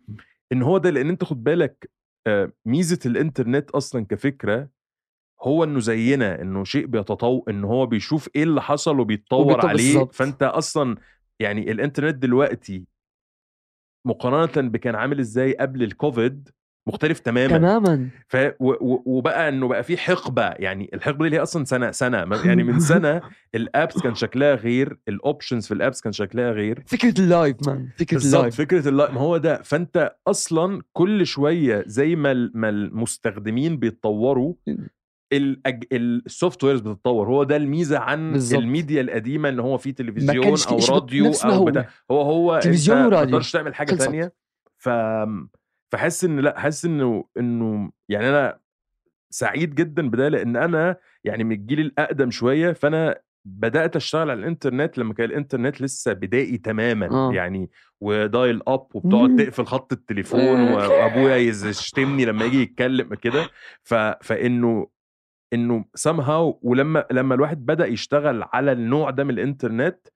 إن 0.51 0.61
هو 0.61 0.77
ده 0.77 0.89
لأن 0.89 1.09
أنت 1.09 1.23
خد 1.23 1.43
بالك 1.43 1.89
آه، 2.27 2.51
ميزة 2.65 2.99
الإنترنت 3.05 3.69
أصلا 3.71 4.05
كفكرة 4.05 4.69
هو 5.41 5.63
إنه 5.63 5.79
زينا 5.79 6.41
إنه 6.41 6.63
شيء 6.63 6.85
بيتطور 6.85 7.43
إن 7.49 7.63
هو 7.63 7.85
بيشوف 7.85 8.29
إيه 8.35 8.43
اللي 8.43 8.61
حصل 8.61 8.99
وبيتطور 8.99 9.65
عليه 9.65 9.93
بالظبط. 9.93 10.15
فأنت 10.15 10.43
أصلا 10.43 10.97
يعني 11.39 11.71
الإنترنت 11.71 12.15
دلوقتي 12.15 12.85
مقارنة 14.07 14.69
بكان 14.69 14.95
عامل 14.95 15.19
إزاي 15.19 15.53
قبل 15.57 15.83
الكوفيد 15.83 16.49
مختلف 16.87 17.19
تماما. 17.19 17.57
تماما. 17.57 18.09
ف 18.27 18.35
و- 18.59 18.93
و- 18.93 19.03
وبقى 19.05 19.49
إنه 19.49 19.67
بقى 19.67 19.83
في 19.83 19.97
حقبة 19.97 20.43
يعني 20.43 20.89
الحقبة 20.93 21.17
دي 21.17 21.25
اللي 21.25 21.37
هي 21.37 21.41
أصلا 21.41 21.65
سنة 21.65 21.91
سنة. 21.91 22.17
يعني 22.45 22.63
من 22.63 22.79
سنة 22.93 23.21
الأبس 23.55 24.01
كان 24.01 24.15
شكلها 24.15 24.55
غير 24.55 24.97
ال 25.07 25.14
options 25.14 25.67
في 25.67 25.73
ال 25.73 25.79
apps 25.79 26.01
كان 26.01 26.13
شكلها 26.13 26.51
غير. 26.51 26.83
فكرة 26.87 27.19
ال 27.21 27.28
live 27.28 27.55
man 27.67 27.87
فكرة 27.97 28.25
اللايف 28.25 28.55
فكرة 28.55 28.89
ال 28.89 28.93
live 28.93 29.11
ما 29.11 29.21
هو 29.21 29.37
ده. 29.37 29.61
فأنت 29.61 30.15
أصلا 30.27 30.81
كل 30.93 31.25
شوية 31.25 31.83
زي 31.87 32.15
ما 32.15 32.31
ال- 32.31 32.51
ما 32.55 32.69
المستخدمين 32.69 33.77
بيتطوروا 33.77 34.53
الأج... 35.33 35.83
ال 35.91 36.63
softwares 36.63 36.79
بتتطور. 36.81 37.27
هو 37.27 37.43
ده 37.43 37.55
الميزة 37.55 37.99
عن 37.99 38.31
بالظبط. 38.33 38.59
الميديا 38.59 39.01
القديمة 39.01 39.49
إن 39.49 39.59
هو 39.59 39.77
في 39.77 39.91
تلفزيون 39.91 40.45
أو 40.69 40.77
راديو 40.95 41.31
أو 41.45 41.49
هو. 41.51 41.65
بتاع. 41.65 41.89
هو 42.11 42.21
هو 42.21 42.59
تلفزيون 42.63 42.97
أنت 42.97 43.07
ما 43.07 43.15
وراديو. 43.17 43.31
تقدرش 43.31 43.51
تعمل 43.51 43.75
حاجة. 43.75 43.95
تانية. 43.95 44.33
ف 44.77 44.89
فحس 45.91 46.23
إن 46.23 46.39
لأ 46.39 46.59
حاسس 46.59 46.85
إنه 46.85 47.25
إنه 47.37 47.91
يعني 48.09 48.29
أنا 48.29 48.59
سعيد 49.29 49.75
جدا 49.75 50.09
بده 50.09 50.27
لأن 50.29 50.55
أنا 50.55 50.95
يعني 51.23 51.43
من 51.43 51.51
الجيل 51.51 51.79
الأقدم 51.79 52.31
شوية 52.31 52.73
فأنا 52.73 53.19
بدأت 53.45 53.95
أشتغل 53.95 54.29
على 54.29 54.39
الإنترنت 54.39 54.97
لما 54.97 55.13
كان 55.13 55.25
الإنترنت 55.29 55.81
لسه 55.81 56.13
بدائي 56.13 56.57
تماما 56.57 57.11
آه. 57.11 57.33
يعني 57.33 57.69
ودايل 58.01 58.61
اب 58.67 58.87
وبتقعد 58.93 59.29
مم. 59.29 59.37
تقفل 59.37 59.65
خط 59.65 59.93
التليفون 59.93 60.73
وأبويا 60.73 61.35
يشتمني 61.35 62.25
لما 62.25 62.45
يجي 62.45 62.61
يتكلم 62.61 63.13
كده 63.15 63.49
ف... 63.83 63.93
فإنه 64.21 64.87
إنه 65.53 65.85
somehow 65.99 66.55
ولما 66.61 67.05
لما 67.11 67.35
الواحد 67.35 67.65
بدأ 67.65 67.85
يشتغل 67.85 68.43
على 68.53 68.71
النوع 68.71 69.09
ده 69.09 69.23
من 69.23 69.29
الإنترنت 69.29 70.07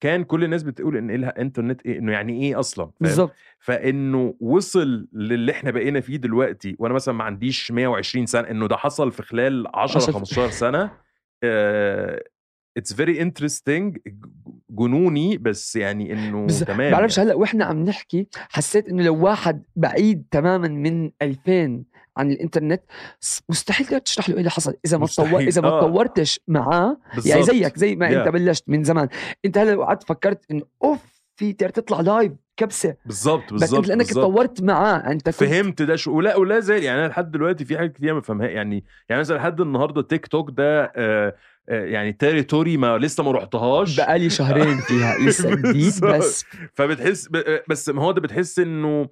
كان 0.00 0.24
كل 0.24 0.44
الناس 0.44 0.62
بتقول 0.62 0.96
إن 0.96 1.10
إيه 1.10 1.28
إنترنت 1.28 1.86
إيه 1.86 1.98
إنه 1.98 2.12
يعني 2.12 2.42
إيه 2.42 2.60
أصلا 2.60 2.84
فاهم؟ 2.84 2.94
بالضبط 3.00 3.32
فإنه 3.58 4.34
وصل 4.40 5.08
للي 5.12 5.52
إحنا 5.52 5.70
بقينا 5.70 6.00
فيه 6.00 6.16
دلوقتي 6.16 6.76
وأنا 6.78 6.94
مثلا 6.94 7.14
ما 7.14 7.24
عنديش 7.24 7.72
120 7.72 8.26
سنة 8.26 8.50
إنه 8.50 8.66
ده 8.68 8.76
حصل 8.76 9.12
في 9.12 9.22
خلال 9.22 9.66
10 9.74 9.96
عشر- 10.02 10.12
15 10.12 10.50
سنة 10.50 10.90
it's 12.76 12.92
very 12.94 13.22
interesting 13.22 13.98
جنوني 14.70 15.38
بس 15.38 15.76
يعني 15.76 16.12
إنه 16.12 16.46
بس 16.46 16.60
تمام 16.60 16.92
بعرفش 16.92 17.18
يعني. 17.18 17.30
هلأ 17.30 17.36
وإحنا 17.38 17.64
عم 17.64 17.84
نحكي 17.84 18.26
حسيت 18.50 18.88
إنه 18.88 19.02
لو 19.02 19.24
واحد 19.24 19.62
بعيد 19.76 20.24
تماما 20.30 20.68
من 20.68 21.10
2000 21.22 21.84
عن 22.18 22.30
الإنترنت 22.30 22.82
مستحيل 23.48 23.86
تقدر 23.86 23.98
تشرح 23.98 24.28
له 24.28 24.34
إيه 24.34 24.38
اللي 24.40 24.50
حصل 24.50 24.74
إذا 24.86 24.98
ما 24.98 25.06
تطور. 25.06 25.40
إذا 25.40 25.62
ما 25.62 25.68
آه. 25.68 25.80
تطورتش 25.80 26.40
معاه 26.48 26.96
يعني 27.26 27.40
بالظبط. 27.40 27.56
زيك 27.56 27.76
زي 27.78 27.96
ما 27.96 28.08
Yeah. 28.08 28.12
انت 28.12 28.28
بلشت 28.28 28.64
من 28.68 28.84
زمان 28.84 29.08
أنت 29.44 29.58
هلا 29.58 29.84
قعدت 29.84 30.02
فكرت 30.02 30.44
إنه 30.50 30.62
أوف 30.84 31.00
في 31.36 31.52
تقدر 31.52 31.70
تطلع 31.72 32.00
live 32.00 32.32
كبسة 32.56 32.94
بالظبط 33.06 33.44
بس 33.52 33.60
بالظبط 33.60 33.78
انت 33.78 33.88
لانك. 33.88 34.06
تطورت 34.06 34.62
معاه 34.62 34.96
أنت 35.10 35.24
كنت 35.24 35.34
فهمت 35.34 35.82
ده 35.82 35.96
شو 35.96 36.12
ولا 36.16 36.36
ولا 36.36 36.60
زال 36.60 36.82
يعني 36.82 37.00
أنا 37.00 37.08
لحد 37.08 37.30
دلوقتي 37.30 37.64
في 37.64 37.78
حاجات 37.78 37.92
كتير 37.92 38.14
ما 38.14 38.20
بفهمها 38.20 38.46
يعني 38.48 38.84
يعني 39.08 39.20
مثلا 39.20 39.36
لحد 39.36 39.60
النهارده 39.60 40.02
تيك 40.02 40.26
توك 40.26 40.50
ده 40.50 40.84
آه 40.96 41.34
آه 41.68 41.84
يعني 41.84 42.12
territory 42.12 42.76
ما 42.76 42.98
لسه 42.98 43.22
ما 43.24 43.32
رحتهاش 43.32 43.96
بقالي 44.00 44.30
شهرين 44.30 44.76
فيها 44.78 45.18
لسه 45.28 45.54
جديد. 45.54 46.00
بس 46.04 46.44
فبتحس 46.74 47.28
ب- 47.28 47.60
بس 47.68 47.88
ما 47.88 48.02
هو 48.02 48.12
ده 48.12 48.20
بتحس 48.20 48.58
إنه 48.58 49.08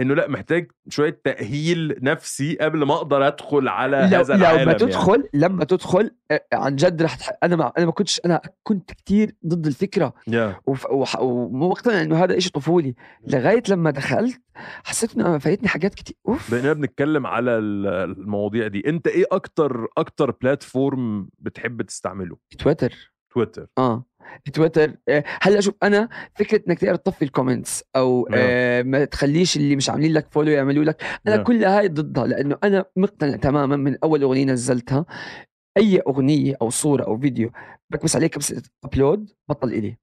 إنه 0.00 0.14
لأ 0.14 0.28
محتاج 0.28 0.70
شوية 0.88 1.20
تأهيل 1.24 1.98
نفسي 2.02 2.56
قبل 2.60 2.82
ما 2.82 2.94
أقدر 2.94 3.26
أدخل 3.26 3.68
على 3.68 3.96
لو 3.96 4.18
هذا 4.18 4.34
العالم 4.34 4.72
بتدخل 4.72 5.28
لما 5.34 5.64
تدخل 5.64 6.10
آه، 6.30 6.44
عن 6.52 6.76
جد 6.76 7.02
رح 7.02 7.14
تح... 7.14 7.30
أنا 7.42 7.56
ما 7.56 7.72
أنا 7.78 7.86
ما 7.86 7.92
كنتش 7.92 8.20
أنا 8.24 8.40
كنت 8.62 8.92
كتير 8.92 9.34
ضد 9.46 9.66
الفكرة. 9.66 10.14
يعني. 10.26 10.52
yeah. 10.52 10.56
وف... 10.66 10.86
وح... 10.90 11.20
ومو 11.20 11.68
مقتنع 11.68 12.02
إنه 12.02 12.24
هذا 12.24 12.36
إشي 12.38 12.50
طفولي. 12.50 12.94
لغاية 13.26 13.62
لما 13.68 13.90
دخلت 13.90 14.40
حسيت 14.84 15.16
إنه 15.16 15.38
فايتني 15.38 15.68
حاجات 15.68 15.94
كتير 15.94 16.16
أوف. 16.28 16.50
بقينا 16.54 16.72
بنتكلم 16.72 17.26
على 17.26 17.50
ال- 17.50 17.86
المواضيع 17.86 18.66
دي. 18.66 18.82
أنت 18.88 19.06
إيه 19.06 19.24
أكتر 19.32 19.86
أكتر 19.98 20.30
platform 20.30 21.28
بتحب 21.38 21.82
تستعمله؟ 21.82 22.36
تويتر. 22.58 23.12
تويتر. 23.34 23.66
آه. 23.78 24.04
تويتر 24.52 24.96
آه، 25.08 25.24
هلا 25.42 25.60
شوف 25.60 25.74
أنا 25.82 26.08
فكرة 26.34 26.62
إنك 26.68 26.78
تقدر 26.78 26.96
تطفي 26.96 27.24
ال 27.24 27.31
comments 27.31 27.84
أو 27.96 28.28
نعم. 28.30 28.40
آه 28.42 28.82
ما 28.82 29.04
تخليش 29.04 29.56
اللي 29.56 29.76
مش 29.76 29.90
عاملين 29.90 30.12
لك 30.12 30.26
follow 30.30 30.50
يعملوا 30.50 30.84
لك 30.84 31.02
أنا 31.26 31.36
نعم. 31.36 31.44
كل 31.44 31.64
هاي 31.64 31.88
ضدها 31.88 32.26
لأنه 32.26 32.58
أنا 32.64 32.84
مقتنع 32.96 33.36
تماما 33.36 33.76
من 33.76 33.96
أول 34.04 34.22
أغنية 34.22 34.44
نزلتها 34.44 35.06
أي 35.76 36.00
أغنية 36.00 36.54
أو 36.62 36.70
صورة 36.70 37.04
أو 37.04 37.18
فيديو 37.18 37.50
بكبس 37.90 38.16
عليه 38.16 38.26
كبسه 38.26 38.62
upload 38.84 39.30
بطل 39.48 39.68
إلي 39.68 39.96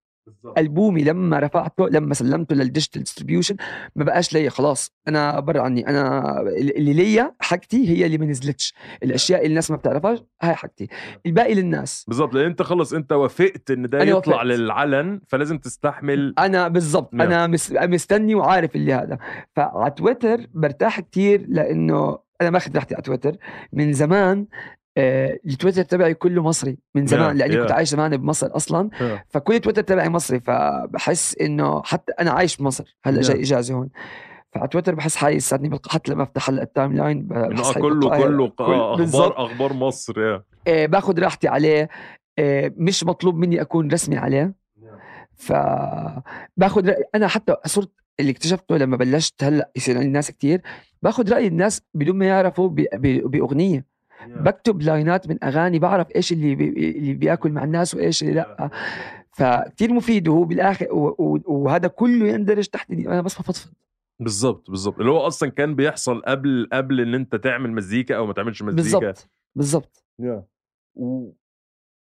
ألبومي 0.57 1.03
لما 1.03 1.39
رفعته 1.39 1.89
لما 1.89 2.13
سلمته 2.13 2.55
لل 2.55 2.66
digital 2.66 3.03
distribution 3.03 3.55
ما 3.95 4.03
بقاش 4.03 4.33
ليا 4.33 4.49
خلاص. 4.49 4.91
أنا 5.07 5.39
برا 5.39 5.61
عني. 5.61 5.87
أنا 5.87 6.39
اللي 6.51 6.93
ليا 6.93 7.35
حاجتي 7.39 7.89
هي 7.89 8.05
اللي 8.05 8.17
ما 8.17 8.25
نزلتش. 8.25 8.73
الأشياء 9.03 9.39
اللي 9.39 9.49
الناس 9.49 9.71
ما 9.71 9.77
بتعرفهاش 9.77 10.19
هاي 10.41 10.55
حاجتي. 10.55 10.87
الباقي 11.25 11.53
للناس. 11.53 12.05
بالظبط 12.07 12.33
لأن 12.33 12.45
أنت 12.45 12.61
خلص 12.61 12.93
أنت 12.93 13.11
وافقت 13.11 13.71
إن 13.71 13.89
ده 13.89 14.03
يطلع 14.03 14.35
وافقت. 14.35 14.45
للعلن 14.45 15.21
فلازم 15.27 15.57
تستحمل 15.57 16.33
أنا 16.39 16.67
بالضبط. 16.67 17.13
نعم. 17.13 17.27
أنا 17.27 17.47
مس... 17.47 17.71
مستني 17.71 18.35
وعارف 18.35 18.75
اللي 18.75 18.93
هذا. 18.93 19.17
فعلى 19.55 19.91
تويتر 19.91 20.47
برتاح 20.53 20.99
كتير 20.99 21.45
لأنه 21.47 22.19
أنا 22.41 22.49
ماخذ 22.49 22.75
راحتي 22.75 22.95
على 22.95 23.03
تويتر. 23.03 23.37
من 23.73 23.93
زمان 23.93 24.45
التويتر 24.97 25.81
تبعي 25.83 26.13
كله 26.13 26.43
مصري 26.43 26.77
من 26.95 27.05
زمان 27.05 27.29
Yeah, 27.35 27.39
لأني 27.39 27.55
yeah. 27.55 27.59
كنت 27.59 27.71
عايش 27.71 27.89
زمان 27.89 28.17
بمصر 28.17 28.55
أصلا 28.55 28.89
Yeah. 28.99 29.03
فكل 29.29 29.59
تويتر 29.59 29.81
تبعي 29.81 30.09
مصري 30.09 30.39
فبحس 30.39 31.35
إنه 31.41 31.81
حتى 31.83 32.11
أنا 32.19 32.31
عايش 32.31 32.57
بمصر 32.57 32.97
هلأ 33.05 33.21
Yeah. 33.21 33.25
جاي 33.25 33.41
إجازة 33.41 33.73
هون 33.75 33.89
فعلى 34.51 34.67
تويتر 34.67 34.95
بحس 34.95 35.15
حالي 35.15 35.37
لساتني 35.37 35.79
حتى 35.89 36.11
لما 36.11 36.23
أفتح 36.23 36.49
هلأ 36.49 36.63
ال 36.63 36.93
timeline 36.93 37.27
بحس 37.27 37.77
آه 37.77 37.79
كله. 37.81 38.17
كله 38.23 38.47
كل- 38.49 38.63
آه. 38.63 38.95
أخبار 39.03 39.45
أخبار 39.45 39.73
مصر 39.73 40.19
يا 40.21 40.43
آه، 40.67 40.85
باخذ 40.85 41.19
راحتي 41.19 41.47
عليه 41.47 41.89
آه، 42.39 42.71
مش 42.77 43.03
مطلوب 43.03 43.35
مني 43.35 43.61
أكون 43.61 43.91
رسمي 43.91 44.17
عليه 44.17 44.53
ف 45.35 45.53
باخذ 46.57 46.91
أنا 47.15 47.27
حتى 47.27 47.55
صرت 47.65 47.91
اللي 48.19 48.31
اكتشفته 48.31 48.77
لما 48.77 48.97
بلشت 48.97 49.43
هلأ 49.43 49.71
يصير 49.75 49.97
عندي 49.97 50.09
ناس 50.09 50.31
كتير 50.31 50.61
باخذ 51.01 51.33
رأي 51.33 51.47
الناس 51.47 51.81
بدون 51.93 52.15
ما 52.17 52.25
يعرفوا 52.25 52.69
ب- 52.69 52.87
ب- 52.93 53.31
بأغنية 53.31 53.85
بكتب 54.25 54.81
line 54.81 55.20
ات 55.20 55.29
من 55.29 55.43
أغاني 55.43 55.79
بعرف 55.79 56.07
إيش 56.15 56.31
اللي 56.31 56.55
بي 56.55 56.91
اللي 56.91 57.13
بياكل 57.13 57.51
مع 57.51 57.63
الناس 57.63 57.93
وإيش 57.93 58.23
اللي 58.23 58.33
لأ. 58.33 58.69
فكتير 59.31 59.93
مفيد 59.93 60.27
وهو 60.27 60.43
بالآخر 60.43 60.87
وهذا 61.45 61.87
كله 61.87 62.27
يندرج 62.27 62.67
تحت 62.67 62.91
أنا 62.91 63.21
بس 63.21 63.39
بفضفض 63.39 63.71
بالظبط 64.19 64.69
بالظبط 64.69 64.99
اللي 64.99 65.11
هو 65.11 65.27
أصلا 65.27 65.49
كان 65.49 65.75
بيحصل 65.75 66.21
قبل 66.21 66.69
قبل 66.73 67.01
إن 67.01 67.13
أنت 67.13 67.35
تعمل 67.35 67.71
مزيكا 67.71 68.17
أو 68.17 68.25
ما 68.25 68.33
تعملش 68.33 68.61
مزيكا. 68.61 68.99
بالضبط 68.99 69.29
بالضبط. 69.55 70.05
Yeah. 70.21 70.41
و... 70.95 71.31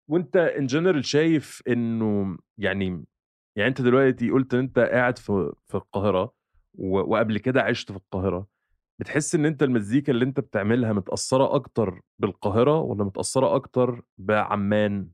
وأنت 0.09 0.35
in 0.35 0.65
general 0.65 1.05
شايف 1.05 1.61
إنه 1.67 2.37
يعني 2.57 3.05
يعني 3.55 3.69
أنت 3.69 3.81
دلوقتي 3.81 4.29
قلت 4.29 4.53
إن 4.53 4.59
أنت 4.59 4.79
قاعد 4.79 5.17
في 5.17 5.51
في 5.65 5.75
القاهرة 5.75 6.33
و... 6.73 6.97
وقبل 6.97 7.37
كده 7.37 7.61
عشت 7.61 7.91
في 7.91 7.97
القاهرة. 7.97 8.47
بتحس 9.03 9.35
إن 9.35 9.45
أنت 9.45 9.63
المزيكا 9.63 10.11
اللي 10.11 10.25
أنت 10.25 10.39
بتعملها 10.39 10.93
متأثرة 10.93 11.55
أكتر 11.55 12.01
بالقاهرة 12.19 12.79
ولا 12.79 13.03
متأثرة 13.03 13.55
أكتر 13.55 14.01
بعمان؟ 14.17 15.07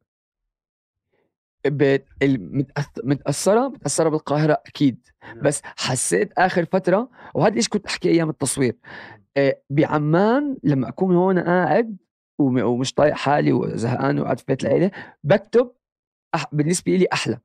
بت- 1.68 2.08
متأثرة 3.04 3.68
متأثرة 3.68 4.10
بالقاهرة 4.10 4.62
أكيد. 4.68 5.08
بس 5.42 5.62
حسيت 5.64 6.34
آخر 6.38 6.66
فترة 6.66 7.10
وهذا 7.36 7.54
الإشي 7.54 7.70
كنت 7.70 7.86
أحكي 7.86 8.10
أيام 8.10 8.30
التصوير 8.30 8.78
آه، 9.38 9.62
بعمان 9.70 10.58
لما 10.64 10.90
أكون 10.90 11.16
هون 11.16 11.40
قاعد 11.40 11.98
وم- 12.40 12.62
ومش 12.64 12.94
طايق 12.94 13.14
حالي 13.14 13.54
وزهقان 13.54 14.20
وقاعد 14.20 14.40
في 14.40 14.46
بيت 14.48 14.64
العيلة 14.64 14.92
بكتب 15.24 15.72
أح- 16.38 16.46
بالنسبة 16.52 16.96
لي 16.96 17.08
أحلى. 17.14 17.40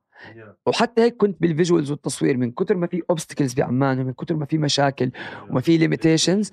وحتى 0.65 1.01
هيك 1.01 1.17
كنت 1.17 1.41
بال 1.41 1.52
visuals 1.52 1.91
والتصوير 1.91 2.37
من 2.37 2.51
كتر 2.51 2.77
ما 2.77 2.87
في 2.87 3.01
obstacles 3.09 3.53
بعمان 3.53 3.99
ومن 3.99 4.13
كتر 4.13 4.35
ما 4.35 4.45
في 4.45 4.57
مشاكل 4.57 5.11
وما 5.49 5.61
في 5.61 5.77
limitations 5.77 6.51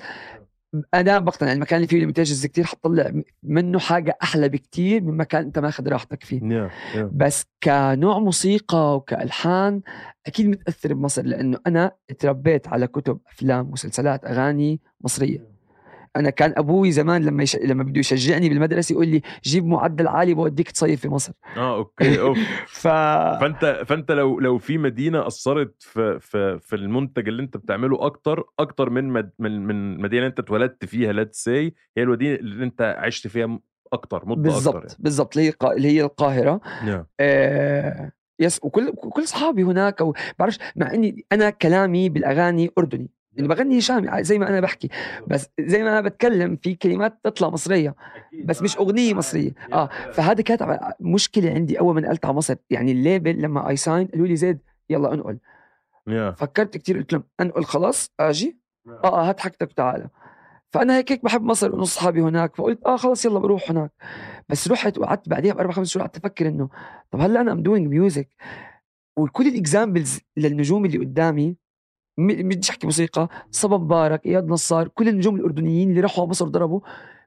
أنا 0.95 1.19
بقتنع 1.19 1.53
المكان 1.53 1.77
اللي 1.77 1.89
فيه 1.89 1.99
limitations 1.99 2.47
كثير 2.47 2.65
حتطلع 2.65 3.13
منه 3.43 3.79
حاجة 3.79 4.19
أحلى 4.23 4.49
بكثير 4.49 5.03
من 5.03 5.17
مكان 5.17 5.43
أنت 5.45 5.59
ماخذ 5.59 5.89
راحتك 5.89 6.25
فيه. 6.25 6.43
yeah 6.43 6.71
yeah 6.95 7.11
بس 7.13 7.45
كنوع 7.63 8.19
موسيقى 8.19 8.97
وكألحان 8.97 9.81
أكيد 10.27 10.47
متأثر 10.47 10.95
بمصر 10.95 11.23
لأنه 11.23 11.59
أنا 11.67 11.93
تربيت 12.19 12.69
على 12.69 12.87
كتب 12.87 13.19
أفلام 13.33 13.71
مسلسلات 13.71 14.25
أغاني 14.25 14.81
مصرية. 15.01 15.52
أنا 16.17 16.31
كان 16.31 16.55
أبوي 16.57 16.93
زمان 16.93 17.25
لما 17.25 17.43
يش... 17.43 17.57
لما 17.57 17.83
بده 17.83 18.01
يشجعني 18.01 18.49
بالمدرسة 18.49 18.93
يقول 18.93 19.09
لي 19.09 19.23
جيب 19.45 19.67
معدل 19.67 20.09
عالي 20.09 20.35
بوديك 20.35 20.71
تصيف 20.71 21.01
في 21.01 21.09
مصر. 21.09 21.33
آه 21.57 21.77
okay 21.77 22.21
أوف. 22.21 22.39
ف 22.83 22.89
فأنت 22.89 23.83
فأنت 23.87 24.11
لو 24.13 24.41
لو 24.41 24.59
في 24.59 24.79
مدينة 24.79 25.27
أثرت 25.27 25.75
في 25.79 26.19
في 26.21 26.59
في 26.59 26.77
المنتج 26.77 27.29
اللي 27.29 27.43
أنت 27.43 27.57
بتعمله 27.57 28.07
أكتر 28.07 28.45
أكتر 28.59 28.91
من 28.91 29.09
مد 29.09 29.31
من 29.39 29.67
من 29.67 30.01
مدينة 30.01 30.27
أنت 30.27 30.39
اتولدت 30.39 30.85
فيها 30.85 31.13
let's 31.13 31.45
say 31.45 31.75
هي 31.97 32.03
المدينة 32.03 32.35
اللي 32.35 32.65
أنت 32.65 32.97
عشت 32.99 33.27
فيها 33.27 33.59
أكتر 33.93 34.27
مدة 34.27 34.43
بالضبط 34.43 34.77
أكتر 34.77 34.97
بالضبط 34.99 35.37
اللي 35.37 35.49
هي 35.51 35.55
اللي 35.77 35.89
هي 35.89 36.03
القاهرة. 36.03 36.61
يعني. 36.85 37.07
آه 37.21 38.13
yes 38.41 38.61
وكل 38.63 38.93
كل 38.93 39.23
اصحابي 39.23 39.63
هناك 39.63 40.01
وبعرفش 40.01 40.59
مع 40.77 40.95
إني 40.95 41.25
أنا 41.33 41.51
كلامي 41.51 42.09
بالأغاني 42.09 42.71
أردني. 42.79 43.11
اللي 43.37 43.49
بغني 43.49 43.81
شامي 43.81 44.25
زي 44.25 44.39
ما 44.39 44.49
أنا 44.49 44.61
بحكي. 44.61 44.89
بس 45.27 45.49
زي 45.61 45.83
ما 45.83 45.89
أنا 45.89 46.01
بتكلم 46.01 46.57
في 46.57 46.75
كلمات 46.75 47.21
تطلع 47.25 47.49
مصرية 47.49 47.95
بس 48.45 48.63
مش 48.63 48.77
أغنية 48.77 49.15
مصرية. 49.15 49.51
آه 49.73 49.89
فهذا 50.13 50.43
كانت 50.43 50.79
مشكلة 51.01 51.51
عندي 51.51 51.81
أول 51.81 51.95
ما 51.95 52.01
نقلت 52.01 52.25
على 52.25 52.35
مصر. 52.35 52.55
يعني 52.71 52.93
ال 52.93 53.01
label 53.01 53.43
لما 53.43 53.69
I 53.69 53.77
sign 53.77 54.07
قالوا 54.07 54.27
لي 54.27 54.37
زيد 54.37 54.59
يلا 54.91 55.15
انقل. 55.15 55.39
فكرت 56.33 56.77
كتير 56.77 56.97
قلت 56.99 57.13
لهم 57.13 57.25
انقل 57.41 57.65
خلاص 57.65 58.11
آجي. 58.21 58.59
آه 58.89 59.05
آه 59.05 59.29
هات 59.29 59.41
حاجتك 59.41 59.71
وتعالى. 59.71 60.09
فأنا 60.71 60.97
هيك 60.97 61.13
هيك 61.13 61.25
بحب 61.25 61.43
مصر 61.43 61.75
ونص 61.75 61.97
اصحابي 61.97 62.21
هناك. 62.23 62.57
فقلت 62.57 62.87
آه 62.87 62.97
خلص 62.97 63.25
يلا 63.25 63.39
بروح 63.39 63.71
هناك. 63.71 63.91
بس 64.49 64.69
رحت 64.69 64.99
وقعدت 64.99 65.29
بعديها 65.29 65.55
بأربع 65.55 65.73
خمس 65.73 65.89
شهور 65.89 66.07
قعدت 66.07 66.17
أفكر 66.17 66.49
إنه 66.49 66.69
طب 67.11 67.21
هلا 67.21 67.41
أنا 67.41 67.53
I'm 67.53 67.63
doing 67.63 67.87
music 67.89 68.29
وكل 69.17 69.47
ال 69.47 69.55
examples 69.55 70.21
للنجوم 70.37 70.85
اللي 70.85 70.99
قدامي 70.99 71.57
أحكي 72.71 72.87
موسيقى. 72.87 73.29
صبا 73.51 73.77
مبارك 73.77 74.27
إياد 74.27 74.49
نصار 74.49 74.89
كل 74.89 75.09
النجوم 75.09 75.37
الأردنيين 75.37 75.91
اللي 75.91 76.01
راحوا 76.01 76.23
على 76.23 76.31
مصر 76.31 76.49
ضربوا 76.49 76.81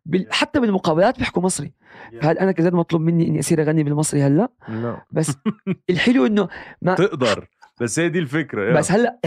بال... 0.06 0.28
حتى 0.30 0.60
بالمقابلات 0.60 1.18
بيحكوا 1.20 1.42
مصري. 1.42 1.74
فهل 2.22 2.38
أنا 2.38 2.52
كذا 2.52 2.70
مطلوب 2.70 3.02
مني 3.02 3.28
إني 3.28 3.40
اصير 3.40 3.62
أغني 3.62 3.84
بالمصري؟ 3.84 4.24
هلا. 4.24 4.50
لا 4.68 5.06
بس 5.12 5.34
الحلو 5.90 6.26
إنه 6.26 6.50
ما 6.82 6.96
تقدر. 6.96 7.48
بس 7.82 8.00
هي 8.00 8.10
دي 8.10 8.20
الفكرة 8.20 8.64
يا. 8.70 8.74
بس 8.74 8.92
هلأ 8.92 9.20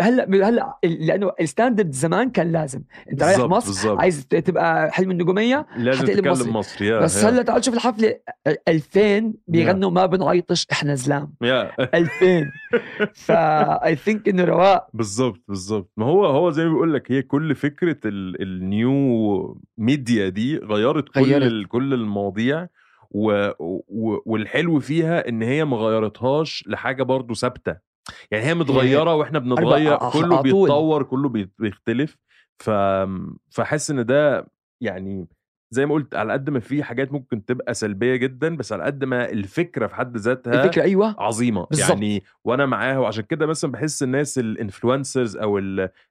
هلأ 0.00 0.48
هلأ 0.48 0.76
لأنه 0.84 1.32
ال 1.40 1.46
standard 1.46 1.90
زمان 1.92 2.30
كان 2.30 2.52
لازم 2.52 2.82
أنت 3.12 3.22
رايح 3.22 3.38
مصر 3.38 3.66
بالظبط. 3.66 3.98
عايز 4.00 4.26
تبقى 4.26 4.92
حلم 4.92 5.10
النجومية 5.10 5.66
لازم 5.76 6.04
تتكلم 6.06 6.32
مصري. 6.32 6.50
مصري, 6.52 6.86
yeah 6.86 7.00
بس 7.00 7.22
yeah. 7.24 7.28
هلأ 7.28 7.42
تعال 7.42 7.64
شوف 7.64 7.74
الحفلة 7.74 8.14
2000 8.68 9.32
بيغنوا 9.48 9.90
ما 9.90 10.06
بنعيطش 10.06 10.66
إحنا 10.72 10.94
زلام 10.94 11.34
يا 11.42 11.70
2000 11.94 12.50
ف 13.14 13.84
I 13.86 13.96
think 13.96 14.28
إنه 14.28 14.44
رواق 14.44 14.88
بالظبط 14.94 15.40
بالظبط 15.48 15.90
ما 15.96 16.06
هو 16.06 16.26
هو 16.26 16.50
زي 16.50 16.64
ما 16.64 16.70
بيقول 16.70 16.94
لك 16.94 17.12
هي 17.12 17.22
كل 17.22 17.54
فكرة 17.54 17.96
ال- 18.04 18.42
ال 18.42 18.72
new 18.72 19.60
media 19.78 20.28
دي 20.28 20.56
غيرت 20.58 21.08
كل 21.08 21.20
غيرت. 21.22 21.66
كل 21.68 21.94
المواضيع 21.94 22.66
و 23.10 23.50
و 23.88 24.18
والحلو 24.26 24.80
فيها 24.80 25.28
إن 25.28 25.42
هي 25.42 25.64
ما 25.64 25.76
غيرتهاش 25.76 26.64
لحاجة 26.66 27.02
برضو 27.02 27.34
ثابتة 27.34 27.91
يعني 28.30 28.44
هي 28.44 28.54
متغيرة 28.54 29.14
وإحنا 29.14 29.38
بنتغير 29.38 29.96
كله. 29.96 30.42
بيتطور 30.42 31.02
كله 31.02 31.28
بيختلف 31.58 32.16
ف 32.58 32.70
فحس 33.50 33.90
إن 33.90 34.06
ده 34.06 34.46
يعني 34.80 35.28
زي 35.70 35.86
ما 35.86 35.94
قلت 35.94 36.14
على 36.14 36.32
قد 36.32 36.50
ما 36.50 36.60
في 36.60 36.82
حاجات 36.82 37.12
ممكن 37.12 37.44
تبقى 37.44 37.74
سلبية 37.74 38.16
جدا 38.16 38.56
بس 38.56 38.72
على 38.72 38.84
قد 38.84 39.04
ما 39.04 39.30
الفكرة 39.30 39.86
في 39.86 39.94
حد 39.94 40.16
ذاتها 40.16 40.64
الفكرة 40.64 40.82
أيوه 40.82 41.16
عظيمة 41.18 41.66
بالظبط. 41.70 41.90
يعني 41.90 42.22
وأنا 42.44 42.66
معاها 42.66 42.98
وعشان 42.98 43.24
كده 43.24 43.46
مثلا 43.46 43.72
بحس 43.72 44.02
الناس 44.02 44.38
الانفلونسرز 44.38 45.36
أو 45.36 45.58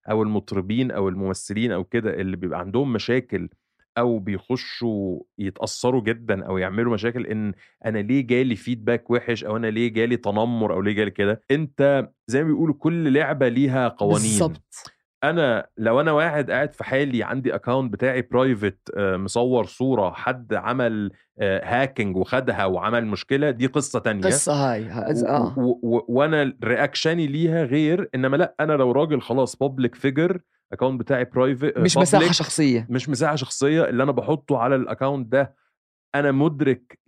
أو 0.09 0.23
المطربين 0.23 0.91
أو 0.91 1.09
الممثلين 1.09 1.71
أو 1.71 1.83
كده 1.83 2.13
اللي 2.13 2.37
بيبقى 2.37 2.59
عندهم 2.59 2.93
مشاكل 2.93 3.49
أو 3.97 4.19
بيخشوا 4.19 5.19
يتأثروا 5.37 6.01
جدا 6.01 6.45
أو 6.45 6.57
يعملوا 6.57 6.93
مشاكل 6.93 7.25
إن 7.25 7.53
أنا 7.85 7.99
ليه 7.99 8.27
جالي 8.27 8.55
feedback 8.55 9.09
وحش 9.11 9.43
أو 9.43 9.57
أنا 9.57 9.67
ليه 9.67 9.93
جالي 9.93 10.17
تنمر 10.17 10.73
أو 10.73 10.81
ليه 10.81 10.93
جالي 10.93 11.11
كده. 11.11 11.41
أنت 11.51 12.09
زي 12.27 12.41
ما 12.43 12.47
بيقولوا 12.49 12.75
كل 12.79 13.13
لعبة 13.13 13.47
ليها 13.47 13.87
قوانين. 13.87 14.21
بالظبط 14.21 14.91
أنا 15.23 15.67
لو 15.77 16.01
أنا 16.01 16.11
واحد 16.11 16.51
قاعد 16.51 16.73
في 16.73 16.83
حالي 16.83 17.23
عندي 17.23 17.55
account 17.55 17.93
بتاعي 17.93 18.21
private 18.21 18.77
مصور 18.97 19.65
صورة 19.65 20.11
حد 20.11 20.53
عمل 20.53 21.11
hacking 21.41 22.15
وخدها 22.17 22.65
وعمل 22.65 23.05
مشكلة 23.07 23.51
دي 23.51 23.67
قصة 23.67 23.99
تانية. 23.99 24.21
قصة 24.23 24.53
هاي 24.53 24.83
ها- 24.85 25.27
آه. 25.27 25.53
وأنا 26.07 26.53
reaction 26.63 27.20
ي 27.20 27.27
ليها 27.27 27.63
غير 27.63 28.09
إنما 28.15 28.37
لأ 28.37 28.55
أنا 28.59 28.73
لو 28.73 28.91
راجل 28.91 29.21
خلاص 29.21 29.55
public 29.55 29.95
figure 29.95 30.39
account 30.73 30.99
بتاعي 30.99 31.25
private 31.25 31.77
مش 31.77 31.97
مساحة 31.97 32.31
شخصية 32.31 32.87
مش 32.89 33.09
مساحة 33.09 33.35
شخصية 33.35 33.83
اللي 33.89 34.03
أنا 34.03 34.11
بحطه 34.11 34.57
على 34.57 34.75
ال 34.75 34.82
account 34.82 35.31
ده 35.31 35.55
أنا 36.15 36.31
مدرك 36.31 36.99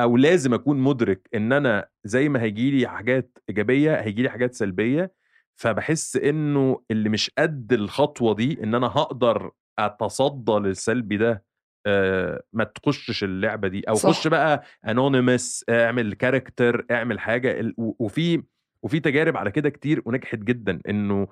أو 0.00 0.16
لازم 0.16 0.54
أكون 0.54 0.78
مدرك 0.78 1.28
إن 1.34 1.52
أنا 1.52 1.88
زي 2.04 2.28
ما 2.28 2.42
هيجي 2.42 2.70
لي 2.70 2.86
حاجات 2.88 3.38
إيجابية 3.48 3.94
هيجي 4.00 4.22
لي 4.22 4.28
حاجات 4.28 4.54
سلبية 4.54 5.12
فبحس 5.56 6.16
إنه 6.16 6.82
اللي 6.90 7.08
مش 7.08 7.30
قد 7.38 7.72
الخطوة 7.72 8.34
دي 8.34 8.64
إن 8.64 8.74
أنا 8.74 8.86
هقدر 8.86 9.50
أتصدى 9.78 10.52
للسلبي 10.52 11.16
ده 11.16 11.44
آه، 11.86 12.42
ما 12.52 12.64
تخشش 12.64 13.24
اللعبة 13.24 13.68
دي 13.68 13.80
أو 13.88 13.94
صح. 13.94 14.08
خش 14.10 14.26
بقى 14.28 14.62
anonymous 14.88 15.64
اعمل 15.68 16.14
character 16.14 16.86
اعمل 16.90 17.20
حاجة 17.20 17.72
وفي 17.78 18.42
وفي 18.82 19.00
تجارب 19.00 19.36
على 19.36 19.50
كده 19.50 19.70
كتير 19.70 20.02
ونجحت 20.04 20.38
جدا 20.38 20.80
إنه 20.88 21.28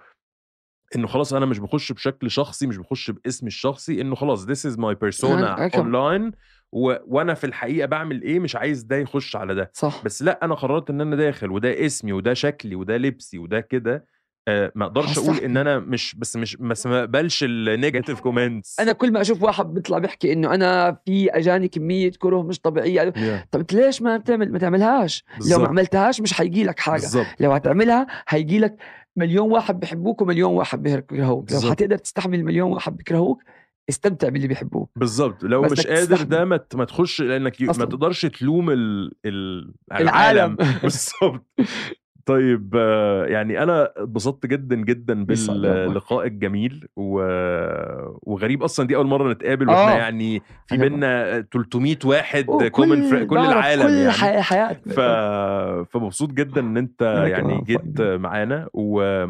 إنه 0.97 1.07
خلاص 1.07 1.33
أنا 1.33 1.47
مش 1.47 1.59
بخش 1.59 1.93
بشكل 1.93 2.31
شخصي 2.31 2.67
مش 2.67 2.77
بخش 2.77 3.11
باسمي 3.11 3.47
الشخصي 3.49 4.01
إنه 4.01 4.15
خلاص 4.15 4.45
this 4.47 4.73
is 4.73 4.77
my 4.77 4.95
persona 5.05 5.23
أنا- 5.25 5.59
أنا 5.59 5.69
كم- 5.69 5.93
online 5.93 6.35
و... 6.73 6.95
وأنا 7.07 7.35
في 7.35 7.45
الحقيقة 7.47 7.87
بعمل 7.87 8.23
إيه؟ 8.23 8.41
مش 8.41 8.57
عايز 8.57 8.83
ده 8.83 8.97
يخش 8.97 9.37
على 9.37 9.55
ده. 9.55 9.71
صح. 9.75 10.03
بس 10.05 10.23
لأ 10.23 10.39
أنا 10.43 10.55
قررت 10.55 10.91
إن 10.91 11.01
أنا 11.01 11.17
داخل 11.17 11.51
وده 11.51 11.87
اسمي 11.87 12.13
وده 12.13 12.35
شكلي 12.35 12.75
وده 12.75 12.97
لبسي 12.97 13.39
وده 13.39 13.61
كده. 13.61 14.07
آه 14.49 14.73
ما 14.75 14.85
أقدرش 14.85 15.19
أقول. 15.19 15.37
إن 15.37 15.57
أنا 15.57 15.79
مش 15.79 16.15
بس 16.19 16.37
مش 16.37 16.57
بس 16.57 16.87
ما 16.87 17.01
أقبلش 17.01 17.45
ال 17.45 17.53
negative 17.53 18.21
comments 18.21 18.77
أنا 18.81 18.93
كل 18.93 19.13
ما 19.13 19.21
أشوف 19.21 19.43
واحد 19.43 19.67
بيطلع 19.75 19.99
بيحكي 19.99 20.33
إنه 20.33 20.55
أنا 20.55 20.97
في 21.07 21.31
اجاني 21.31 21.69
كمية 21.69 22.11
كره 22.19 22.43
مش 22.43 22.61
طبيعية 22.61 23.13
طب 23.51 23.61
أنت 23.61 23.73
ليش 23.73 24.03
ما 24.03 24.17
بتعمل 24.17 24.53
ما 24.53 24.59
تعملهاش؟ 24.59 25.25
لو 25.33 25.39
بالظبط. 25.39 25.61
ما 25.61 25.69
عملتهاش 25.69 26.21
مش 26.21 26.33
حيجي 26.33 26.65
لك 26.65 26.79
حاجة. 26.81 27.01
بالظبط. 27.01 27.27
لو 27.41 27.53
هتعملها 27.53 28.07
هيجي 28.29 28.59
لك 28.59 28.77
مليون 29.17 29.51
واحد 29.53 29.81
بيحبوك 29.81 30.23
ومليون 30.23 30.53
واحد 30.55 30.83
بيكرهوك 30.83 31.53
لو. 31.53 31.71
حتقدر 31.71 31.97
تستحمل 31.97 32.45
مليون 32.45 32.73
واحد 32.73 32.97
بيكرهوك 32.97 33.43
استمتع 33.89 34.29
باللي 34.29 34.49
بيحبوك 34.49 34.91
بالظبط 34.97 35.43
لو 35.45 35.63
مش 35.63 35.87
قادر. 35.87 36.23
ده 36.23 36.45
ما 36.45 36.61
ما 36.75 36.85
تخش 36.85 37.21
لأنك 37.23 37.61
ي- 37.61 37.65
ما 37.65 37.71
أصلاً. 37.71 37.85
تقدرش 37.87 38.27
تلوم 38.27 38.71
ال... 38.71 39.13
ال... 39.27 39.75
العالم. 39.93 40.57
بالظبط 40.83 41.47
طيب 42.27 42.75
آه، 42.77 43.25
يعني 43.27 43.63
أنا 43.63 43.93
اتبسطت 43.97 44.47
جدا 44.47 44.77
جدا. 44.77 45.25
باللقاء 45.25 46.27
الجميل 46.27 46.87
و... 46.97 47.13
وغريب 48.23 48.63
أصلا 48.63 48.87
دي 48.87 48.97
أول 48.97 49.07
مرة 49.07 49.33
نتقابل 49.33 49.69
وإحنا 49.69 49.95
آه. 49.95 49.99
يعني 49.99 50.43
في 50.67 50.77
بينا 50.77 51.41
300 51.53 51.97
واحد 52.05 52.45
common. 52.73 53.27
كل 53.27 53.37
بعرف 53.37 53.53
العالم 53.53 53.83
كل 53.83 53.93
يعني 53.93 54.11
حي- 54.13 54.41
حياتك 54.43 54.89
ف... 54.89 55.01
فمبسوط 55.93 56.31
جدا 56.33 56.61
إن 56.61 56.77
أنت 56.77 57.03
يعني 57.29 57.65
جيت. 57.67 58.01
معانا 58.01 58.69
و... 58.75 59.25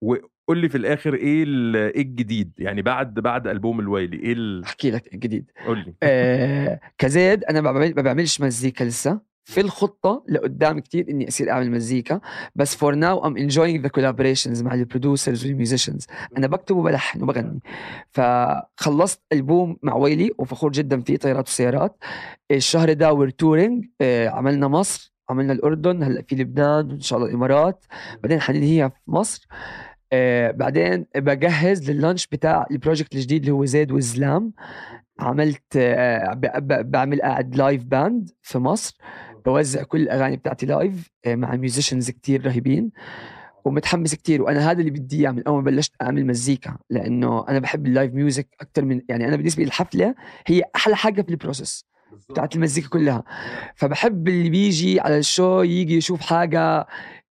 وقول 0.00 0.58
لي 0.58 0.68
في 0.68 0.78
الآخر 0.78 1.14
إيه 1.14 1.44
ال... 1.46 1.76
إيه 1.76 2.02
الجديد 2.02 2.52
يعني 2.58 2.82
بعد 2.82 3.14
بعد 3.14 3.46
ألبوم 3.46 3.80
الويلي 3.80 4.16
إيه 4.16 4.32
ال... 4.32 4.64
أحكي 4.64 4.90
لك 4.90 5.16
جديد 5.16 5.50
قول 5.66 5.78
لي 5.78 5.94
آه 6.02 6.80
كزيد 6.98 7.44
أنا 7.44 7.60
ما 7.60 8.02
بعملش 8.02 8.40
مزيكا 8.40 8.84
لسه 8.84 9.27
في 9.48 9.60
الخطة 9.60 10.24
لقدام 10.28 10.78
كتير 10.78 11.06
إني 11.10 11.28
أصير 11.28 11.50
أعمل 11.50 11.70
مزيكا. 11.70 12.20
بس 12.54 12.76
for 12.76 12.94
now 12.94 13.26
I'm 13.26 13.36
enjoying 13.36 13.82
the 13.82 13.90
collaborations 13.98 14.62
مع 14.62 14.74
ال 14.74 14.81
producers 14.81 15.46
وال 15.46 15.57
musicians 15.57 16.06
أنا 16.36 16.46
بكتب 16.46 16.76
وبلحن 16.76 17.22
وبغني. 17.22 17.60
فخلصت 18.10 19.22
ألبوم 19.32 19.76
مع 19.82 19.94
ويلي 19.94 20.30
وفخور 20.38 20.72
جدا 20.72 21.00
فيه 21.00 21.16
طيارات 21.16 21.48
وسيارات. 21.48 21.96
الشهر 22.50 22.92
ده 22.92 23.12
we're 23.12 23.30
touring 23.30 23.84
عملنا 24.26 24.68
مصر 24.68 25.12
عملنا 25.30 25.52
الأردن 25.52 26.02
هلأ 26.02 26.22
في 26.22 26.34
لبنان 26.36 26.90
وإن 26.90 27.00
شاء 27.00 27.18
الله 27.18 27.30
الإمارات. 27.30 27.84
بعدين 28.22 28.40
حننهيها 28.40 28.88
في 28.88 28.96
مصر. 29.06 29.46
آه 30.12 30.50
بعدين 30.50 31.06
بجهز 31.16 31.90
لل 31.90 31.99
launch 31.99 32.26
بتاع 32.26 32.66
ال 32.70 32.75
project 32.75 33.14
الجديد 33.14 33.40
اللي 33.40 33.52
هو 33.52 33.64
زيد 33.64 33.92
والزلام 33.92 34.52
عملت 35.20 35.76
آه 35.76 36.32
بعمل 36.82 37.22
قاعد 37.22 37.56
live 37.56 37.84
band 37.84 38.30
في 38.42 38.58
مصر. 38.58 38.96
بوزع 39.48 39.82
كل 39.82 40.00
الأغاني 40.00 40.36
بتاعتي 40.36 40.66
live 40.66 41.10
آه 41.26 41.34
مع 41.34 41.56
musicians 41.56 42.10
كتير 42.10 42.46
رهيبين 42.46 42.90
ومتحمس 43.64 44.14
كتير. 44.14 44.42
وأنا 44.42 44.70
هذا 44.70 44.80
اللي 44.80 44.90
بدي 44.90 45.20
إياه 45.20 45.30
من 45.30 45.42
أول 45.46 45.56
ما 45.56 45.70
بلشت 45.70 45.92
أعمل 46.02 46.26
مزيكا 46.26 46.76
لأنه 46.90 47.44
أنا 47.48 47.58
بحب 47.58 47.86
ال 47.86 47.92
live 47.92 48.14
music 48.14 48.48
أكثر 48.60 48.84
من 48.84 49.00
يعني 49.08 49.28
أنا 49.28 49.36
بالنسبة 49.36 49.62
لي 49.62 49.66
الحفلة 49.66 50.14
هي 50.46 50.62
أحلى 50.76 50.96
حاجة 50.96 51.22
في 51.22 51.28
ال 51.28 51.35
process 51.35 51.84
بتاعت 52.30 52.56
المزيكا 52.56 52.88
كلها. 52.88 53.24
فبحب 53.74 54.28
اللي 54.28 54.50
بيجي 54.50 55.00
على 55.00 55.18
ال 55.18 55.27
show 55.27 55.62
يجي 55.62 55.96
يشوف 55.96 56.20
حاجة 56.20 56.86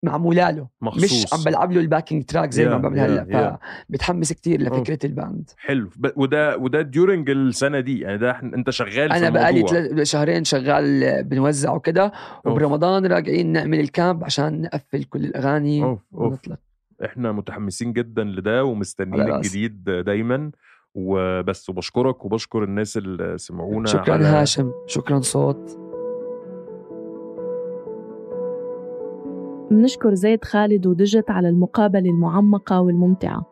معموله 0.03 0.51
له 0.51 0.68
مخصوص 0.80 1.05
مش 1.05 1.32
عم 1.34 1.44
بلعب 1.44 1.72
له 1.72 1.80
ال 1.80 1.86
backing 1.86 2.24
track 2.24 2.52
زي 2.53 2.68
ما 2.68 2.74
Yeah, 2.74 2.80
بعمل 2.80 2.96
yeah, 2.99 3.01
هلأ 3.01 3.59
yeah. 3.61 3.88
فبتحمس 3.90 4.32
كتير 4.32 4.61
لفكرة 4.62 4.99
ال 5.06 5.15
band 5.15 5.50
حلو 5.59 5.88
ب- 5.96 6.11
وده 6.16 6.57
وده 6.57 6.82
during 6.82 7.30
السنة 7.30 7.80
دي 7.80 8.01
يعني 8.01 8.18
ده 8.18 8.30
أنت 8.42 8.70
شغال 8.70 9.12
أنا 9.12 9.30
بقالي. 9.30 9.62
تل- 9.62 10.07
شهرين 10.07 10.44
شغال 10.44 11.24
بنوزع 11.24 11.72
وكده. 11.74 12.12
وبرمضان 12.44 13.07
راجعين 13.07 13.53
نعمل 13.53 13.80
الكامب 13.80 14.24
عشان 14.24 14.62
نقفل 14.62 15.05
كل 15.05 15.24
الأغاني 15.24 15.82
أوف، 15.84 15.99
أوف. 16.14 16.22
ونطلق 16.32 16.59
إحنا 17.05 17.32
متحمسين 17.32 17.92
جدا 17.92 18.24
لده 18.24 18.64
ومستنيين. 18.64 19.34
الجديد 19.34 19.84
دايما 19.84 20.51
وبس 20.94 21.68
وبشكرك 21.68 22.24
وبشكر 22.24 22.64
الناس 22.64 22.96
اللي 22.96 23.38
سمعونا 23.38 23.86
شكرا 23.88 24.14
على 24.14 24.24
هاشم 24.24 24.72
شكرا 24.86 25.20
صوت 25.20 25.88
منشكر 29.70 30.14
زيد 30.14 30.44
خالد 30.44 30.86
ودجت 30.86 31.30
على 31.30 31.48
المقابلة 31.48 32.10
المعمقة 32.10 32.80
والممتعة. 32.80 33.46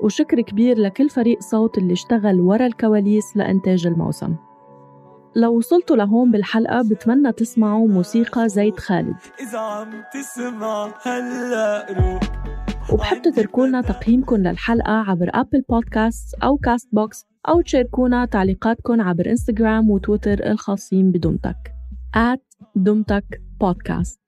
وشكر 0.00 0.40
كبير 0.40 0.78
لكل 0.78 1.08
فريق 1.08 1.40
صوت 1.40 1.78
اللي 1.78 1.92
اشتغل 1.92 2.40
ورا 2.40 2.66
الكواليس 2.66 3.36
لإنتاج 3.36 3.86
الموسم. 3.86 4.36
لو 5.36 5.56
وصلتوا 5.56 5.96
لهون 5.96 6.30
بالحلقة 6.30 6.82
بتمنى 6.90 7.32
تسمعوا 7.32 7.88
موسيقى 7.88 8.48
زيد 8.48 8.78
خالد. 8.78 9.16
إذا 9.40 9.58
عم 9.58 9.90
تسمع 10.12 10.94
هلا 11.02 11.86
روح 11.92 12.20
وبحب 12.92 13.22
تتركولنا 13.22 13.80
تقييمكم 13.80 14.36
للحلقة 14.36 14.92
عبر 14.92 15.30
Apple 15.34 15.62
Podcast 15.68 16.34
أو 16.34 16.56
Castbox 16.56 17.26
أو 17.48 17.60
تشاركونا 17.60 18.24
تعليقاتكم 18.24 19.00
عبر 19.00 19.30
إنستغرام 19.30 19.90
وتويتر 19.90 20.50
الخاصين 20.50 21.12
بدمتك. 21.12 21.74
at 22.16 22.40
دمتك 22.76 23.42
بودكاست 23.60 24.27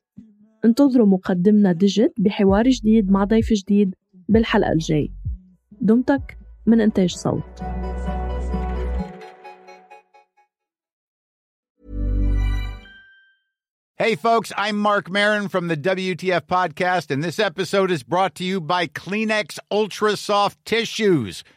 انتظروا 0.65 1.07
مقدمنا 1.07 1.73
ديجيت 1.73 2.15
بحوار 2.19 2.69
جديد 2.69 3.11
مع 3.11 3.25
ضيف 3.25 3.53
جديد 3.53 3.95
بالحلقة 4.29 4.73
الجاي 4.73 5.13
دمتك 5.81 6.39
من 6.67 6.81
إنتاج 6.81 7.11
صوت 7.11 7.45
Hey, 13.99 14.17
folks, 14.17 14.51
I'm 14.57 14.79
Mark 14.79 15.11
Marin 15.11 15.49
from 15.49 15.69
the 15.69 15.77
WTF 15.77 16.47
Podcast, 16.47 17.11
and 17.11 17.23
this 17.23 17.39
episode 17.39 17.91
is 17.91 18.03
brought 18.03 18.35
to 18.37 18.45
you 18.45 18.59
by 18.59 18.87
Kleenex 18.87 19.59
Ultra 19.71 20.17
Soft 20.17 20.57
Tissues, 20.65 21.45